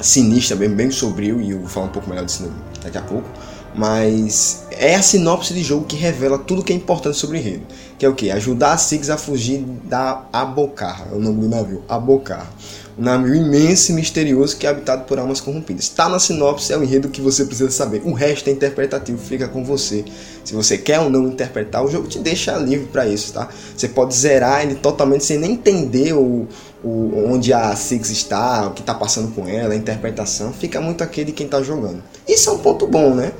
sinistra, 0.00 0.56
bem, 0.56 0.68
bem 0.68 0.90
sombrio, 0.90 1.40
e 1.40 1.50
eu 1.50 1.60
vou 1.60 1.68
falar 1.68 1.86
um 1.86 1.90
pouco 1.90 2.08
melhor 2.08 2.24
disso 2.24 2.50
daqui 2.82 2.98
a 2.98 3.02
pouco. 3.02 3.28
Mas 3.74 4.64
é 4.70 4.94
a 4.94 5.02
sinopse 5.02 5.52
de 5.52 5.62
jogo 5.62 5.84
que 5.84 5.96
revela 5.96 6.38
tudo 6.38 6.62
que 6.62 6.72
é 6.72 6.76
importante 6.76 7.16
sobre 7.16 7.38
o 7.38 7.40
enredo. 7.40 7.66
Que 7.98 8.06
é 8.06 8.08
o 8.08 8.14
que? 8.14 8.30
Ajudar 8.30 8.72
a 8.72 8.78
Six 8.78 9.10
a 9.10 9.16
fugir 9.16 9.64
da 9.84 10.24
Abocarra, 10.32 11.08
é 11.12 11.14
o 11.14 11.20
nome 11.20 11.40
do 11.40 11.48
navio, 11.48 11.82
Abocarra. 11.88 12.48
Um 12.96 13.02
navio 13.02 13.34
imenso 13.34 13.90
e 13.90 13.94
misterioso 13.94 14.56
que 14.56 14.68
é 14.68 14.70
habitado 14.70 15.04
por 15.04 15.18
almas 15.18 15.40
corrompidas. 15.40 15.84
Está 15.84 16.08
na 16.08 16.20
sinopse, 16.20 16.72
é 16.72 16.78
o 16.78 16.84
enredo 16.84 17.08
que 17.08 17.20
você 17.20 17.44
precisa 17.44 17.68
saber. 17.68 18.02
O 18.04 18.12
resto 18.12 18.48
é 18.48 18.52
interpretativo, 18.52 19.18
fica 19.18 19.48
com 19.48 19.64
você. 19.64 20.04
Se 20.44 20.54
você 20.54 20.78
quer 20.78 21.00
ou 21.00 21.10
não 21.10 21.26
interpretar, 21.26 21.84
o 21.84 21.90
jogo 21.90 22.06
te 22.06 22.20
deixa 22.20 22.56
livre 22.56 22.86
para 22.86 23.04
isso, 23.08 23.32
tá? 23.32 23.48
Você 23.76 23.88
pode 23.88 24.14
zerar 24.14 24.62
ele 24.62 24.76
totalmente 24.76 25.24
sem 25.24 25.38
nem 25.38 25.52
entender 25.52 26.12
o, 26.12 26.46
o, 26.84 27.32
onde 27.32 27.52
a 27.52 27.74
Six 27.74 28.10
está, 28.10 28.68
o 28.68 28.70
que 28.70 28.80
está 28.80 28.94
passando 28.94 29.34
com 29.34 29.48
ela, 29.48 29.74
a 29.74 29.76
interpretação. 29.76 30.52
Fica 30.52 30.80
muito 30.80 31.02
aquele 31.02 31.32
quem 31.32 31.46
está 31.46 31.60
jogando. 31.62 32.00
Isso 32.28 32.48
é 32.48 32.52
um 32.52 32.58
ponto 32.58 32.86
bom, 32.86 33.12
né? 33.12 33.32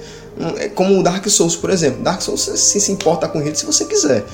É 0.59 0.69
como 0.69 0.99
o 0.99 1.03
Dark 1.03 1.27
Souls, 1.29 1.57
por 1.57 1.71
exemplo. 1.71 2.03
Dark 2.03 2.21
Souls 2.21 2.41
se, 2.41 2.81
se 2.81 2.93
importa 2.93 3.29
com 3.29 3.41
ele 3.41 3.55
se 3.55 3.65
você 3.65 3.85
quiser. 3.85 4.25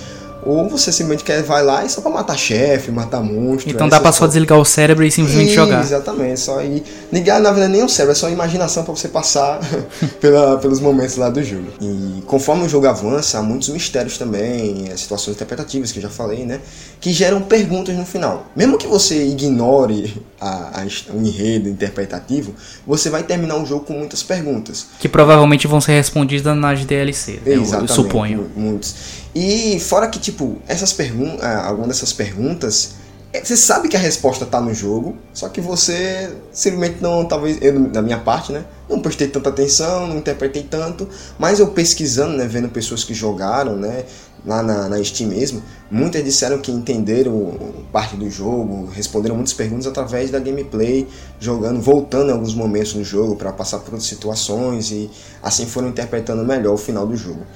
Ou 0.43 0.69
você 0.69 0.91
simplesmente 0.91 1.25
quer 1.25 1.43
vai 1.43 1.63
lá 1.63 1.85
e 1.85 1.89
só 1.89 2.01
pra 2.01 2.11
matar 2.11 2.37
chefe, 2.37 2.91
matar 2.91 3.23
monstro. 3.23 3.71
Então 3.71 3.89
dá 3.89 4.01
pra 4.01 4.13
só 4.13 4.27
desligar 4.27 4.59
o 4.59 4.65
cérebro 4.65 5.05
e 5.05 5.11
simplesmente 5.11 5.51
e, 5.51 5.55
jogar. 5.55 5.83
Exatamente, 5.83 6.41
só 6.41 6.63
ir. 6.63 6.83
Ligar 7.13 7.41
na 7.41 7.51
verdade 7.51 7.73
nem 7.73 7.85
o 7.85 7.89
cérebro, 7.89 8.13
é 8.13 8.15
só 8.15 8.27
a 8.27 8.31
imaginação 8.31 8.85
para 8.85 8.95
você 8.95 9.09
passar 9.09 9.61
pela, 10.21 10.59
pelos 10.59 10.81
momentos 10.81 11.17
lá 11.17 11.29
do 11.29 11.43
jogo. 11.43 11.69
E 11.81 12.23
conforme 12.27 12.65
o 12.65 12.69
jogo 12.69 12.87
avança, 12.87 13.39
há 13.39 13.43
muitos 13.43 13.69
mistérios 13.69 14.17
também, 14.17 14.91
situações 14.97 15.35
interpretativas 15.35 15.93
que 15.93 15.99
eu 15.99 16.03
já 16.03 16.11
falei, 16.11 16.45
né? 16.45 16.61
Que 17.01 17.13
geram 17.13 17.43
perguntas 17.43 17.95
no 17.97 18.07
final. 18.07 18.47
Mesmo 18.57 18.79
que 18.79 18.87
você 18.87 19.27
ignore 19.27 20.23
a, 20.41 20.81
a, 20.81 21.15
o 21.15 21.21
enredo 21.21 21.69
interpretativo, 21.69 22.55
você 22.87 23.11
vai 23.11 23.23
terminar 23.23 23.57
o 23.57 23.67
jogo 23.67 23.85
com 23.85 23.95
muitas 23.95 24.23
perguntas. 24.23 24.87
Que 24.99 25.09
provavelmente 25.09 25.67
vão 25.67 25.81
ser 25.81 25.93
respondidas 25.93 26.57
nas 26.57 26.85
DLC, 26.85 27.41
né? 27.45 27.55
Exatamente, 27.55 27.91
eu 27.91 27.97
suponho. 27.97 28.51
Muitos. 28.57 29.21
E 29.35 29.79
fora 29.79 30.09
que, 30.09 30.19
tipo, 30.19 30.30
essas 30.67 30.93
perguntas, 30.93 31.43
ah, 31.43 31.67
algumas 31.67 31.89
dessas 31.89 32.13
perguntas, 32.13 32.95
é, 33.33 33.45
você 33.45 33.57
sabe 33.57 33.89
que 33.89 33.97
a 33.97 34.01
resposta 34.01 34.45
tá 34.45 34.61
no 34.61 34.75
jogo, 34.75 35.17
só 35.33 35.49
que 35.49 35.61
você 35.61 36.31
simplesmente 36.53 37.01
não, 37.01 37.25
talvez, 37.25 37.59
eu, 37.63 37.89
da 37.89 38.03
minha 38.03 38.19
parte, 38.19 38.53
né? 38.53 38.65
não 38.91 39.01
prestei 39.01 39.29
tanta 39.29 39.51
atenção, 39.51 40.09
não 40.09 40.19
interpretei 40.19 40.65
tanto, 40.65 41.09
mas 41.39 41.61
eu 41.61 41.69
pesquisando, 41.69 42.37
né, 42.37 42.47
vendo 42.47 42.69
pessoas 42.69 43.05
que 43.05 43.15
jogaram, 43.15 43.77
né, 43.77 44.05
lá 44.45 44.63
na, 44.63 44.89
na 44.89 45.05
Steam 45.05 45.31
mesmo, 45.31 45.63
muitas 45.91 46.25
disseram 46.25 46.59
que 46.59 46.73
entenderam 46.73 47.57
parte 47.93 48.17
do 48.17 48.29
jogo, 48.29 48.89
responderam 48.93 49.37
muitas 49.37 49.55
perguntas 49.55 49.87
através 49.87 50.31
da 50.31 50.41
gameplay, 50.41 51.07
jogando, 51.39 51.81
voltando 51.81 52.31
em 52.31 52.33
alguns 52.33 52.55
momentos 52.55 52.95
no 52.95 53.05
jogo 53.05 53.37
para 53.37 53.53
passar 53.53 53.79
por 53.79 53.93
outras 53.93 54.09
situações 54.09 54.91
e 54.91 55.11
assim 55.43 55.67
foram 55.67 55.89
interpretando 55.89 56.45
melhor 56.45 56.75
o 56.75 56.79
final 56.79 57.07
do 57.07 57.17
jogo. 57.17 57.47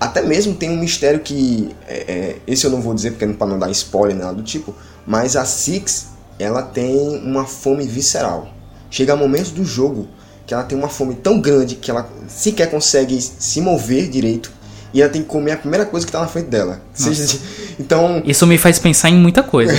Até 0.00 0.22
mesmo 0.22 0.54
tem 0.54 0.70
um 0.70 0.76
mistério 0.76 1.20
que, 1.20 1.74
é, 1.86 1.94
é, 1.94 2.36
esse 2.46 2.64
eu 2.64 2.70
não 2.70 2.80
vou 2.80 2.94
dizer 2.94 3.12
porque 3.12 3.26
para 3.26 3.46
não 3.46 3.58
dar 3.58 3.70
spoiler 3.70 4.16
nada 4.16 4.34
do 4.34 4.42
tipo, 4.42 4.74
mas 5.06 5.34
a 5.34 5.44
Six 5.44 6.08
ela 6.38 6.62
tem 6.62 7.20
uma 7.24 7.44
fome 7.44 7.86
visceral. 7.86 8.48
Chega 8.90 9.16
momentos 9.16 9.50
do 9.50 9.64
jogo 9.64 10.08
que 10.46 10.54
ela 10.54 10.62
tem 10.62 10.78
uma 10.78 10.88
fome 10.88 11.14
tão 11.14 11.40
grande 11.40 11.74
que 11.74 11.90
ela 11.90 12.08
sequer 12.28 12.70
consegue 12.70 13.20
se 13.20 13.60
mover 13.60 14.08
direito 14.08 14.50
e 14.94 15.02
ela 15.02 15.10
tem 15.10 15.22
que 15.22 15.28
comer 15.28 15.52
a 15.52 15.56
primeira 15.56 15.84
coisa 15.84 16.06
que 16.06 16.10
está 16.10 16.20
na 16.20 16.28
frente 16.28 16.46
dela. 16.46 16.80
Seja, 16.94 17.38
então. 17.78 18.22
Isso 18.24 18.46
me 18.46 18.56
faz 18.56 18.78
pensar 18.78 19.10
em 19.10 19.16
muita 19.16 19.42
coisa. 19.42 19.74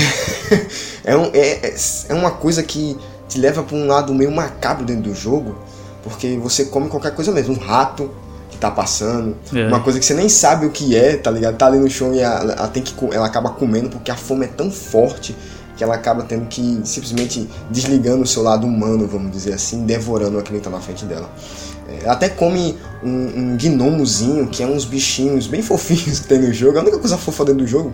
é, 1.03 1.15
um, 1.15 1.31
é, 1.33 1.73
é 2.09 2.13
uma 2.13 2.31
coisa 2.31 2.61
que 2.61 2.95
te 3.27 3.39
leva 3.39 3.63
para 3.63 3.75
um 3.75 3.87
lado 3.87 4.13
meio 4.13 4.31
macabro 4.31 4.85
dentro 4.85 5.03
do 5.03 5.15
jogo, 5.15 5.57
porque 6.03 6.37
você 6.37 6.65
come 6.65 6.89
qualquer 6.89 7.15
coisa 7.15 7.31
mesmo. 7.31 7.55
Um 7.55 7.59
rato 7.59 8.11
tá 8.59 8.71
passando, 8.71 9.35
é. 9.53 9.67
uma 9.67 9.79
coisa 9.79 9.99
que 9.99 10.05
você 10.05 10.13
nem 10.13 10.29
sabe 10.29 10.65
o 10.65 10.69
que 10.69 10.95
é, 10.95 11.17
tá 11.17 11.31
ligado? 11.31 11.55
Tá 11.57 11.67
ali 11.67 11.79
no 11.79 11.89
chão 11.89 12.13
e 12.13 12.19
ela, 12.19 12.53
ela, 12.53 12.67
tem 12.67 12.83
que, 12.83 12.93
ela 13.13 13.25
acaba 13.25 13.49
comendo 13.51 13.89
porque 13.89 14.11
a 14.11 14.15
fome 14.15 14.45
é 14.45 14.49
tão 14.49 14.69
forte 14.69 15.35
que 15.75 15.83
ela 15.83 15.95
acaba 15.95 16.23
tendo 16.23 16.45
que 16.47 16.81
simplesmente 16.83 17.49
desligando 17.69 18.23
o 18.23 18.27
seu 18.27 18.43
lado 18.43 18.67
humano, 18.67 19.07
vamos 19.07 19.31
dizer 19.31 19.53
assim, 19.53 19.85
devorando 19.85 20.37
aquilo 20.37 20.57
que 20.57 20.63
tá 20.63 20.69
na 20.69 20.81
frente 20.81 21.05
dela. 21.05 21.29
Ela 22.03 22.13
até 22.13 22.27
come 22.27 22.77
um, 23.01 23.09
um 23.09 23.57
gnomozinho, 23.57 24.47
que 24.47 24.61
é 24.61 24.67
uns 24.67 24.83
bichinhos 24.83 25.47
bem 25.47 25.61
fofinhos 25.63 26.19
que 26.19 26.27
tem 26.27 26.39
no 26.39 26.53
jogo, 26.53 26.77
é 26.77 26.79
a 26.79 26.83
única 26.83 26.99
coisa 26.99 27.17
fofa 27.17 27.45
dentro 27.45 27.63
do 27.63 27.67
jogo. 27.67 27.93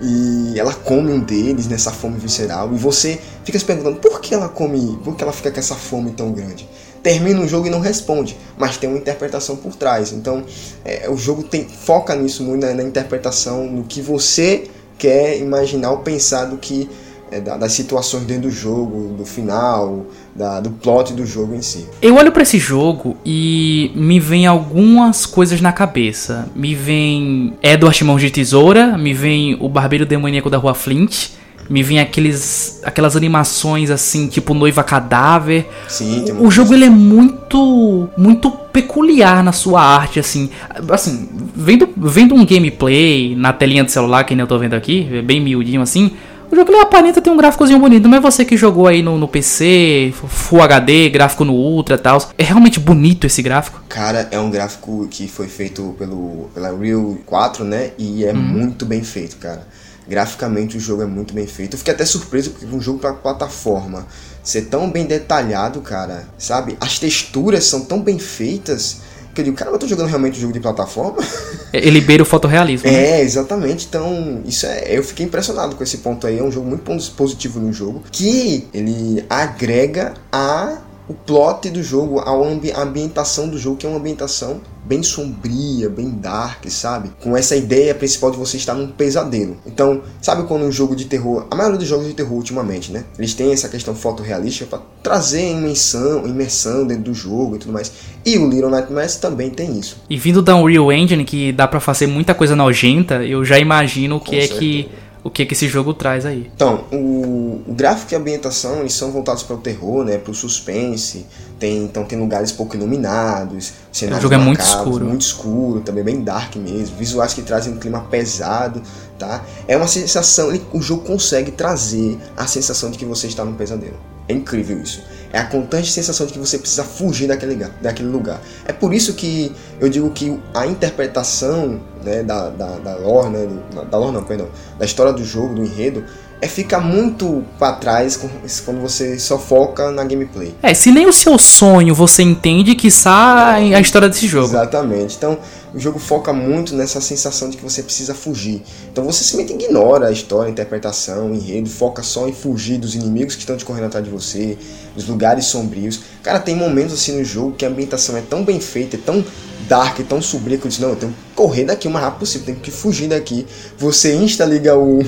E 0.00 0.54
ela 0.56 0.72
come 0.72 1.12
um 1.12 1.18
deles 1.18 1.66
nessa 1.66 1.90
fome 1.90 2.18
visceral. 2.18 2.72
E 2.72 2.76
você 2.76 3.20
fica 3.44 3.58
se 3.58 3.64
perguntando 3.64 3.96
por 3.96 4.20
que 4.20 4.32
ela 4.32 4.48
come, 4.48 4.96
por 5.02 5.16
que 5.16 5.24
ela 5.24 5.32
fica 5.32 5.50
com 5.50 5.58
essa 5.58 5.74
fome 5.74 6.12
tão 6.12 6.30
grande. 6.30 6.68
Termina 7.02 7.40
o 7.40 7.48
jogo 7.48 7.66
e 7.66 7.70
não 7.70 7.80
responde, 7.80 8.36
mas 8.56 8.76
tem 8.76 8.88
uma 8.88 8.98
interpretação 8.98 9.56
por 9.56 9.74
trás. 9.74 10.12
Então 10.12 10.44
é, 10.84 11.08
o 11.08 11.16
jogo 11.16 11.42
tem, 11.42 11.66
foca 11.66 12.14
nisso 12.14 12.42
muito 12.42 12.66
na, 12.66 12.74
na 12.74 12.82
interpretação, 12.82 13.66
no 13.66 13.84
que 13.84 14.00
você 14.00 14.68
quer 14.98 15.38
imaginar 15.38 15.92
ou 15.92 15.98
pensar 15.98 16.46
do 16.46 16.56
que 16.56 16.88
é, 17.30 17.40
das 17.40 17.72
situações 17.72 18.24
dentro 18.24 18.44
do 18.44 18.50
jogo, 18.50 19.14
do 19.14 19.24
final, 19.24 20.06
da, 20.34 20.60
do 20.60 20.70
plot 20.70 21.12
do 21.12 21.26
jogo 21.26 21.54
em 21.54 21.60
si. 21.60 21.86
Eu 22.00 22.16
olho 22.16 22.32
para 22.32 22.42
esse 22.42 22.58
jogo 22.58 23.16
e 23.24 23.92
me 23.94 24.18
vem 24.18 24.46
algumas 24.46 25.26
coisas 25.26 25.60
na 25.60 25.70
cabeça. 25.70 26.48
Me 26.56 26.74
vem 26.74 27.54
Edward 27.62 28.02
Mãos 28.02 28.20
de 28.20 28.30
Tesoura, 28.30 28.96
me 28.96 29.12
vem 29.12 29.56
o 29.60 29.68
Barbeiro 29.68 30.06
Demoníaco 30.06 30.48
da 30.48 30.56
Rua 30.56 30.74
Flint, 30.74 31.28
me 31.68 31.82
vem 31.82 32.00
aqueles 32.00 32.80
aquelas 32.84 33.16
animações 33.16 33.90
assim, 33.90 34.26
tipo 34.26 34.54
Noiva 34.54 34.82
Cadáver. 34.82 35.66
Sim, 35.88 36.32
o, 36.32 36.46
o 36.46 36.50
jogo 36.50 36.74
ele 36.74 36.86
é 36.86 36.90
muito 36.90 38.08
muito 38.16 38.50
peculiar 38.50 39.42
na 39.42 39.52
sua 39.52 39.82
arte 39.82 40.18
assim. 40.18 40.50
Assim, 40.90 41.28
vendo 41.54 41.88
vendo 41.96 42.34
um 42.34 42.44
gameplay 42.44 43.34
na 43.36 43.52
telinha 43.52 43.84
do 43.84 43.90
celular 43.90 44.24
que 44.24 44.34
nem 44.34 44.42
eu 44.42 44.46
tô 44.46 44.58
vendo 44.58 44.74
aqui, 44.74 45.22
bem 45.22 45.40
miudinho 45.40 45.82
assim, 45.82 46.12
o 46.50 46.56
jogo 46.56 46.72
ele 46.72 46.80
aparenta 46.80 47.20
ter 47.20 47.28
um 47.28 47.36
gráficozinho 47.36 47.78
bonito, 47.78 48.08
não 48.08 48.16
é 48.16 48.20
você 48.20 48.42
que 48.42 48.56
jogou 48.56 48.86
aí 48.86 49.02
no, 49.02 49.18
no 49.18 49.28
PC, 49.28 50.14
Full 50.14 50.62
HD, 50.62 51.10
gráfico 51.10 51.44
no 51.44 51.52
Ultra 51.52 51.96
e 51.96 51.98
tal. 51.98 52.18
É 52.38 52.42
realmente 52.42 52.80
bonito 52.80 53.26
esse 53.26 53.42
gráfico? 53.42 53.82
Cara, 53.88 54.26
é 54.30 54.40
um 54.40 54.50
gráfico 54.50 55.06
que 55.10 55.28
foi 55.28 55.46
feito 55.46 55.94
pelo, 55.98 56.48
pela 56.54 56.74
Real 56.74 57.18
4, 57.26 57.64
né? 57.64 57.90
E 57.98 58.24
é 58.24 58.32
hum. 58.32 58.36
muito 58.36 58.86
bem 58.86 59.02
feito, 59.02 59.36
cara. 59.36 59.66
Graficamente 60.08 60.76
o 60.76 60.80
jogo 60.80 61.02
é 61.02 61.06
muito 61.06 61.34
bem 61.34 61.46
feito. 61.46 61.74
Eu 61.74 61.78
fiquei 61.78 61.92
até 61.92 62.04
surpreso 62.04 62.50
porque 62.50 62.66
um 62.66 62.80
jogo 62.80 62.98
para 62.98 63.12
plataforma 63.12 64.06
ser 64.42 64.62
tão 64.62 64.90
bem 64.90 65.04
detalhado, 65.04 65.80
cara, 65.80 66.26
sabe? 66.38 66.76
As 66.80 66.98
texturas 66.98 67.64
são 67.64 67.82
tão 67.82 68.00
bem 68.00 68.18
feitas 68.18 68.98
que 69.38 69.42
eu 69.42 69.44
digo, 69.44 69.56
cara, 69.56 69.70
eu 69.70 69.78
tô 69.78 69.86
jogando 69.86 70.08
realmente 70.08 70.38
um 70.38 70.40
jogo 70.40 70.52
de 70.52 70.60
plataforma. 70.60 71.18
É, 71.70 71.86
ele 71.86 72.00
beira 72.00 72.22
o 72.22 72.26
fotorrealismo. 72.26 72.90
Né? 72.90 73.18
É, 73.18 73.20
exatamente. 73.20 73.84
Então, 73.86 74.40
isso 74.46 74.64
é. 74.64 74.84
Eu 74.88 75.04
fiquei 75.04 75.26
impressionado 75.26 75.76
com 75.76 75.82
esse 75.82 75.98
ponto 75.98 76.26
aí. 76.26 76.38
É 76.38 76.42
um 76.42 76.50
jogo 76.50 76.66
muito 76.66 76.82
positivo 77.12 77.60
no 77.60 77.70
jogo. 77.74 78.02
Que 78.10 78.66
ele 78.72 79.22
agrega 79.28 80.14
a 80.32 80.78
o 81.08 81.14
plot 81.14 81.70
do 81.70 81.82
jogo, 81.82 82.20
a 82.20 82.82
ambientação 82.82 83.48
do 83.48 83.58
jogo, 83.58 83.76
que 83.76 83.86
é 83.86 83.88
uma 83.88 83.98
ambientação 83.98 84.60
bem 84.84 85.02
sombria, 85.02 85.88
bem 85.88 86.08
dark, 86.10 86.64
sabe? 86.68 87.10
Com 87.20 87.36
essa 87.36 87.54
ideia 87.54 87.94
principal 87.94 88.30
de 88.30 88.38
você 88.38 88.56
estar 88.56 88.74
num 88.74 88.88
pesadelo. 88.88 89.56
Então, 89.66 90.02
sabe 90.20 90.44
quando 90.44 90.64
um 90.64 90.72
jogo 90.72 90.96
de 90.96 91.04
terror, 91.04 91.46
a 91.50 91.54
maioria 91.54 91.78
dos 91.78 91.88
jogos 91.88 92.06
de 92.06 92.14
terror 92.14 92.32
ultimamente, 92.32 92.90
né? 92.90 93.04
Eles 93.18 93.34
têm 93.34 93.52
essa 93.52 93.68
questão 93.68 93.94
fotorrealística 93.94 94.66
para 94.66 94.80
trazer 95.02 95.50
imersão, 95.50 96.26
imersão 96.26 96.86
dentro 96.86 97.04
do 97.04 97.14
jogo 97.14 97.56
e 97.56 97.58
tudo 97.58 97.72
mais. 97.72 97.92
E 98.24 98.38
o 98.38 98.48
Little 98.48 98.70
Nightmares 98.70 99.16
também 99.16 99.50
tem 99.50 99.78
isso. 99.78 99.98
E 100.08 100.16
vindo 100.16 100.40
da 100.40 100.56
Unreal 100.56 100.90
Engine, 100.92 101.24
que 101.24 101.52
dá 101.52 101.68
para 101.68 101.80
fazer 101.80 102.06
muita 102.06 102.34
coisa 102.34 102.56
nojenta, 102.56 103.24
eu 103.24 103.44
já 103.44 103.58
imagino 103.58 104.16
o 104.16 104.20
que 104.20 104.36
é 104.36 104.48
que 104.48 104.88
o 105.22 105.30
que, 105.30 105.44
que 105.44 105.54
esse 105.54 105.68
jogo 105.68 105.92
traz 105.92 106.24
aí. 106.24 106.50
Então, 106.54 106.84
o, 106.92 107.62
o 107.66 107.74
gráfico 107.74 108.12
e 108.12 108.16
a 108.16 108.18
ambientação 108.18 108.80
eles 108.80 108.92
são 108.92 109.10
voltados 109.10 109.42
para 109.42 109.56
o 109.56 109.58
terror, 109.58 110.04
né, 110.04 110.18
para 110.18 110.30
o 110.30 110.34
suspense. 110.34 111.26
Tem, 111.58 111.84
então 111.84 112.04
tem 112.04 112.16
lugares 112.16 112.52
pouco 112.52 112.76
iluminados, 112.76 113.72
cenários 113.92 114.20
o 114.20 114.22
jogo 114.22 114.34
é 114.34 114.38
muito 114.38 114.60
escuro, 114.60 115.04
muito 115.04 115.22
escuro, 115.22 115.80
também 115.80 116.04
bem 116.04 116.22
dark 116.22 116.54
mesmo, 116.54 116.96
visuais 116.96 117.34
que 117.34 117.42
trazem 117.42 117.72
um 117.72 117.78
clima 117.78 118.00
pesado, 118.02 118.80
tá? 119.18 119.44
É 119.66 119.76
uma 119.76 119.88
sensação, 119.88 120.50
ele, 120.50 120.64
o 120.72 120.80
jogo 120.80 121.02
consegue 121.02 121.50
trazer 121.50 122.16
a 122.36 122.46
sensação 122.46 122.92
de 122.92 122.98
que 122.98 123.04
você 123.04 123.26
está 123.26 123.44
num 123.44 123.54
pesadelo. 123.54 123.96
É 124.28 124.34
incrível 124.34 124.80
isso. 124.80 125.02
É 125.32 125.38
a 125.38 125.44
constante 125.44 125.90
sensação 125.90 126.26
de 126.26 126.32
que 126.32 126.38
você 126.38 126.58
precisa 126.58 126.84
fugir 126.84 127.28
daquele 127.28 127.52
lugar. 127.52 127.70
Daquele 127.82 128.08
lugar. 128.08 128.40
É 128.64 128.72
por 128.72 128.94
isso 128.94 129.14
que 129.14 129.52
eu 129.80 129.88
digo 129.88 130.10
que 130.10 130.38
a 130.54 130.66
interpretação 130.66 131.80
né, 132.02 132.22
da, 132.22 132.48
da, 132.48 132.78
da 132.78 132.96
lore, 132.96 133.30
né, 133.30 133.48
da 133.90 133.98
lore 133.98 134.12
não, 134.12 134.22
perdão, 134.24 134.48
da 134.78 134.84
história 134.84 135.12
do 135.12 135.24
jogo, 135.24 135.54
do 135.54 135.64
enredo, 135.64 136.04
é 136.40 136.46
ficar 136.46 136.80
muito 136.80 137.44
para 137.58 137.72
trás 137.74 138.16
quando 138.64 138.80
você 138.80 139.18
só 139.18 139.38
foca 139.38 139.90
na 139.90 140.04
gameplay. 140.04 140.54
É, 140.62 140.72
se 140.72 140.92
nem 140.92 141.06
o 141.06 141.12
seu 141.12 141.36
sonho 141.38 141.94
você 141.94 142.22
entende 142.22 142.74
que 142.74 142.90
sai 142.90 143.74
a 143.74 143.80
história 143.80 144.08
desse 144.08 144.26
jogo. 144.26 144.46
Exatamente. 144.46 145.16
Então, 145.16 145.38
o 145.74 145.78
jogo 145.78 145.98
foca 145.98 146.32
muito 146.32 146.74
nessa 146.74 147.00
sensação 147.00 147.50
de 147.50 147.56
que 147.56 147.62
você 147.62 147.82
precisa 147.82 148.14
fugir. 148.14 148.62
Então 148.90 149.04
você 149.04 149.24
simplesmente 149.24 149.64
ignora 149.64 150.08
a 150.08 150.12
história, 150.12 150.48
a 150.48 150.50
interpretação, 150.50 151.30
o 151.30 151.34
enredo, 151.34 151.68
foca 151.68 152.02
só 152.02 152.26
em 152.28 152.32
fugir 152.32 152.78
dos 152.78 152.94
inimigos 152.94 153.34
que 153.34 153.40
estão 153.40 153.56
te 153.56 153.64
correndo 153.64 153.86
atrás 153.86 154.04
de 154.04 154.10
você, 154.10 154.56
dos 154.98 155.08
lugares 155.08 155.46
sombrios. 155.46 156.00
Cara, 156.22 156.38
tem 156.38 156.54
momentos 156.54 156.94
assim 156.94 157.16
no 157.16 157.24
jogo 157.24 157.52
que 157.52 157.64
a 157.64 157.68
ambientação 157.68 158.16
é 158.16 158.20
tão 158.20 158.44
bem 158.44 158.60
feita, 158.60 158.96
é 158.96 158.98
tão 158.98 159.24
dark, 159.68 159.98
tão 160.08 160.20
sombria 160.20 160.56
que 160.56 160.64
eu 160.64 160.68
disse, 160.68 160.80
não, 160.80 160.90
eu 160.90 160.96
tenho 160.96 161.12
que 161.12 161.34
correr 161.34 161.64
daqui 161.64 161.86
o 161.86 161.90
mais 161.90 162.04
rápido 162.04 162.20
possível, 162.20 162.46
tenho 162.46 162.58
que 162.58 162.70
fugir 162.70 163.08
daqui. 163.08 163.46
Você 163.78 164.14
insta, 164.14 164.44
liga 164.44 164.76
o. 164.76 164.98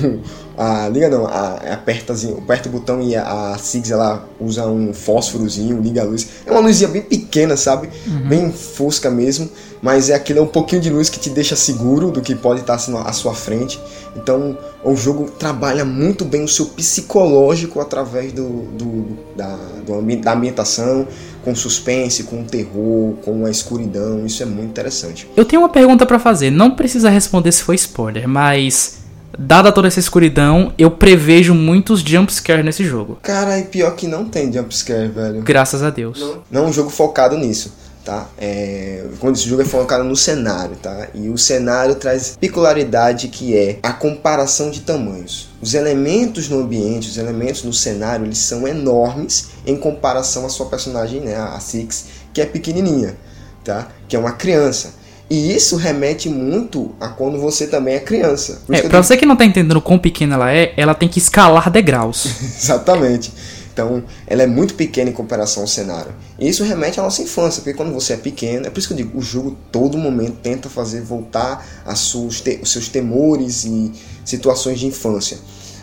A, 0.57 0.89
liga 0.89 1.09
não, 1.09 1.25
a, 1.25 1.53
aperta, 1.73 2.13
aperta 2.37 2.69
o 2.69 2.71
botão 2.71 3.01
e 3.01 3.15
a, 3.15 3.53
a 3.53 3.57
Sigs 3.57 3.89
ela 3.89 4.27
usa 4.39 4.67
um 4.67 4.93
fósforozinho, 4.93 5.81
liga 5.81 6.01
a 6.01 6.03
luz. 6.03 6.27
É 6.45 6.51
uma 6.51 6.59
luzinha 6.59 6.89
bem 6.89 7.01
pequena, 7.01 7.57
sabe? 7.57 7.89
Uhum. 8.05 8.27
Bem 8.27 8.51
fosca 8.51 9.09
mesmo 9.09 9.49
mas 9.81 10.09
é 10.09 10.13
aquele 10.13 10.39
é 10.39 10.41
um 10.41 10.47
pouquinho 10.47 10.81
de 10.81 10.89
luz 10.89 11.09
que 11.09 11.19
te 11.19 11.29
deixa 11.29 11.55
seguro 11.55 12.11
do 12.11 12.21
que 12.21 12.35
pode 12.35 12.61
estar 12.61 12.75
assim, 12.75 12.95
à 12.95 13.11
sua 13.11 13.33
frente. 13.33 13.81
Então 14.15 14.57
o 14.83 14.95
jogo 14.95 15.29
trabalha 15.31 15.83
muito 15.83 16.23
bem 16.23 16.43
o 16.43 16.47
seu 16.47 16.67
psicológico 16.67 17.79
através 17.79 18.31
do, 18.31 18.47
do 18.47 19.17
da, 19.35 19.55
do, 19.55 19.80
da 20.21 20.33
ambientação, 20.33 21.07
com 21.43 21.55
suspense, 21.55 22.23
com 22.23 22.43
terror, 22.43 23.13
com 23.23 23.45
a 23.45 23.49
escuridão. 23.49 24.25
Isso 24.25 24.43
é 24.43 24.45
muito 24.45 24.69
interessante. 24.69 25.27
Eu 25.35 25.45
tenho 25.45 25.61
uma 25.61 25.69
pergunta 25.69 26.05
para 26.05 26.19
fazer. 26.19 26.51
Não 26.51 26.71
precisa 26.71 27.09
responder 27.09 27.51
se 27.51 27.63
foi 27.63 27.75
spoiler, 27.75 28.27
mas 28.27 28.99
dada 29.37 29.71
toda 29.71 29.87
essa 29.87 29.99
escuridão, 29.99 30.73
eu 30.77 30.91
prevejo 30.91 31.53
muitos 31.53 32.01
jumpscares 32.01 32.63
nesse 32.63 32.83
jogo. 32.83 33.17
Cara, 33.21 33.59
e 33.59 33.63
pior 33.63 33.95
que 33.95 34.07
não 34.07 34.25
tem 34.25 34.51
jumpscare, 34.51 35.07
velho. 35.07 35.41
Graças 35.41 35.81
a 35.81 35.89
Deus. 35.89 36.19
Não, 36.19 36.37
não 36.51 36.65
é 36.65 36.69
um 36.69 36.73
jogo 36.73 36.89
focado 36.89 37.37
nisso 37.37 37.80
tá? 38.03 38.27
É, 38.37 39.05
quando 39.19 39.35
esse 39.35 39.47
jogo 39.47 39.61
é 39.61 39.65
focado 39.65 40.03
no 40.03 40.15
cenário, 40.15 40.75
tá? 40.75 41.07
E 41.13 41.29
o 41.29 41.37
cenário 41.37 41.95
traz 41.95 42.37
peculiaridade 42.39 43.27
que 43.27 43.55
é 43.55 43.79
a 43.83 43.93
comparação 43.93 44.69
de 44.69 44.81
tamanhos. 44.81 45.49
Os 45.61 45.73
elementos 45.73 46.49
no 46.49 46.59
ambiente, 46.59 47.09
os 47.09 47.17
elementos 47.17 47.63
no 47.63 47.73
cenário, 47.73 48.25
eles 48.25 48.39
são 48.39 48.67
enormes 48.67 49.49
em 49.65 49.77
comparação 49.77 50.45
à 50.45 50.49
sua 50.49 50.65
personagem, 50.65 51.21
né, 51.21 51.35
a 51.35 51.59
Six, 51.59 52.05
que 52.33 52.41
é 52.41 52.45
pequenininha, 52.45 53.15
tá? 53.63 53.89
Que 54.07 54.15
é 54.15 54.19
uma 54.19 54.31
criança. 54.31 55.01
E 55.29 55.55
isso 55.55 55.77
remete 55.77 56.27
muito 56.27 56.93
a 56.99 57.07
quando 57.07 57.39
você 57.39 57.65
também 57.65 57.95
é 57.95 57.99
criança. 58.01 58.63
é, 58.69 58.81
pra 58.81 59.01
você 59.01 59.15
que 59.15 59.25
não 59.25 59.37
tá 59.37 59.45
entendendo 59.45 59.79
quão 59.79 59.97
pequena 59.97 60.35
ela 60.35 60.51
é, 60.51 60.73
ela 60.75 60.93
tem 60.93 61.07
que 61.07 61.19
escalar 61.19 61.71
degraus. 61.71 62.25
Exatamente. 62.61 63.31
Então, 63.73 64.03
ela 64.27 64.43
é 64.43 64.47
muito 64.47 64.75
pequena 64.75 65.09
em 65.09 65.13
comparação 65.13 65.63
ao 65.63 65.67
cenário. 65.67 66.13
E 66.37 66.47
isso 66.49 66.63
remete 66.63 66.99
à 66.99 67.03
nossa 67.03 67.21
infância, 67.21 67.61
porque 67.61 67.75
quando 67.75 67.93
você 67.93 68.13
é 68.13 68.17
pequeno, 68.17 68.67
é 68.67 68.69
por 68.69 68.79
isso 68.79 68.87
que 68.87 68.93
eu 68.93 68.97
digo, 68.97 69.17
o 69.17 69.21
jogo 69.21 69.57
todo 69.71 69.97
momento 69.97 70.37
tenta 70.41 70.69
fazer 70.69 71.01
voltar 71.01 71.65
a 71.85 71.95
seus, 71.95 72.43
os 72.61 72.71
seus 72.71 72.89
temores 72.89 73.63
e 73.63 73.91
situações 74.25 74.79
de 74.79 74.87
infância. 74.87 75.37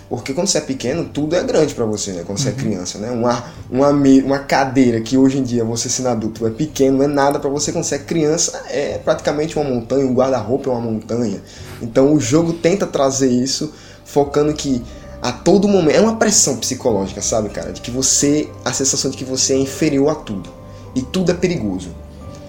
Porque 0.08 0.32
quando 0.32 0.46
você 0.46 0.58
é 0.58 0.62
pequeno, 0.62 1.04
tudo 1.04 1.36
é 1.36 1.42
grande 1.42 1.74
para 1.74 1.84
você, 1.84 2.12
né? 2.12 2.22
Quando 2.24 2.38
você 2.38 2.48
é 2.48 2.52
criança, 2.52 2.98
né? 2.98 3.10
Uma, 3.10 3.44
uma, 3.70 3.90
uma 3.90 4.38
cadeira 4.38 5.02
que 5.02 5.18
hoje 5.18 5.36
em 5.36 5.42
dia 5.42 5.62
você 5.64 5.88
sendo 5.90 6.08
adulto 6.08 6.46
é 6.46 6.50
pequeno, 6.50 6.98
não 6.98 7.04
é 7.04 7.08
nada 7.08 7.38
para 7.38 7.50
você. 7.50 7.72
Quando 7.72 7.84
você 7.84 7.96
é 7.96 7.98
criança, 7.98 8.62
é 8.70 8.96
praticamente 8.96 9.58
uma 9.58 9.68
montanha, 9.68 10.06
um 10.06 10.14
guarda-roupa 10.14 10.70
é 10.70 10.72
uma 10.72 10.80
montanha. 10.80 11.42
Então 11.82 12.14
o 12.14 12.20
jogo 12.20 12.54
tenta 12.54 12.86
trazer 12.86 13.30
isso, 13.30 13.74
focando 14.02 14.54
que 14.54 14.82
a 15.28 15.32
todo 15.32 15.68
momento 15.68 15.94
é 15.94 16.00
uma 16.00 16.16
pressão 16.16 16.56
psicológica, 16.56 17.20
sabe, 17.20 17.50
cara? 17.50 17.70
De 17.70 17.82
que 17.82 17.90
você, 17.90 18.48
a 18.64 18.72
sensação 18.72 19.10
de 19.10 19.16
que 19.18 19.26
você 19.26 19.52
é 19.52 19.58
inferior 19.58 20.08
a 20.08 20.14
tudo. 20.14 20.48
E 20.94 21.02
tudo 21.02 21.30
é 21.30 21.34
perigoso. 21.34 21.90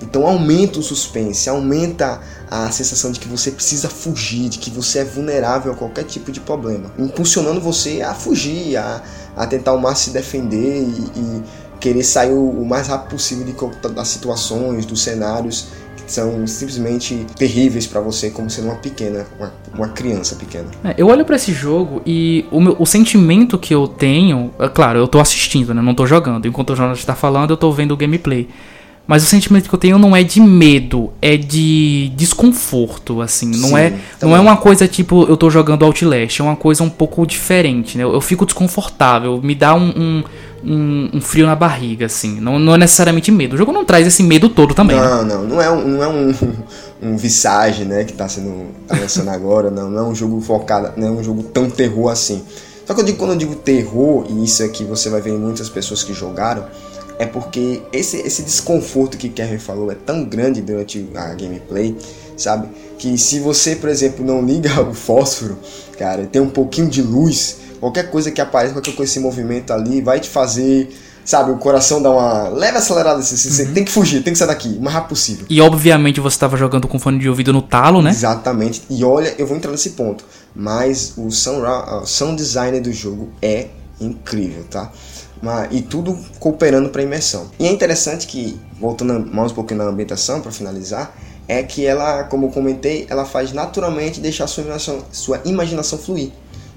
Então 0.02 0.26
aumenta 0.26 0.80
o 0.80 0.82
suspense, 0.82 1.50
aumenta 1.50 2.22
a 2.50 2.72
sensação 2.72 3.12
de 3.12 3.20
que 3.20 3.28
você 3.28 3.52
precisa 3.52 3.90
fugir, 3.90 4.48
de 4.48 4.60
que 4.60 4.70
você 4.70 5.00
é 5.00 5.04
vulnerável 5.04 5.74
a 5.74 5.76
qualquer 5.76 6.06
tipo 6.06 6.32
de 6.32 6.40
problema, 6.40 6.90
impulsionando 6.98 7.60
você 7.60 8.02
a 8.02 8.14
fugir, 8.14 8.78
a, 8.78 9.04
a 9.36 9.46
tentar 9.46 9.74
o 9.74 9.78
máximo 9.78 10.00
se 10.00 10.12
defender 10.12 10.82
e, 10.82 11.20
e 11.20 11.44
querer 11.82 12.04
sair 12.06 12.32
o, 12.32 12.50
o, 12.50 12.66
mais 12.66 12.88
rápido 12.88 13.12
possível 13.12 13.44
de, 13.44 13.90
das 13.90 14.08
situações, 14.08 14.86
dos 14.86 15.02
cenários 15.02 15.68
são 16.12 16.46
simplesmente 16.48 17.26
terríveis 17.36 17.88
para 17.88 18.02
você, 18.02 18.30
como 18.30 18.50
sendo 18.50 18.66
uma 18.66 18.76
pequena, 18.76 19.26
uma, 19.38 19.54
uma 19.74 19.88
criança 19.90 20.36
pequena. 20.36 20.68
É, 20.84 20.96
eu 20.98 21.08
olho 21.08 21.26
para 21.26 21.36
esse 21.36 21.54
jogo 21.54 22.02
e 22.06 22.46
o, 22.52 22.60
meu, 22.60 22.76
o 22.80 22.86
sentimento 22.86 23.58
que 23.58 23.74
eu 23.74 23.88
tenho, 23.88 24.52
é 24.60 24.68
claro, 24.68 25.00
eu 25.00 25.08
tô 25.08 25.20
assistindo, 25.20 25.74
né, 25.74 25.82
não 25.82 25.96
tô 25.96 26.06
jogando. 26.06 26.48
Enquanto 26.48 26.72
o 26.72 26.76
Jonas 26.76 27.00
está 27.00 27.16
falando, 27.16 27.52
eu 27.52 27.58
tô 27.58 27.72
vendo 27.72 27.94
o 27.94 27.98
gameplay. 27.98 28.48
Mas 29.10 29.24
o 29.24 29.26
sentimento 29.26 29.68
que 29.68 29.74
eu 29.74 29.80
tenho 29.80 29.98
não 29.98 30.16
é 30.16 30.22
de 30.22 30.40
medo, 30.40 31.12
é 31.20 31.36
de 31.36 32.12
desconforto, 32.16 33.24
assim. 33.24 33.48
Não, 33.48 33.70
Sim, 33.70 33.78
é, 33.78 33.94
não 34.22 34.36
é 34.36 34.40
uma 34.40 34.56
coisa 34.56 34.88
tipo 34.88 35.24
eu 35.24 35.36
tô 35.36 35.50
jogando 35.50 35.84
Outlast, 35.84 36.40
é 36.40 36.44
uma 36.44 36.56
coisa 36.56 36.84
um 36.84 36.92
pouco 36.92 37.26
diferente, 37.26 37.98
né? 37.98 38.04
Eu, 38.04 38.14
eu 38.14 38.22
fico 38.22 38.46
desconfortável, 38.46 39.42
me 39.42 39.56
dá 39.56 39.74
um, 39.74 39.90
um, 39.90 40.24
um, 40.64 41.10
um, 41.14 41.22
frio 41.22 41.46
na 41.46 41.56
barriga, 41.56 42.06
assim. 42.06 42.40
Não, 42.40 42.60
não 42.60 42.76
é 42.76 42.78
necessariamente 42.78 43.32
medo. 43.32 43.56
O 43.56 43.58
jogo 43.58 43.72
não 43.72 43.86
traz 43.86 44.06
esse 44.06 44.24
medo 44.24 44.50
todo 44.50 44.74
também. 44.74 44.98
Não, 44.98 45.24
né? 45.24 45.34
não. 45.34 45.44
Não 45.44 45.62
é 45.62 45.72
um, 45.72 45.88
não 45.88 46.04
é 46.04 46.08
um, 46.08 46.34
um 47.12 47.18
Visage, 47.18 47.86
né? 47.86 48.04
Que 48.04 48.14
tá 48.14 48.28
sendo 48.28 48.68
tá 48.88 48.98
lançando 48.98 49.30
agora. 49.30 49.70
Não, 49.70 49.90
não 49.90 50.00
é 50.00 50.04
um 50.04 50.16
jogo 50.16 50.40
focado, 50.42 50.94
não 50.98 51.08
é 51.08 51.12
um 51.12 51.24
jogo 51.24 51.44
tão 51.44 51.70
terror 51.70 52.12
assim. 52.12 52.44
Só 52.86 52.94
que 52.94 53.02
eu 53.02 53.06
digo, 53.06 53.18
quando 53.18 53.32
eu 53.32 53.38
digo 53.38 53.56
terror, 53.56 54.26
e 54.30 54.44
isso 54.44 54.64
aqui 54.64 54.84
você 54.84 55.10
vai 55.10 55.22
ver 55.22 55.32
em 55.32 55.38
muitas 55.38 55.70
pessoas 55.70 56.04
que 56.04 56.14
jogaram 56.14 56.66
é 57.20 57.26
porque 57.26 57.82
esse, 57.92 58.16
esse 58.18 58.42
desconforto 58.42 59.18
que 59.18 59.28
Kevin 59.28 59.60
falou 59.60 59.92
é 59.92 59.96
tão 59.96 60.24
grande 60.24 60.62
durante 60.62 61.06
a 61.14 61.36
gameplay, 61.36 61.96
sabe? 62.38 62.70
Que 62.98 63.18
se 63.18 63.42
você, 63.42 63.76
por 63.76 63.90
exemplo, 63.90 64.26
não 64.26 64.42
liga 64.42 64.80
o 64.82 64.94
fósforo, 64.94 65.60
cara, 65.98 66.26
tem 66.26 66.42
um 66.42 66.50
pouquinho 66.50 66.90
de 66.90 67.02
luz, 67.02 67.58
qualquer 67.80 68.10
coisa 68.10 68.32
que 68.32 68.42
apareça, 68.42 68.74
qualquer 68.74 68.96
coisa 68.96 69.12
esse 69.12 69.20
movimento 69.20 69.72
ali, 69.72 70.02
vai 70.02 70.20
te 70.20 70.30
fazer 70.30 70.90
sabe, 71.30 71.52
o 71.52 71.58
coração 71.58 72.02
dá 72.02 72.10
uma 72.10 72.50
leve 72.50 72.80
acelerada 72.80 73.20
assim, 73.20 73.38
você 73.38 73.64
uhum. 73.64 73.74
tem 73.74 73.86
que 73.86 73.92
fugir, 73.92 74.24
tem 74.24 74.34
que 74.34 74.40
sair 74.40 74.48
daqui, 74.48 74.70
o 74.80 74.82
mais 74.82 74.96
rápido 74.96 75.10
possível. 75.10 75.46
E 75.48 75.62
obviamente 75.62 76.20
você 76.20 76.36
estava 76.36 76.58
jogando 76.58 76.88
com 76.88 76.98
fone 76.98 77.20
de 77.20 77.30
ouvido 77.30 77.54
no 77.54 77.62
talo, 77.62 78.02
né? 78.02 78.10
Exatamente. 78.10 78.82
E 78.90 79.04
olha, 79.04 79.36
eu 79.38 79.46
vou 79.46 79.56
entrar 79.56 79.70
nesse 79.70 79.92
ponto, 79.92 80.26
mas 80.56 81.14
o 81.18 81.30
sound, 81.30 81.62
sound 82.06 82.36
design 82.36 82.80
do 82.80 82.92
jogo 82.92 83.30
é 83.44 83.68
incrível, 84.02 84.64
tá? 84.72 84.92
e 85.72 85.82
tudo 85.82 86.18
cooperando 86.40 86.90
para 86.90 87.02
a 87.02 87.04
imersão. 87.06 87.50
E 87.60 87.66
é 87.66 87.72
interessante 87.72 88.28
que, 88.28 88.60
voltando 88.80 89.26
mais 89.34 89.52
um 89.52 89.56
pouquinho 89.56 89.84
na 89.84 89.86
ambientação 89.86 90.42
para 90.42 90.52
finalizar, 90.52 91.16
é 91.48 91.64
que 91.64 91.86
ela, 91.86 92.26
como 92.26 92.48
eu 92.48 92.50
comentei, 92.50 93.08
ela 93.10 93.24
faz 93.24 93.54
naturalmente 93.54 94.20
deixar 94.20 94.48
sua 94.48 94.64
imaginação, 94.64 95.06
sua 95.12 95.42
imaginação 95.46 95.98
fluir, 95.98 96.32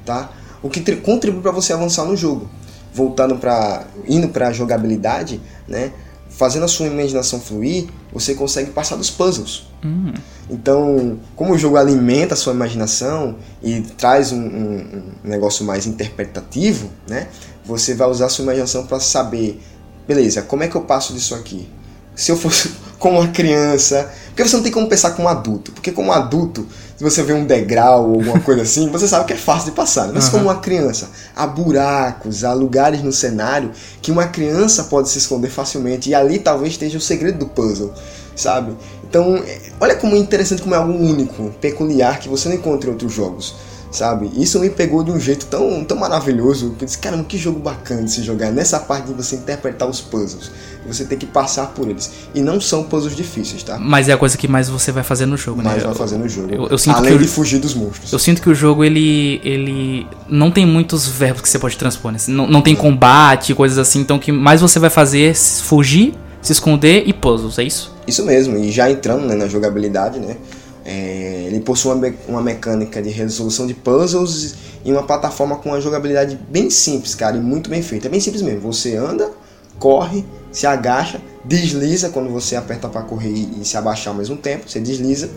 tá? 0.05 0.31
O 0.63 0.71
que 0.71 0.97
contribui 0.97 1.43
para 1.43 1.51
você 1.51 1.73
avançar 1.73 2.05
no 2.05 2.17
jogo. 2.17 2.49
Voltando 2.95 3.37
para 3.37 3.87
indo 4.07 4.29
para 4.29 4.49
a 4.49 4.53
jogabilidade, 4.53 5.41
né? 5.67 5.93
Fazendo 6.29 6.65
a 6.65 6.69
sua 6.69 6.87
imaginação 6.87 7.41
fluir, 7.41 7.89
você 8.13 8.35
consegue 8.35 8.71
passar 8.71 8.97
dos 8.97 9.11
puzzles. 9.11 9.67
Hum. 9.85 10.13
Então, 10.49 11.19
como 11.35 11.55
o 11.55 11.59
jogo 11.59 11.77
alimenta 11.77 12.35
a 12.35 12.37
sua 12.37 12.53
imaginação 12.53 13.37
e 13.63 13.81
traz 13.97 14.33
um, 14.33 14.41
um, 14.41 15.03
um 15.25 15.29
negócio 15.29 15.65
mais 15.65 15.87
interpretativo, 15.87 16.91
né? 17.09 17.29
Você 17.65 17.95
vai 17.95 18.09
usar 18.09 18.27
a 18.27 18.29
sua 18.29 18.43
imaginação 18.43 18.87
para 18.87 19.01
saber, 19.01 19.61
beleza, 20.07 20.43
como 20.43 20.63
é 20.63 20.69
que 20.69 20.77
eu 20.77 20.83
passo 20.83 21.13
disso 21.13 21.35
aqui? 21.35 21.69
Se 22.15 22.31
eu 22.31 22.37
fosse 22.37 22.73
como 22.99 23.19
uma 23.19 23.29
criança, 23.29 24.11
porque 24.33 24.49
você 24.49 24.57
não 24.57 24.63
tem 24.63 24.73
como 24.73 24.89
pensar 24.89 25.11
como 25.11 25.29
adulto, 25.29 25.73
porque 25.73 25.93
como 25.93 26.11
adulto, 26.11 26.67
se 26.97 27.05
você 27.05 27.23
vê 27.23 27.35
um 27.35 27.45
degrau 27.45 28.09
ou 28.09 28.15
alguma 28.15 28.41
coisa 28.41 28.63
assim, 28.63 28.89
você 28.89 29.07
sabe 29.07 29.27
que 29.27 29.35
é 29.35 29.37
fácil 29.37 29.67
de 29.67 29.77
passar. 29.77 30.07
Né? 30.07 30.13
Mas 30.15 30.25
uhum. 30.25 30.31
como 30.31 30.45
uma 30.45 30.57
criança, 30.57 31.11
há 31.37 31.47
buracos, 31.47 32.43
há 32.43 32.55
lugares 32.55 33.03
no 33.03 33.13
cenário 33.13 33.71
que 34.01 34.11
uma 34.11 34.27
criança 34.27 34.85
pode 34.85 35.11
se 35.11 35.19
esconder 35.19 35.51
facilmente 35.51 36.09
e 36.09 36.15
ali 36.15 36.39
talvez 36.39 36.73
esteja 36.73 36.97
o 36.97 37.01
segredo 37.01 37.41
do 37.41 37.47
puzzle, 37.47 37.93
sabe? 38.35 38.75
Então, 39.05 39.37
é, 39.37 39.59
olha 39.79 39.97
como 39.97 40.17
é 40.17 40.19
interessante, 40.19 40.63
como 40.63 40.75
é 40.75 40.79
algo 40.79 40.95
único, 40.95 41.51
peculiar 41.61 42.19
que 42.19 42.29
você 42.29 42.49
não 42.49 42.57
encontra 42.57 42.89
em 42.89 42.93
outros 42.93 43.13
jogos 43.13 43.55
sabe? 43.93 44.31
Isso 44.35 44.59
me 44.59 44.71
pegou 44.71 45.05
de 45.05 45.11
um 45.11 45.21
jeito 45.21 45.47
tão, 45.47 45.85
tão 45.85 45.97
maravilhoso 45.97 46.75
que 46.79 46.85
eu 46.85 46.87
disse, 46.87 46.99
caramba, 46.99 47.25
que 47.25 47.37
jogo 47.37 47.61
bacana 47.61 48.03
de 48.03 48.11
se 48.11 48.23
jogar. 48.23 48.51
Nessa 48.51 48.81
parte 48.81 49.09
de 49.09 49.13
você 49.13 49.37
interpretar 49.37 49.89
os 49.89 50.01
puzzles, 50.01 50.51
você 50.87 51.05
tem 51.05 51.19
que 51.19 51.27
passar 51.27 51.69
por 51.69 51.89
eles. 51.89 52.11
E 52.35 52.41
não 52.41 52.61
são 52.61 52.83
puzzles 52.83 53.15
difíceis, 53.15 53.63
tá? 53.63 53.79
Mas 53.79 54.09
é 54.09 54.13
a 54.13 54.17
coisa 54.17 54.37
que 54.37 54.49
mais 54.49 54.69
você 54.69 54.91
vai 54.91 55.05
fazer 55.05 55.27
no 55.27 55.37
jogo, 55.37 55.63
mais 55.63 55.77
né? 55.77 55.85
vai 55.85 55.95
fazer 55.95 56.17
no 56.17 56.29
jogo. 56.29 56.53
Eu, 56.53 56.69
eu 56.69 56.79
sinto 56.79 56.97
Além 56.97 57.17
que 57.17 57.25
de 57.25 57.29
fugir 57.29 57.59
dos 57.59 57.75
monstros. 57.75 58.13
Eu 58.13 58.19
sinto 58.19 58.41
que 58.41 58.49
o 58.49 58.55
jogo, 58.55 58.83
ele, 58.83 59.41
ele 59.45 60.07
não 60.29 60.51
tem 60.51 60.67
muitos 60.67 61.07
verbos 61.07 61.43
que 61.43 61.49
você 61.49 61.59
pode 61.59 61.77
transpor, 61.77 62.11
né? 62.11 62.19
Não, 62.29 62.47
não 62.47 62.63
tem 62.63 62.75
combate, 62.75 63.55
coisas 63.55 63.79
assim. 63.79 64.01
Então 64.01 64.17
o 64.17 64.21
que 64.21 64.33
mais 64.33 64.61
você 64.61 64.79
vai 64.79 64.91
fazer 64.91 65.31
é 65.31 65.35
fugir, 65.35 66.15
se 66.41 66.53
esconder 66.53 67.05
e 67.07 67.13
puzzles, 67.13 67.59
é 67.59 67.65
isso? 67.65 67.93
Isso 68.07 68.25
mesmo. 68.25 68.57
E 68.57 68.73
já 68.73 68.91
entrando 68.91 69.27
né, 69.27 69.35
na 69.35 69.47
jogabilidade, 69.47 70.19
né? 70.19 70.37
É, 70.85 71.45
ele 71.47 71.61
possui 71.61 71.93
uma, 71.93 72.15
uma 72.29 72.43
mecânica 72.43 73.01
de 73.01 73.11
resolução 73.11 73.67
de 73.67 73.75
puzzles 73.75 74.55
e 74.85 74.93
uma 74.93 75.03
plataforma 75.03 75.57
com 75.57 75.69
uma 75.71 75.81
jogabilidade 75.81 76.39
bem 76.49 76.71
simples, 76.71 77.15
cara, 77.15 77.37
e 77.37 77.41
muito 77.41 77.71
bem 77.71 77.83
feita. 77.83 78.09
É 78.09 78.11
bem 78.11 78.21
simples 78.21 78.43
mesmo. 78.43 78.61
Você 78.73 78.97
anda, 78.97 79.31
corre, 79.79 80.25
se 80.51 80.67
agacha, 80.67 81.21
desliza 81.45 82.09
quando 82.09 82.31
você 82.31 82.57
aperta 82.57 82.89
para 82.89 83.03
correr 83.03 83.33
e 83.33 83.65
se 83.65 83.77
abaixar 83.77 84.13
ao 84.13 84.19
mesmo 84.19 84.37
tempo. 84.37 84.69
Você 84.69 84.81
desliza, 84.81 85.31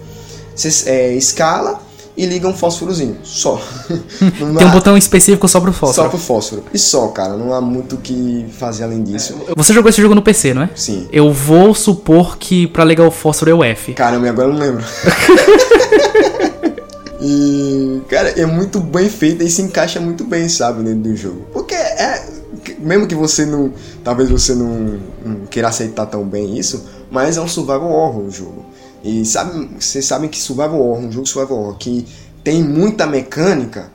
você 0.56 0.90
é, 0.90 1.14
escala 1.14 1.82
e 2.18 2.26
liga 2.26 2.48
um 2.48 2.54
fósforozinho. 2.54 3.18
Só. 3.24 3.62
Tem 4.38 4.68
um 4.68 4.72
botão 4.72 4.98
específico 4.98 5.48
só 5.48 5.60
pro 5.60 5.74
fósforo. 5.74 6.06
Só 6.06 6.10
pro 6.10 6.18
fósforo. 6.18 6.64
E 6.74 6.80
só, 6.80 7.08
cara. 7.10 7.36
Não 7.36 7.54
há 7.54 7.60
muito 7.60 7.96
o 7.96 7.98
que 7.98 8.46
fazer 8.58 8.86
além 8.86 9.04
disso. 9.04 9.36
Você 9.56 9.74
jogou 9.74 9.90
esse 9.90 10.02
jogo 10.02 10.16
no 10.16 10.22
PC, 10.22 10.54
não 10.54 10.64
é? 10.64 10.70
Sim. 10.76 11.08
Eu 11.12 11.32
vou 11.32 11.76
supor 11.76 12.38
que 12.38 12.68
pra 12.68 12.86
ligar 12.86 13.06
o 13.06 13.12
fósforo 13.12 13.52
é 13.52 13.54
o 13.54 13.64
F. 13.64 13.94
Caramba, 13.94 14.30
agora 14.30 14.48
eu 14.48 14.54
não 14.54 14.60
lembro. 14.60 14.84
e, 17.20 18.02
cara, 18.08 18.30
é 18.30 18.46
muito 18.46 18.80
bem 18.80 19.10
feito 19.10 19.44
e 19.44 19.50
se 19.50 19.62
encaixa 19.62 20.00
muito 20.00 20.24
bem, 20.24 20.48
sabe, 20.48 20.84
dentro 20.84 21.02
do 21.02 21.16
jogo. 21.16 21.46
Porque 21.52 21.76
é. 21.76 22.36
Mesmo 22.80 23.08
que 23.08 23.16
você 23.16 23.46
não. 23.46 23.74
Talvez 24.04 24.30
você 24.30 24.56
não, 24.56 25.00
não 25.24 25.46
queira 25.48 25.68
aceitar 25.68 26.06
tão 26.06 26.24
bem 26.24 26.58
isso, 26.58 26.86
mas 27.12 27.38
é 27.38 27.42
um 27.42 27.48
survival 27.48 27.92
horror 27.92 28.26
o 28.26 28.32
jogo. 28.32 28.65
E 29.06 29.24
sabe, 29.24 29.70
vocês 29.80 30.04
sabem 30.04 30.28
que 30.28 30.40
Survival 30.40 30.82
Horror, 30.82 31.06
um 31.06 31.12
jogo 31.12 31.28
Survival 31.28 31.60
Horror 31.60 31.76
que 31.78 32.06
tem 32.44 32.64
muita 32.64 33.06
mecânica, 33.06 33.92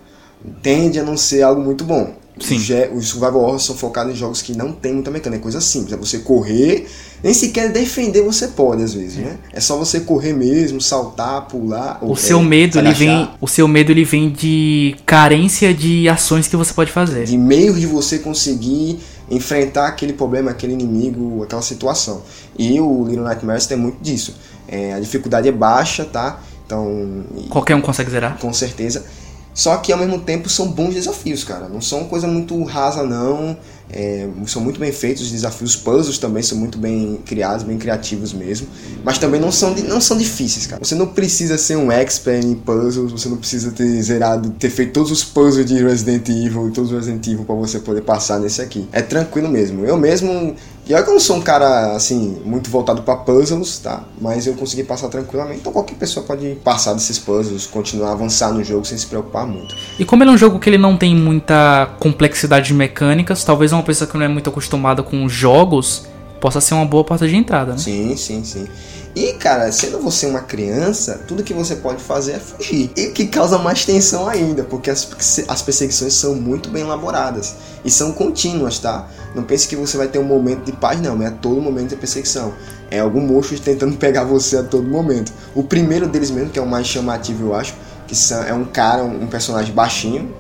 tende 0.63 1.01
a 1.01 1.03
não 1.03 1.17
ser 1.17 1.43
algo 1.43 1.61
muito 1.61 1.85
bom. 1.85 2.15
Sim. 2.39 2.57
Os 2.95 3.09
Survival 3.09 3.43
Horror 3.43 3.59
são 3.59 3.77
focados 3.77 4.13
em 4.13 4.17
jogos 4.17 4.41
que 4.41 4.57
não 4.57 4.73
tem 4.73 4.95
muita 4.95 5.11
mecânica, 5.11 5.41
é 5.41 5.43
coisa 5.43 5.61
simples. 5.61 5.93
É 5.93 5.97
você 5.97 6.21
correr, 6.21 6.87
nem 7.23 7.35
sequer 7.35 7.71
defender 7.71 8.23
você 8.23 8.49
pode 8.49 8.83
às 8.83 8.95
vezes, 8.95 9.17
né? 9.17 9.37
É 9.53 9.61
só 9.61 9.77
você 9.77 10.01
correr 10.01 10.33
mesmo, 10.33 10.81
saltar, 10.81 11.49
pular. 11.49 11.99
O 12.03 12.17
seu 12.17 12.39
é, 12.39 12.43
medo 12.45 12.79
ele 12.79 12.93
vem, 12.95 13.29
o 13.41 13.49
seu 13.49 13.69
medo 13.69 13.91
ele 13.91 14.05
vem 14.05 14.31
de 14.31 14.97
carência 15.05 15.75
de 15.75 16.09
ações 16.09 16.47
que 16.47 16.57
você 16.57 16.73
pode 16.73 16.93
fazer. 16.93 17.25
De 17.25 17.37
meios 17.37 17.79
de 17.79 17.87
você 17.87 18.19
conseguir 18.21 19.01
enfrentar 19.31 19.87
aquele 19.87 20.13
problema, 20.13 20.51
aquele 20.51 20.73
inimigo, 20.73 21.43
aquela 21.43 21.63
situação. 21.63 22.23
E 22.59 22.81
o 22.81 23.05
Little 23.05 23.25
Nightmares 23.25 23.67
tem 23.67 23.77
muito 23.77 24.03
disso. 24.03 24.35
É, 24.71 24.95
a 24.95 25.01
dificuldade 25.01 25.49
é 25.49 25.53
baixa, 25.53 26.05
tá? 26.05 26.41
Então. 26.65 27.25
Qualquer 27.49 27.75
um 27.75 27.81
consegue 27.81 28.11
zerar? 28.11 28.39
Com 28.39 28.53
certeza. 28.53 29.05
Só 29.53 29.77
que 29.79 29.93
ao 29.93 29.99
mesmo 29.99 30.21
tempo 30.21 30.49
são 30.49 30.71
bons 30.71 30.95
desafios, 30.95 31.43
cara. 31.43 31.69
Não 31.69 31.81
são 31.81 32.05
coisa 32.05 32.29
muito 32.29 32.63
rasa, 32.63 33.03
não. 33.03 33.57
É, 33.93 34.29
são 34.47 34.63
muito 34.63 34.79
bem 34.79 34.93
feitos 34.93 35.25
os 35.25 35.31
desafios. 35.33 35.75
Os 35.75 35.77
puzzles 35.77 36.19
também 36.19 36.43
são 36.43 36.57
muito 36.57 36.79
bem 36.79 37.19
criados, 37.27 37.65
bem 37.65 37.77
criativos 37.77 38.33
mesmo. 38.33 38.69
Mas 39.05 39.19
também 39.19 39.41
não 39.41 39.51
são, 39.51 39.75
não 39.75 40.01
são 40.01 40.17
difíceis, 40.17 40.69
cara. 40.69 40.83
Você 40.83 40.95
não 40.95 41.09
precisa 41.09 41.59
ser 41.59 41.77
um 41.77 41.91
expert 41.91 42.45
em 42.45 42.55
puzzles, 42.55 43.11
você 43.11 43.29
não 43.29 43.37
precisa 43.37 43.73
ter 43.73 44.01
zerado, 44.01 44.51
ter 44.51 44.71
feito 44.71 44.93
todos 44.93 45.11
os 45.11 45.25
puzzles 45.25 45.67
de 45.67 45.83
Resident 45.83 46.29
Evil 46.29 46.69
e 46.69 46.71
todos 46.71 46.93
os 46.93 46.97
Resident 46.97 47.27
Evil 47.27 47.45
pra 47.45 47.57
você 47.57 47.81
poder 47.81 48.03
passar 48.03 48.39
nesse 48.39 48.63
aqui. 48.63 48.89
É 48.93 49.03
tranquilo 49.03 49.49
mesmo. 49.49 49.85
Eu 49.85 49.97
mesmo 49.97 50.55
e 50.91 50.95
olha 50.95 51.05
que 51.05 51.09
eu 51.09 51.15
não 51.15 51.21
sou 51.21 51.37
um 51.37 51.41
cara, 51.41 51.93
assim, 51.93 52.43
muito 52.45 52.69
voltado 52.69 53.03
para 53.03 53.15
puzzles, 53.15 53.79
tá? 53.79 54.03
Mas 54.21 54.49
eu 54.49 54.55
consegui 54.55 54.83
passar 54.83 55.09
tranquilamente. 55.09 55.61
Então 55.61 55.73
qualquer 55.73 55.95
pessoa 55.95 56.27
pode 56.27 56.57
passar 56.65 56.95
desses 56.95 57.17
puzzles, 57.17 57.65
continuar 57.65 58.09
a 58.09 58.13
avançar 58.13 58.53
no 58.53 58.65
jogo 58.65 58.85
sem 58.85 58.99
se 58.99 59.07
preocupar 59.07 59.47
muito. 59.47 59.73
E 60.01 60.05
como 60.05 60.25
ele 60.25 60.33
é 60.33 60.35
um 60.35 60.37
jogo 60.37 60.59
que 60.59 60.69
ele 60.69 60.79
não 60.79 60.97
tem 60.97 61.15
muita 61.15 61.89
complexidade 62.01 62.67
de 62.67 62.75
mecânicas, 62.75 63.45
talvez 63.45 63.71
uma 63.71 63.85
pessoa 63.85 64.11
que 64.11 64.19
não 64.19 64.25
é 64.25 64.29
muito 64.29 64.51
acostumada 64.51 65.01
com 65.01 65.29
jogos 65.29 66.09
possa 66.41 66.61
ser 66.61 66.75
uma 66.75 66.85
boa 66.85 67.05
porta 67.05 67.29
de 67.29 67.37
entrada, 67.37 67.73
né? 67.73 67.79
Sim, 67.79 68.17
sim, 68.17 68.43
sim. 68.43 68.67
E, 69.15 69.33
cara, 69.33 69.73
sendo 69.73 69.99
você 69.99 70.27
uma 70.27 70.41
criança, 70.41 71.21
tudo 71.27 71.43
que 71.43 71.53
você 71.53 71.75
pode 71.75 72.01
fazer 72.01 72.33
é 72.33 72.39
fugir. 72.39 72.93
E 72.97 73.09
o 73.09 73.13
que 73.13 73.27
causa 73.27 73.59
mais 73.59 73.85
tensão 73.85 74.29
ainda, 74.29 74.63
porque 74.63 74.89
as, 74.89 75.09
as 75.49 75.63
perseguições 75.63 76.15
são 76.15 76.37
muito 76.37 76.69
bem 76.69 76.83
elaboradas. 76.83 77.57
E 77.85 77.91
são 77.91 78.13
contínuas, 78.13 78.79
tá? 78.79 79.09
Não 79.35 79.43
pense 79.43 79.67
que 79.67 79.75
você 79.75 79.97
vai 79.97 80.07
ter 80.07 80.21
um 80.21 80.25
momento 80.25 80.65
de 80.65 80.73
paz, 80.73 81.01
não. 81.01 81.21
É 81.23 81.27
a 81.27 81.31
todo 81.33 81.61
momento 81.61 81.89
de 81.89 81.97
perseguição. 81.97 82.55
É 82.89 83.01
algum 83.01 83.21
monstro 83.21 83.59
tentando 83.59 83.97
pegar 83.99 84.23
você 84.23 84.59
a 84.59 84.63
todo 84.63 84.89
momento. 84.89 85.33
O 85.57 85.65
primeiro 85.65 86.07
deles 86.07 86.31
mesmo, 86.31 86.51
que 86.51 86.59
é 86.59 86.63
o 86.63 86.67
mais 86.67 86.87
chamativo, 86.87 87.49
eu 87.49 87.55
acho, 87.55 87.75
que 88.07 88.15
é 88.47 88.55
um 88.55 88.65
cara, 88.65 89.03
um 89.03 89.27
personagem 89.27 89.75
baixinho. 89.75 90.33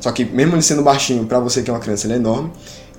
Só 0.00 0.10
que 0.10 0.24
mesmo 0.24 0.54
ele 0.54 0.62
sendo 0.62 0.82
baixinho, 0.82 1.26
para 1.26 1.38
você 1.38 1.62
que 1.62 1.68
é 1.68 1.72
uma 1.72 1.80
criança, 1.80 2.06
ele 2.06 2.14
é 2.14 2.16
enorme. 2.16 2.50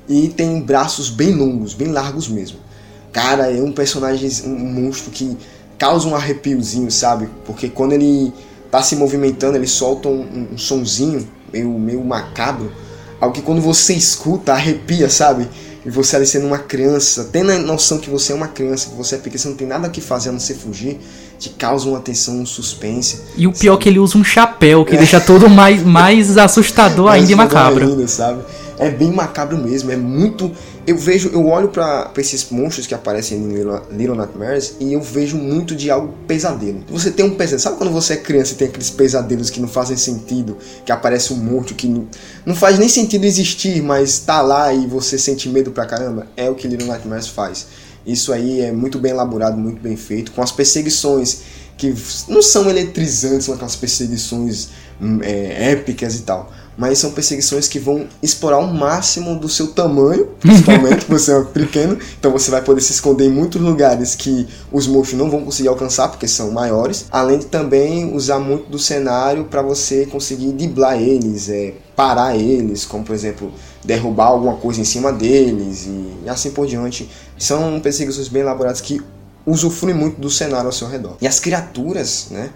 E 0.07 0.27
tem 0.29 0.61
braços 0.61 1.09
bem 1.09 1.33
longos, 1.33 1.73
bem 1.73 1.91
largos 1.91 2.27
mesmo. 2.27 2.66
Cara, 3.11 3.51
é 3.51 3.61
um 3.61 3.71
personagem, 3.71 4.29
um 4.45 4.83
monstro 4.83 5.11
que 5.11 5.37
causa 5.77 6.07
um 6.07 6.15
arrepiozinho, 6.15 6.91
sabe? 6.91 7.29
Porque 7.45 7.69
quando 7.69 7.93
ele 7.93 8.33
tá 8.69 8.81
se 8.81 8.95
movimentando, 8.95 9.57
ele 9.57 9.67
solta 9.67 10.09
um, 10.09 10.49
um 10.53 10.57
sonzinho 10.57 11.27
meio, 11.51 11.69
meio 11.69 12.03
macabro. 12.03 12.71
Algo 13.19 13.33
que 13.33 13.41
quando 13.41 13.61
você 13.61 13.93
escuta, 13.93 14.53
arrepia, 14.53 15.09
sabe? 15.09 15.47
E 15.85 15.89
você 15.89 16.17
ali 16.17 16.27
sendo 16.27 16.45
uma 16.45 16.57
criança, 16.57 17.29
tendo 17.31 17.51
a 17.51 17.57
noção 17.57 17.97
que 17.97 18.09
você 18.09 18.33
é 18.33 18.35
uma 18.35 18.49
criança, 18.49 18.89
que 18.89 18.95
você 18.95 19.15
é 19.15 19.17
pequeno, 19.17 19.39
você 19.39 19.47
não 19.47 19.55
tem 19.55 19.67
nada 19.67 19.89
que 19.89 20.01
fazer 20.01 20.29
a 20.29 20.31
não 20.33 20.39
ser 20.39 20.55
fugir, 20.55 20.99
te 21.39 21.49
causa 21.49 21.87
uma 21.87 21.99
tensão, 21.99 22.41
um 22.41 22.45
suspense. 22.45 23.21
E 23.37 23.47
o 23.47 23.53
pior 23.53 23.75
é 23.75 23.77
que 23.77 23.89
ele 23.89 23.97
usa 23.97 24.17
um 24.17 24.23
chapéu, 24.23 24.83
que 24.83 24.95
é. 24.95 24.97
deixa 24.97 25.21
tudo 25.21 25.49
mais, 25.49 25.81
mais 25.83 26.37
assustador 26.37 27.09
ainda 27.13 27.31
e 27.31 27.35
macabro. 27.35 27.87
Ainda, 27.87 28.07
sabe? 28.07 28.41
É 28.77 28.89
bem 28.89 29.11
macabro 29.11 29.57
mesmo, 29.57 29.89
é 29.89 29.95
muito 29.95 30.51
eu 30.87 30.97
vejo, 30.97 31.29
eu 31.33 31.45
olho 31.47 31.67
para 31.67 32.09
esses 32.15 32.49
monstros 32.49 32.87
que 32.87 32.95
aparecem 32.95 33.37
em 33.37 33.53
Little, 33.53 33.81
Little 33.91 34.15
Nightmares 34.15 34.77
e 34.79 34.93
eu 34.93 35.01
vejo 35.01 35.35
muito 35.35 35.75
de 35.75 35.91
algo 35.91 36.13
pesadelo. 36.25 36.81
Você 36.89 37.11
tem 37.11 37.25
um 37.25 37.31
pesadelo, 37.31 37.59
sabe 37.59 37.77
quando 37.77 37.91
você 37.91 38.13
é 38.13 38.15
criança 38.15 38.53
e 38.53 38.55
tem 38.55 38.69
aqueles 38.69 38.89
pesadelos 38.89 39.49
que 39.49 39.59
não 39.59 39.67
fazem 39.67 39.97
sentido, 39.97 40.57
que 40.85 40.91
aparece 40.91 41.33
um 41.33 41.35
monstro 41.35 41.75
que 41.75 41.89
não, 41.89 42.07
não 42.45 42.55
faz 42.55 42.79
nem 42.79 42.87
sentido 42.87 43.25
existir, 43.25 43.83
mas 43.83 44.19
tá 44.19 44.41
lá 44.41 44.73
e 44.73 44.87
você 44.87 45.17
sente 45.17 45.49
medo 45.49 45.71
pra 45.71 45.85
caramba? 45.85 46.25
É 46.37 46.49
o 46.49 46.55
que 46.55 46.69
Little 46.69 46.87
Nightmares 46.87 47.27
faz. 47.27 47.67
Isso 48.05 48.31
aí 48.31 48.61
é 48.61 48.71
muito 48.71 48.97
bem 48.97 49.11
elaborado, 49.11 49.57
muito 49.57 49.81
bem 49.81 49.97
feito, 49.97 50.31
com 50.31 50.41
as 50.41 50.53
perseguições 50.53 51.41
que 51.77 51.93
não 52.29 52.41
são 52.41 52.69
eletrizantes, 52.69 53.45
são 53.45 53.53
aquelas 53.53 53.75
perseguições 53.75 54.69
hum, 55.01 55.19
é, 55.21 55.71
épicas 55.71 56.15
e 56.15 56.21
tal 56.21 56.49
mas 56.77 56.99
são 56.99 57.11
perseguições 57.11 57.67
que 57.67 57.79
vão 57.79 58.07
explorar 58.21 58.59
o 58.59 58.67
máximo 58.67 59.37
do 59.39 59.49
seu 59.49 59.67
tamanho, 59.67 60.27
principalmente, 60.39 61.05
você 61.07 61.33
é 61.33 61.43
pequeno, 61.45 61.97
então 62.19 62.31
você 62.31 62.51
vai 62.51 62.61
poder 62.61 62.81
se 62.81 62.91
esconder 62.91 63.25
em 63.25 63.31
muitos 63.31 63.59
lugares 63.59 64.15
que 64.15 64.47
os 64.71 64.87
monstros 64.87 65.19
não 65.19 65.29
vão 65.29 65.43
conseguir 65.43 65.69
alcançar 65.69 66.09
porque 66.09 66.27
são 66.27 66.51
maiores, 66.51 67.05
além 67.11 67.39
de 67.39 67.47
também 67.47 68.13
usar 68.13 68.39
muito 68.39 68.69
do 68.69 68.77
cenário 68.77 69.45
para 69.45 69.61
você 69.61 70.05
conseguir 70.05 70.51
driblar 70.51 71.01
eles, 71.01 71.49
é, 71.49 71.73
parar 71.95 72.37
eles, 72.37 72.85
como 72.85 73.03
por 73.03 73.15
exemplo 73.15 73.51
derrubar 73.83 74.27
alguma 74.27 74.55
coisa 74.57 74.79
em 74.81 74.83
cima 74.83 75.11
deles 75.11 75.87
e 75.87 76.29
assim 76.29 76.51
por 76.51 76.67
diante. 76.67 77.09
São 77.37 77.79
perseguições 77.79 78.27
bem 78.27 78.41
elaboradas 78.41 78.81
que 78.81 79.01
usufruem 79.45 79.95
muito 79.95 80.19
do 80.19 80.29
cenário 80.29 80.67
ao 80.67 80.73
seu 80.73 80.87
redor. 80.87 81.15
E 81.21 81.27
as 81.27 81.39
criaturas, 81.39 82.27
né? 82.29 82.49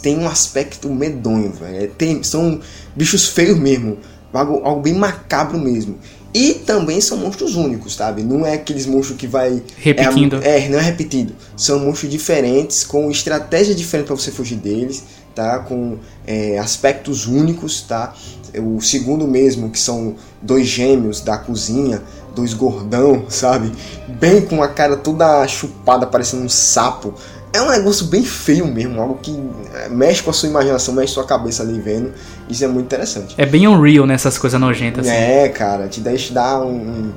Tem 0.00 0.18
um 0.18 0.28
aspecto 0.28 0.88
medonho, 0.88 1.52
velho. 1.52 1.92
É, 1.98 2.22
são 2.22 2.60
bichos 2.94 3.26
feios 3.28 3.58
mesmo. 3.58 3.98
Algo, 4.32 4.60
algo 4.64 4.80
bem 4.80 4.94
macabro 4.94 5.58
mesmo. 5.58 5.98
E 6.34 6.54
também 6.54 7.00
são 7.00 7.18
monstros 7.18 7.56
únicos, 7.56 7.94
sabe? 7.94 8.22
Não 8.22 8.46
é 8.46 8.54
aqueles 8.54 8.86
monstros 8.86 9.18
que 9.18 9.26
vai. 9.26 9.62
Repetindo. 9.76 10.40
É, 10.42 10.64
é 10.64 10.68
não 10.68 10.78
é 10.78 10.82
repetido. 10.82 11.34
São 11.56 11.80
monstros 11.80 12.10
diferentes, 12.10 12.84
com 12.84 13.10
estratégia 13.10 13.74
diferente 13.74 14.06
para 14.06 14.16
você 14.16 14.30
fugir 14.30 14.56
deles, 14.56 15.04
tá? 15.34 15.58
Com 15.58 15.98
é, 16.26 16.58
aspectos 16.58 17.26
únicos, 17.26 17.82
tá? 17.82 18.14
O 18.56 18.80
segundo 18.80 19.26
mesmo, 19.28 19.68
que 19.68 19.78
são 19.78 20.14
dois 20.40 20.66
gêmeos 20.66 21.20
da 21.20 21.36
cozinha, 21.36 22.02
dois 22.34 22.54
gordão, 22.54 23.26
sabe? 23.28 23.70
Bem 24.08 24.40
com 24.40 24.62
a 24.62 24.68
cara 24.68 24.96
toda 24.96 25.46
chupada, 25.46 26.06
parecendo 26.06 26.44
um 26.44 26.48
sapo 26.48 27.14
é 27.52 27.60
um 27.60 27.70
negócio 27.70 28.06
bem 28.06 28.24
feio 28.24 28.66
mesmo, 28.66 29.00
algo 29.00 29.18
que 29.20 29.38
é, 29.74 29.88
mexe 29.88 30.22
com 30.22 30.30
a 30.30 30.32
sua 30.32 30.48
imaginação, 30.48 30.94
mexe 30.94 31.14
com 31.14 31.20
a 31.20 31.24
sua 31.24 31.28
cabeça 31.28 31.62
ali 31.62 31.78
vendo. 31.78 32.12
Isso 32.48 32.64
é 32.64 32.68
muito 32.68 32.86
interessante. 32.86 33.34
É 33.36 33.44
bem 33.44 33.68
unreal 33.68 34.06
nessas 34.06 34.38
coisas 34.38 34.58
nojentas. 34.58 35.06
Assim. 35.06 35.16
É, 35.16 35.48
cara, 35.48 35.86
te 35.88 36.00
deixa 36.00 36.32
dar 36.32 36.62
um, 36.62 37.12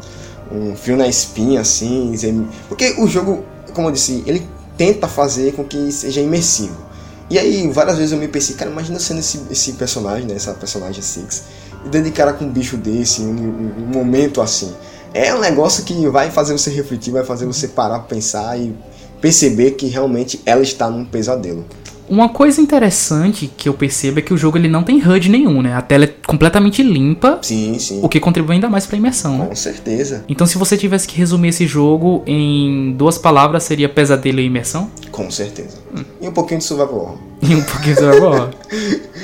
um, 0.51 0.71
um 0.71 0.75
fio 0.75 0.97
na 0.97 1.07
espinha, 1.07 1.61
assim. 1.61 2.47
Porque 2.67 2.95
o 2.97 3.07
jogo, 3.07 3.45
como 3.73 3.88
eu 3.88 3.91
disse, 3.93 4.23
ele 4.25 4.45
tenta 4.77 5.07
fazer 5.07 5.53
com 5.53 5.63
que 5.63 5.89
seja 5.91 6.19
imersivo. 6.19 6.86
E 7.29 7.39
aí, 7.39 7.67
várias 7.69 7.97
vezes 7.97 8.11
eu 8.11 8.17
me 8.17 8.27
pensei, 8.27 8.55
cara, 8.55 8.69
imagina 8.69 8.99
sendo 8.99 9.19
esse, 9.19 9.41
esse 9.49 9.73
personagem, 9.73 10.27
né, 10.27 10.36
essa 10.36 10.53
personagem 10.53 11.01
Six, 11.01 11.43
e 11.83 11.89
dando 11.89 12.03
de 12.03 12.11
cara 12.11 12.33
com 12.33 12.45
um 12.45 12.51
bicho 12.51 12.77
desse, 12.77 13.21
um, 13.21 13.31
um, 13.31 13.73
um 13.79 13.88
momento 13.88 14.41
assim. 14.41 14.71
É 15.13 15.33
um 15.33 15.39
negócio 15.39 15.83
que 15.86 16.07
vai 16.09 16.29
fazer 16.29 16.51
você 16.53 16.69
refletir, 16.69 17.11
vai 17.11 17.23
fazer 17.23 17.45
você 17.45 17.69
parar 17.69 17.99
pra 17.99 18.09
pensar 18.09 18.59
e 18.59 18.75
perceber 19.26 19.71
que 19.71 19.88
realmente 19.88 20.39
ela 20.45 20.61
está 20.61 20.88
num 20.88 21.03
pesadelo. 21.03 21.65
Uma 22.07 22.30
coisa 22.30 22.61
interessante 22.61 23.51
que 23.57 23.67
eu 23.67 23.73
percebo 23.73 24.19
é 24.19 24.21
que 24.21 24.32
o 24.32 24.38
jogo 24.38 24.55
ele 24.55 24.67
não 24.67 24.84
tem 24.84 25.01
HUD 25.03 25.30
nenhum, 25.30 25.63
né? 25.63 25.73
A 25.73 25.82
tela 25.82 26.03
é 26.03 26.13
completamente 26.28 26.84
limpa. 26.84 27.39
Sim, 27.41 27.80
sim. 27.80 28.01
O 28.03 28.07
que 28.07 28.19
contribui 28.19 28.53
ainda 28.53 28.69
mais 28.69 28.86
para 28.86 28.97
a 28.97 28.99
imersão, 28.99 29.39
né? 29.39 29.47
Com 29.47 29.55
certeza. 29.55 30.23
Então, 30.30 30.45
se 30.45 30.59
você 30.59 30.78
tivesse 30.78 31.07
que 31.07 31.17
resumir 31.17 31.47
esse 31.47 31.65
jogo 31.65 32.21
em 32.28 32.93
duas 32.95 33.17
palavras, 33.17 33.63
seria 33.63 33.89
pesadelo 33.89 34.39
e 34.39 34.45
imersão? 34.45 34.91
Com 35.09 35.32
certeza. 35.32 35.78
Hum. 35.97 36.03
E 36.21 36.28
um 36.28 36.32
pouquinho 36.32 36.59
de 36.59 36.65
survival 36.65 36.95
horror. 36.95 37.17
E 37.41 37.55
um 37.55 37.63
pouquinho 37.63 37.95
de 37.95 38.01
survival 38.01 38.32
horror. 38.32 38.49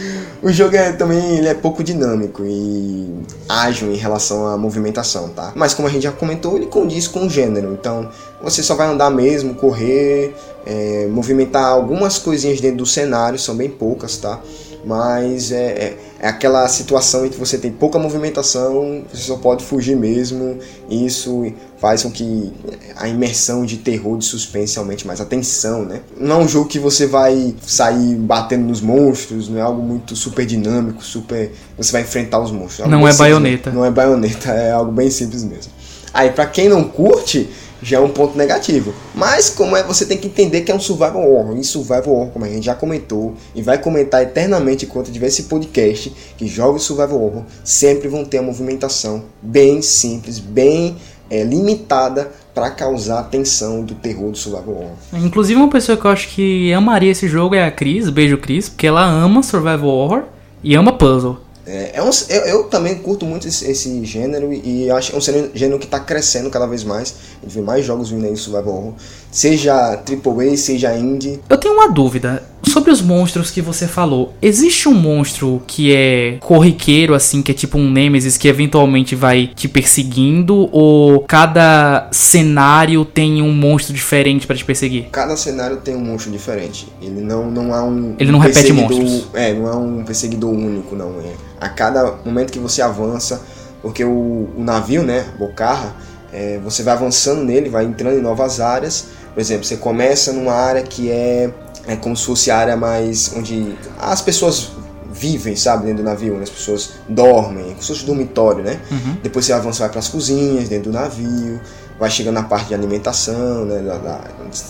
O 0.44 0.52
jogo 0.52 0.76
é 0.76 0.92
também 0.92 1.38
ele 1.38 1.48
é 1.48 1.54
pouco 1.54 1.84
dinâmico 1.84 2.44
e 2.44 3.24
ágil 3.48 3.92
em 3.94 3.96
relação 3.96 4.48
à 4.48 4.58
movimentação, 4.58 5.30
tá? 5.30 5.52
Mas 5.56 5.76
como 5.76 5.88
a 5.88 5.92
gente 5.92 6.02
já 6.02 6.12
comentou, 6.12 6.58
ele 6.58 6.66
condiz 6.66 7.08
com 7.08 7.28
o 7.28 7.30
gênero. 7.30 7.78
Então 7.80 8.10
você 8.42 8.64
só 8.64 8.74
vai 8.74 8.88
andar 8.88 9.12
mesmo, 9.12 9.54
correr, 9.54 10.34
é, 10.66 11.08
movimentar 11.12 11.66
algumas 11.66 12.18
coisinhas 12.18 12.60
dentro 12.60 12.78
do 12.78 12.86
cenário, 12.88 13.38
são 13.38 13.56
bem 13.56 13.70
poucas, 13.70 14.18
tá? 14.18 14.40
Mas 14.84 15.52
é, 15.52 15.66
é, 15.66 15.98
é, 16.22 16.28
aquela 16.28 16.68
situação 16.68 17.26
em 17.26 17.30
que 17.30 17.38
você 17.38 17.58
tem 17.58 17.72
pouca 17.72 17.98
movimentação, 17.98 19.04
você 19.12 19.24
só 19.24 19.38
pode 19.38 19.66
fugir 19.66 19.98
mesmo. 19.98 20.60
E 20.88 21.04
isso 21.04 21.52
faz 21.80 22.04
com 22.04 22.12
que 22.12 22.54
a 22.96 23.08
imersão 23.08 23.66
de 23.66 23.78
terror, 23.78 24.20
de 24.20 24.26
suspense 24.26 24.78
aumente 24.78 25.08
mais 25.08 25.20
a 25.20 25.26
tensão, 25.26 25.84
né? 25.84 26.02
Não 26.16 26.42
é 26.42 26.44
um 26.44 26.48
jogo 26.48 26.70
que 26.70 26.78
você 26.78 27.08
vai 27.08 27.56
sair 27.66 28.14
batendo 28.18 28.66
nos 28.66 28.82
monstros, 28.82 29.50
não 29.50 29.58
é 29.58 29.62
algo 29.62 29.82
muito 29.82 30.16
super 30.16 30.46
dinâmico, 30.46 31.04
super. 31.04 31.52
Você 31.76 31.92
vai 31.92 32.04
enfrentar 32.04 32.40
os 32.40 32.52
monstros. 32.52 32.88
É 32.88 32.90
não 32.92 33.08
é 33.08 33.14
baioneta. 33.16 33.72
Não 33.72 33.84
é 33.84 33.90
baioneta, 33.90 34.52
é 34.52 34.72
algo 34.72 34.92
bem 34.92 35.10
simples 35.10 35.44
mesmo. 35.44 35.72
Aí, 36.14 36.30
para 36.30 36.46
quem 36.46 36.70
não 36.70 36.84
curte, 36.84 37.50
já 37.82 37.98
é 37.98 38.00
um 38.00 38.10
ponto 38.10 38.38
negativo. 38.38 38.94
Mas 39.16 39.50
como 39.50 39.76
é, 39.76 39.84
você 39.84 40.06
tem 40.06 40.18
que 40.18 40.28
entender 40.28 40.62
que 40.62 40.72
é 40.72 40.76
um 40.76 40.80
survival 40.80 41.30
horror. 41.30 41.58
E 41.58 41.64
survival 41.64 42.14
horror, 42.14 42.28
como 42.32 42.46
a 42.46 42.50
gente 42.50 42.66
já 42.66 42.76
comentou 42.76 43.34
e 43.56 43.62
vai 43.62 43.78
comentar 43.78 44.22
eternamente 44.22 44.86
enquanto 44.86 45.12
tiver 45.12 45.28
esse 45.28 45.44
podcast, 45.44 46.14
que 46.38 46.48
jogos 46.48 46.84
survival 46.84 47.22
horror 47.22 47.44
sempre 47.64 48.08
vão 48.08 48.24
ter 48.24 48.38
a 48.38 48.42
movimentação 48.42 49.24
bem 49.42 49.82
simples, 49.82 50.40
bem 50.40 50.98
é, 51.30 51.44
limitada 51.44 52.32
para 52.54 52.70
causar 52.70 53.20
a 53.20 53.24
tensão 53.24 53.84
do 53.84 53.96
terror 53.96 54.32
do 54.32 54.38
survival 54.38 54.76
horror. 54.76 54.96
Inclusive 55.14 55.58
uma 55.58 55.70
pessoa 55.70 55.98
que 55.98 56.06
eu 56.06 56.12
acho 56.12 56.28
que 56.30 56.74
amaria 56.74 57.12
esse 57.12 57.28
jogo 57.28 57.56
é 57.56 57.66
a 57.66 57.72
Cris, 57.72 58.10
beijo 58.10 58.38
Cris, 58.38 58.68
porque 58.68 58.88
ela 58.88 59.06
ama 59.06 59.42
survival 59.42 59.90
horror 59.90 60.24
e 60.62 60.76
ama 60.76 60.92
puzzle. 60.92 61.40
É, 61.72 61.92
é 61.94 62.04
um, 62.04 62.10
eu, 62.28 62.42
eu, 62.42 62.64
também 62.66 62.96
curto 62.96 63.26
muito 63.26 63.48
esse, 63.48 63.72
esse 63.72 64.04
gênero 64.04 64.52
e 64.52 64.92
acho 64.92 65.16
é 65.16 65.18
um 65.18 65.22
gênero 65.22 65.80
que 65.80 65.86
está 65.86 66.02
crescendo 66.02 66.50
cada 66.50 66.68
vez 66.68 66.84
mais. 66.84 67.16
A 67.42 67.46
gente 67.46 67.56
vê 67.56 67.62
mais 67.62 67.86
jogos 67.86 68.10
vindo 68.10 68.26
aí 68.26 68.36
survival 68.36 68.76
horror, 68.76 68.94
seja 69.32 69.74
AAA, 69.94 70.58
seja 70.58 70.94
indie. 70.94 71.40
Eu 71.50 71.58
tenho 71.58 71.74
uma 71.74 71.90
dúvida. 71.90 72.44
Sobre 72.82 72.94
os 72.94 73.02
monstros 73.04 73.52
que 73.52 73.62
você 73.62 73.88
falou, 73.88 74.34
existe 74.42 74.90
um 74.90 74.94
monstro 74.96 75.62
que 75.68 75.96
é 75.96 76.38
corriqueiro, 76.40 77.14
assim, 77.14 77.40
que 77.44 77.52
é 77.52 77.54
tipo 77.54 77.78
um 77.78 77.88
Nemesis 77.88 78.38
que 78.38 78.48
eventualmente 78.48 79.14
vai 79.14 79.46
te 79.46 79.70
perseguindo? 79.70 80.68
Ou 80.72 81.20
cada 81.20 82.10
cenário 82.12 83.06
tem 83.06 83.40
um 83.40 83.54
monstro 83.54 83.94
diferente 83.94 84.48
para 84.48 84.56
te 84.56 84.66
perseguir? 84.66 85.10
Cada 85.12 85.38
cenário 85.38 85.78
tem 85.78 85.96
um 85.96 86.04
monstro 86.04 86.32
diferente. 86.32 86.88
Ele 87.00 87.22
não, 87.22 87.52
não 87.52 87.72
há 87.72 87.84
um. 87.84 88.16
Ele 88.18 88.32
não 88.32 88.40
um 88.40 88.42
repete 88.42 88.74
monstros. 88.74 89.28
É, 89.36 89.54
não 89.54 89.68
é 89.68 89.76
um 89.76 90.04
perseguidor 90.04 90.50
único, 90.50 90.96
não. 90.96 91.20
É. 91.20 91.34
A 91.60 91.70
cada 91.70 92.16
momento 92.26 92.52
que 92.52 92.58
você 92.58 92.82
avança, 92.82 93.44
porque 93.84 94.04
o, 94.04 94.50
o 94.58 94.64
navio, 94.64 95.04
né, 95.04 95.24
Bocarra, 95.38 95.96
é, 96.34 96.60
você 96.64 96.82
vai 96.82 96.96
avançando 96.96 97.44
nele, 97.44 97.70
vai 97.70 97.86
entrando 97.86 98.18
em 98.18 98.24
novas 98.24 98.60
áreas. 98.60 99.21
Por 99.34 99.40
exemplo, 99.40 99.64
você 99.64 99.78
começa 99.78 100.34
numa 100.34 100.54
área 100.54 100.82
que 100.82 101.10
é, 101.10 101.50
é 101.88 101.96
como 101.96 102.16
se 102.16 102.26
fosse 102.26 102.52
a 102.52 102.58
área 102.58 102.76
mais 102.78 103.32
onde 103.36 103.76
as 104.00 104.22
pessoas 104.22 104.70
vivem, 105.14 105.56
sabe, 105.56 105.86
dentro 105.86 106.04
do 106.04 106.10
navio, 106.10 106.34
onde 106.34 106.44
as 106.44 106.50
pessoas 106.50 106.92
dormem, 107.08 107.66
como 107.66 107.82
se 107.82 107.88
fosse 107.90 108.06
dormitório, 108.06 108.64
né? 108.64 108.80
Depois 109.22 109.46
você 109.46 109.54
avança 109.54 109.80
vai 109.80 109.90
para 109.90 110.00
as 110.00 110.08
cozinhas, 110.08 110.70
dentro 110.70 110.92
do 110.92 110.98
navio, 110.98 111.60
vai 112.00 112.10
chegando 112.10 112.36
na 112.36 112.44
parte 112.44 112.70
de 112.70 112.74
alimentação, 112.74 113.66
né, 113.66 113.80
da- 113.82 113.98
da- 113.98 114.22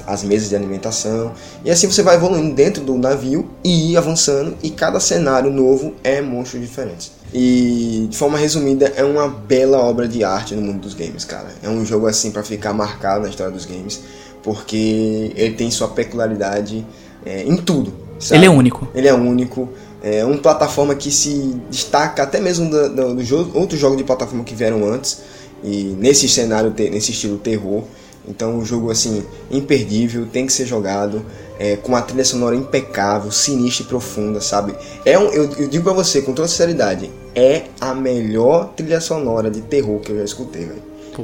as 0.08 0.24
mesas 0.24 0.50
de 0.50 0.56
alimentação, 0.56 1.32
e 1.64 1.72
assim 1.72 1.88
você 1.90 2.02
vai 2.04 2.16
evoluindo 2.16 2.54
dentro 2.54 2.84
do 2.84 2.98
navio 2.98 3.50
e 3.64 3.96
avançando, 3.96 4.58
e 4.62 4.70
cada 4.72 5.00
cenário 5.00 5.50
novo 5.52 5.94
é 6.04 6.22
monstro 6.22 6.60
diferente. 6.60 7.12
E 7.34 8.08
de 8.10 8.18
forma 8.18 8.38
resumida, 8.38 8.92
é 8.96 9.04
uma 9.06 9.28
bela 9.30 9.78
obra 9.80 10.08
de 10.08 10.24
arte 10.26 10.56
no 10.56 10.62
mundo 10.62 10.82
dos 10.82 10.94
games, 10.94 11.24
cara. 11.24 11.48
É 11.64 11.70
um 11.70 11.86
jogo 11.86 12.08
assim 12.08 12.32
para 12.32 12.44
ficar 12.44 12.74
marcado 12.74 13.22
na 13.24 13.30
história 13.30 13.54
dos 13.54 13.64
games, 13.66 14.02
porque 14.44 15.32
ele 15.36 15.56
tem 15.56 15.70
sua 15.70 15.88
peculiaridade 15.88 16.86
é, 17.26 17.44
em 17.44 17.58
tudo. 17.58 17.94
sabe? 18.20 18.40
Ele 18.40 18.46
é 18.46 18.50
único. 18.50 18.88
Ele 18.94 19.08
é 19.08 19.14
único. 19.14 19.70
É 20.04 20.26
uma 20.26 20.38
plataforma 20.38 20.96
que 20.96 21.12
se 21.12 21.56
destaca 21.70 22.24
até 22.24 22.40
mesmo 22.40 22.70
do, 22.70 22.90
do, 22.90 23.16
do 23.16 23.24
jogo, 23.24 23.58
outros 23.58 23.80
jogos 23.80 23.98
de 23.98 24.04
plataforma 24.04 24.44
que 24.44 24.56
vieram 24.56 24.84
antes. 24.88 25.22
E 25.64 25.96
nesse 26.00 26.28
cenário, 26.28 26.74
nesse 26.78 27.12
estilo 27.12 27.38
terror. 27.38 27.84
Então 28.28 28.58
o 28.60 28.66
jogo 28.66 28.92
assim, 28.92 29.24
imperdível, 29.50 30.26
tem 30.26 30.46
que 30.46 30.54
ser 30.54 30.66
jogado. 30.66 31.24
é, 31.62 31.76
com 31.76 31.90
uma 31.90 32.02
trilha 32.02 32.26
sonora 32.26 32.56
impecável, 32.56 33.32
sinistra 33.32 33.84
e 33.84 33.88
profunda, 33.88 34.42
sabe? 34.42 34.74
É 35.06 35.18
um, 35.20 35.32
eu, 35.32 35.44
eu 35.60 35.68
digo 35.68 35.84
pra 35.84 35.94
você 35.94 36.20
com 36.24 36.34
toda 36.34 36.48
sinceridade, 36.48 37.12
é 37.36 37.66
a 37.80 37.94
melhor 37.94 38.74
trilha 38.76 39.00
sonora 39.00 39.52
de 39.52 39.62
terror 39.62 40.00
que 40.00 40.12
eu 40.12 40.18
já 40.18 40.24
escutei, 40.24 40.66
velho. 40.66 40.82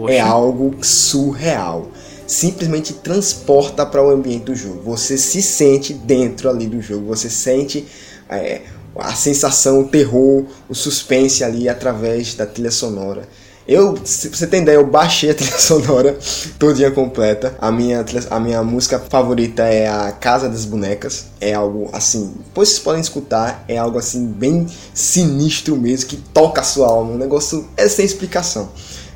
É 0.10 0.20
algo 0.20 0.76
surreal. 0.84 1.88
Simplesmente 2.28 2.94
transporta 2.94 3.86
para 3.86 4.04
o 4.04 4.12
ambiente 4.12 4.44
do 4.46 4.56
jogo. 4.56 4.82
Você 4.84 5.18
se 5.18 5.42
sente 5.42 5.94
dentro 5.94 6.50
ali 6.50 6.68
do 6.68 6.82
jogo. 6.82 7.08
Você 7.08 7.30
sente 7.30 7.88
é, 8.30 8.62
a 8.96 9.14
sensação, 9.14 9.82
o 9.82 9.88
terror, 9.88 10.46
o 10.68 10.76
suspense 10.76 11.44
ali 11.44 11.70
através 11.70 12.36
da 12.36 12.46
trilha 12.46 12.72
sonora. 12.72 13.28
Eu, 13.68 13.98
se 14.06 14.30
você 14.30 14.48
tem 14.48 14.62
ideia, 14.62 14.78
eu 14.78 14.88
baixei 14.88 15.30
a 15.30 15.34
trilha 15.36 15.58
sonora 15.58 16.18
todinha 16.58 16.90
completa. 16.90 17.54
A 17.60 17.70
minha, 17.70 18.04
a 18.30 18.40
minha 18.40 18.64
música 18.64 18.98
favorita 18.98 19.64
é 19.64 19.90
a 19.90 20.12
Casa 20.12 20.48
das 20.48 20.64
Bonecas. 20.64 21.26
É 21.42 21.54
algo 21.54 21.90
assim, 21.92 22.34
depois 22.46 22.70
vocês 22.70 22.80
podem 22.80 23.02
escutar, 23.02 23.66
é 23.68 23.78
algo 23.78 24.00
assim 24.00 24.26
bem 24.26 24.66
sinistro 24.94 25.76
mesmo, 25.76 26.10
que 26.10 26.16
toca 26.16 26.62
a 26.62 26.64
sua 26.64 26.88
alma. 26.88 27.12
Um 27.12 27.18
negócio 27.18 27.68
é 27.76 27.90
sem 27.90 28.06
explicação. 28.06 28.70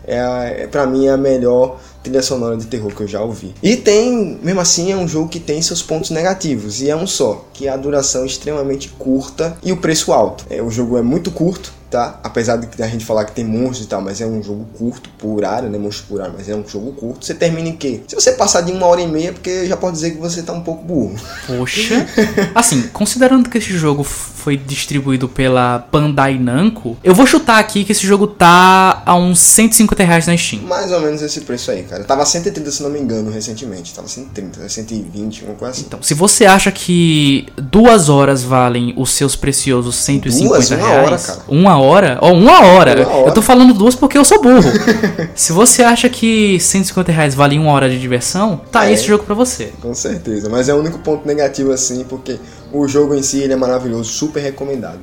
É, 0.05 0.63
é 0.63 0.67
para 0.67 0.85
mim 0.85 1.05
é 1.05 1.11
a 1.11 1.17
melhor 1.17 1.79
trilha 2.03 2.21
sonora 2.21 2.57
de 2.57 2.67
terror 2.67 2.93
que 2.93 3.01
eu 3.01 3.07
já 3.07 3.21
ouvi. 3.21 3.53
E 3.61 3.75
tem, 3.75 4.39
mesmo 4.41 4.59
assim, 4.59 4.91
é 4.91 4.95
um 4.95 5.07
jogo 5.07 5.29
que 5.29 5.39
tem 5.39 5.61
seus 5.61 5.81
pontos 5.81 6.09
negativos, 6.09 6.81
e 6.81 6.89
é 6.89 6.95
um 6.95 7.07
só, 7.07 7.45
que 7.53 7.67
é 7.67 7.69
a 7.69 7.77
duração 7.77 8.25
extremamente 8.25 8.89
curta 8.89 9.57
e 9.63 9.71
o 9.71 9.77
preço 9.77 10.11
alto. 10.11 10.45
É, 10.49 10.61
o 10.61 10.69
jogo 10.69 10.97
é 10.97 11.01
muito 11.01 11.31
curto, 11.31 11.73
tá? 11.91 12.19
Apesar 12.23 12.55
de 12.55 12.81
a 12.81 12.87
gente 12.87 13.05
falar 13.05 13.25
que 13.25 13.33
tem 13.33 13.43
monstros 13.43 13.85
e 13.85 13.87
tal, 13.87 14.01
mas 14.01 14.21
é 14.21 14.25
um 14.25 14.41
jogo 14.41 14.65
curto 14.77 15.09
por 15.19 15.43
área, 15.43 15.69
né? 15.69 15.77
Monstros 15.77 16.07
por 16.07 16.21
área, 16.21 16.33
mas 16.35 16.49
é 16.49 16.55
um 16.55 16.67
jogo 16.67 16.93
curto. 16.93 17.25
Você 17.25 17.33
termina 17.33 17.67
em 17.69 17.75
quê? 17.75 18.01
Se 18.07 18.15
você 18.15 18.31
passar 18.31 18.61
de 18.61 18.71
uma 18.71 18.87
hora 18.87 19.01
e 19.01 19.07
meia, 19.07 19.33
porque 19.33 19.67
já 19.67 19.75
pode 19.75 19.93
dizer 19.95 20.11
que 20.11 20.17
você 20.17 20.41
tá 20.41 20.53
um 20.53 20.61
pouco 20.61 20.83
burro. 20.83 21.15
Poxa. 21.45 22.07
Assim, 22.55 22.83
considerando 22.93 23.49
que 23.49 23.57
esse 23.57 23.77
jogo 23.77 24.03
foi 24.03 24.57
distribuído 24.57 25.29
pela 25.29 25.87
Bandai 25.91 26.37
Namco, 26.39 26.97
eu 27.03 27.13
vou 27.13 27.27
chutar 27.27 27.59
aqui 27.59 27.83
que 27.83 27.91
esse 27.91 28.07
jogo 28.07 28.25
tá 28.25 29.03
a 29.05 29.15
uns 29.15 29.39
150 29.39 30.03
reais 30.03 30.25
na 30.27 30.35
Steam. 30.35 30.63
Mais 30.63 30.91
ou 30.91 31.01
menos 31.01 31.21
esse 31.21 31.41
preço 31.41 31.69
aí, 31.69 31.83
cara. 31.83 32.03
Tava 32.03 32.25
130, 32.25 32.71
se 32.71 32.81
não 32.81 32.89
me 32.89 32.99
engano, 32.99 33.29
recentemente. 33.29 33.93
Tava 33.93 34.07
130, 34.07 34.67
120, 34.67 35.43
uma 35.43 35.55
coisa 35.55 35.73
assim. 35.73 35.83
Então, 35.85 36.01
se 36.01 36.13
você 36.13 36.45
acha 36.45 36.71
que 36.71 37.47
duas 37.57 38.09
horas 38.09 38.43
valem 38.43 38.93
os 38.97 39.11
seus 39.11 39.35
preciosos 39.35 39.95
150 39.95 40.47
Duas? 40.47 40.71
Uma 40.71 40.77
reais, 40.77 41.05
hora, 41.05 41.17
cara. 41.19 41.41
uma 41.47 41.77
hora, 41.77 41.80
ó, 41.81 42.31
uma 42.31 42.61
hora. 42.61 43.01
Uma 43.01 43.15
hora. 43.15 43.27
Eu 43.27 43.33
tô 43.33 43.41
falando 43.41 43.73
duas 43.73 43.95
porque 43.95 44.17
eu 44.17 44.25
sou 44.25 44.41
burro. 44.41 44.61
se 45.35 45.51
você 45.51 45.83
acha 45.83 46.09
que 46.09 46.59
150 46.59 47.11
reais 47.11 47.35
vale 47.35 47.57
uma 47.57 47.71
hora 47.71 47.89
de 47.89 47.99
diversão, 47.99 48.61
tá 48.71 48.87
É. 48.89 48.93
esse 48.93 49.05
jogo 49.05 49.23
pra 49.23 49.35
você. 49.35 49.71
Com 49.81 49.93
certeza, 49.93 50.49
mas 50.49 50.69
é 50.69 50.73
o 50.73 50.77
único 50.77 50.99
ponto 50.99 51.27
negativo 51.27 51.71
assim, 51.71 52.03
porque 52.07 52.37
o 52.71 52.87
jogo 52.87 53.13
em 53.15 53.21
si 53.23 53.39
ele 53.39 53.53
é 53.53 53.55
maravilhoso, 53.55 54.11
super 54.11 54.41
recomendado. 54.41 54.99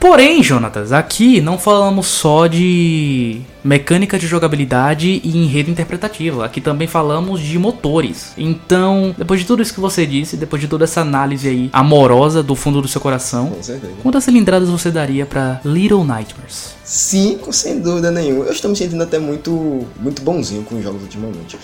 Porém, 0.00 0.42
Jonatas, 0.42 0.92
aqui 0.92 1.42
não 1.42 1.58
falamos 1.58 2.06
só 2.06 2.46
de 2.46 3.42
mecânica 3.62 4.18
de 4.18 4.26
jogabilidade 4.26 5.20
e 5.22 5.36
enredo 5.36 5.70
interpretativo. 5.70 6.40
Aqui 6.42 6.58
também 6.58 6.88
falamos 6.88 7.38
de 7.38 7.58
motores. 7.58 8.32
Então, 8.38 9.14
depois 9.18 9.40
de 9.40 9.46
tudo 9.46 9.62
isso 9.62 9.74
que 9.74 9.78
você 9.78 10.06
disse, 10.06 10.38
depois 10.38 10.62
de 10.62 10.68
toda 10.68 10.84
essa 10.84 11.02
análise 11.02 11.46
aí 11.46 11.68
amorosa 11.70 12.42
do 12.42 12.54
fundo 12.56 12.80
do 12.80 12.88
seu 12.88 12.98
coração, 12.98 13.52
quantas 14.02 14.24
cilindradas 14.24 14.70
você 14.70 14.90
daria 14.90 15.26
pra 15.26 15.60
Little 15.66 16.02
Nightmares? 16.02 16.74
Cinco, 16.82 17.52
sem 17.52 17.78
dúvida 17.78 18.10
nenhuma. 18.10 18.46
Eu 18.46 18.52
estou 18.52 18.70
me 18.70 18.76
sentindo 18.76 19.02
até 19.02 19.18
muito, 19.18 19.86
muito 20.00 20.22
bonzinho 20.22 20.62
com 20.64 20.76
os 20.76 20.82
jogos 20.82 21.02
ultimamente. 21.02 21.58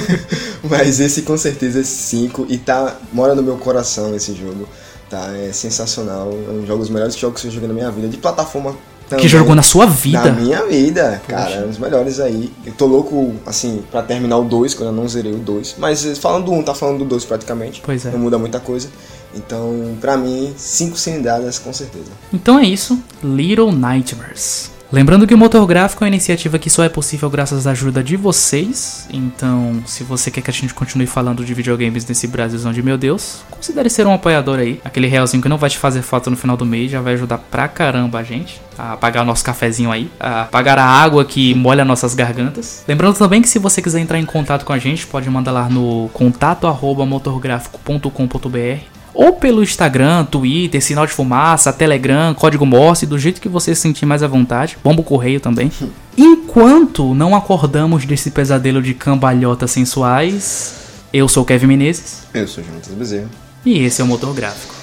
Mas 0.68 1.00
esse 1.00 1.22
com 1.22 1.36
certeza 1.38 1.80
é 1.80 1.82
cinco 1.82 2.44
e 2.46 2.58
tá 2.58 2.94
mora 3.10 3.34
no 3.34 3.42
meu 3.42 3.56
coração 3.56 4.14
esse 4.14 4.34
jogo. 4.34 4.68
Tá, 5.10 5.36
é 5.36 5.52
sensacional. 5.52 6.30
É 6.32 6.72
um 6.72 6.78
dos 6.78 6.88
melhores 6.88 7.16
jogos 7.16 7.42
que 7.42 7.48
eu 7.48 7.50
joguei 7.50 7.66
na 7.68 7.74
minha 7.74 7.90
vida. 7.90 8.06
De 8.06 8.16
plataforma 8.16 8.72
Que 8.72 9.10
também. 9.16 9.28
jogou 9.28 9.54
na 9.56 9.62
sua 9.62 9.84
vida? 9.86 10.22
Na 10.24 10.30
minha 10.30 10.64
vida, 10.66 11.20
cara, 11.26 11.50
é 11.50 11.64
um 11.64 11.68
dos 11.68 11.78
melhores 11.78 12.20
aí. 12.20 12.52
Eu 12.64 12.72
tô 12.74 12.86
louco, 12.86 13.34
assim, 13.44 13.82
pra 13.90 14.02
terminar 14.02 14.38
o 14.38 14.44
2, 14.44 14.72
quando 14.74 14.90
eu 14.90 14.94
não 14.94 15.08
zerei 15.08 15.32
o 15.32 15.38
2. 15.38 15.74
Mas 15.78 16.06
eh, 16.06 16.14
falando 16.14 16.44
do 16.44 16.52
1, 16.52 16.58
um, 16.58 16.62
tá 16.62 16.74
falando 16.74 16.98
do 16.98 17.04
2 17.06 17.24
praticamente. 17.24 17.82
Pois 17.84 18.06
é. 18.06 18.12
Não 18.12 18.20
muda 18.20 18.38
muita 18.38 18.60
coisa. 18.60 18.88
Então, 19.34 19.96
pra 20.00 20.16
mim, 20.16 20.54
5 20.56 20.96
cilindradas 20.96 21.58
com 21.58 21.72
certeza. 21.72 22.10
Então 22.32 22.56
é 22.58 22.64
isso, 22.64 22.96
Little 23.22 23.72
Nightmares. 23.72 24.70
Lembrando 24.92 25.24
que 25.24 25.34
o 25.34 25.38
Motor 25.38 25.64
Gráfico 25.66 26.02
é 26.02 26.06
uma 26.06 26.08
iniciativa 26.08 26.58
que 26.58 26.68
só 26.68 26.82
é 26.82 26.88
possível 26.88 27.30
graças 27.30 27.64
à 27.64 27.70
ajuda 27.70 28.02
de 28.02 28.16
vocês. 28.16 29.06
Então, 29.12 29.80
se 29.86 30.02
você 30.02 30.32
quer 30.32 30.40
que 30.40 30.50
a 30.50 30.52
gente 30.52 30.74
continue 30.74 31.06
falando 31.06 31.44
de 31.44 31.54
videogames 31.54 32.04
nesse 32.06 32.26
Brasilzão 32.26 32.72
de 32.72 32.82
meu 32.82 32.98
Deus, 32.98 33.42
considere 33.48 33.88
ser 33.88 34.04
um 34.08 34.14
apoiador 34.14 34.58
aí. 34.58 34.80
Aquele 34.84 35.06
realzinho 35.06 35.40
que 35.40 35.48
não 35.48 35.58
vai 35.58 35.70
te 35.70 35.78
fazer 35.78 36.02
falta 36.02 36.28
no 36.28 36.36
final 36.36 36.56
do 36.56 36.66
mês 36.66 36.90
já 36.90 37.00
vai 37.00 37.14
ajudar 37.14 37.38
pra 37.38 37.68
caramba 37.68 38.18
a 38.18 38.24
gente 38.24 38.60
a 38.76 38.96
pagar 38.96 39.22
o 39.22 39.24
nosso 39.24 39.44
cafezinho 39.44 39.92
aí, 39.92 40.10
a 40.18 40.46
pagar 40.46 40.78
a 40.78 40.84
água 40.84 41.24
que 41.24 41.54
molha 41.54 41.84
nossas 41.84 42.12
gargantas. 42.12 42.82
Lembrando 42.88 43.16
também 43.16 43.40
que 43.40 43.48
se 43.48 43.60
você 43.60 43.80
quiser 43.80 44.00
entrar 44.00 44.18
em 44.18 44.26
contato 44.26 44.64
com 44.64 44.72
a 44.72 44.78
gente, 44.78 45.06
pode 45.06 45.30
mandar 45.30 45.52
lá 45.52 45.68
no 45.68 46.10
contato 46.12 46.66
arroba 46.66 47.06
motorgráfico.com.br 47.06 48.99
ou 49.14 49.32
pelo 49.34 49.62
Instagram, 49.62 50.24
Twitter, 50.24 50.82
sinal 50.82 51.06
de 51.06 51.12
fumaça, 51.12 51.72
Telegram, 51.72 52.34
código 52.34 52.64
Morse, 52.66 53.06
do 53.06 53.18
jeito 53.18 53.40
que 53.40 53.48
você 53.48 53.74
se 53.74 53.80
sentir 53.80 54.06
mais 54.06 54.22
à 54.22 54.28
vontade. 54.28 54.76
Bomba 54.82 55.00
o 55.00 55.04
correio 55.04 55.40
também. 55.40 55.70
Enquanto 56.16 57.14
não 57.14 57.34
acordamos 57.34 58.04
desse 58.04 58.30
pesadelo 58.30 58.82
de 58.82 58.94
cambalhotas 58.94 59.70
sensuais, 59.70 60.74
eu 61.12 61.28
sou 61.28 61.42
o 61.42 61.46
Kevin 61.46 61.66
Menezes 61.66 62.22
Eu 62.34 62.46
sou 62.46 62.62
o 62.62 62.66
Jonatas 62.66 62.92
Bezerra. 62.94 63.28
e 63.64 63.78
esse 63.78 64.00
é 64.00 64.04
o 64.04 64.06
Motor 64.06 64.34
Gráfico. 64.34 64.79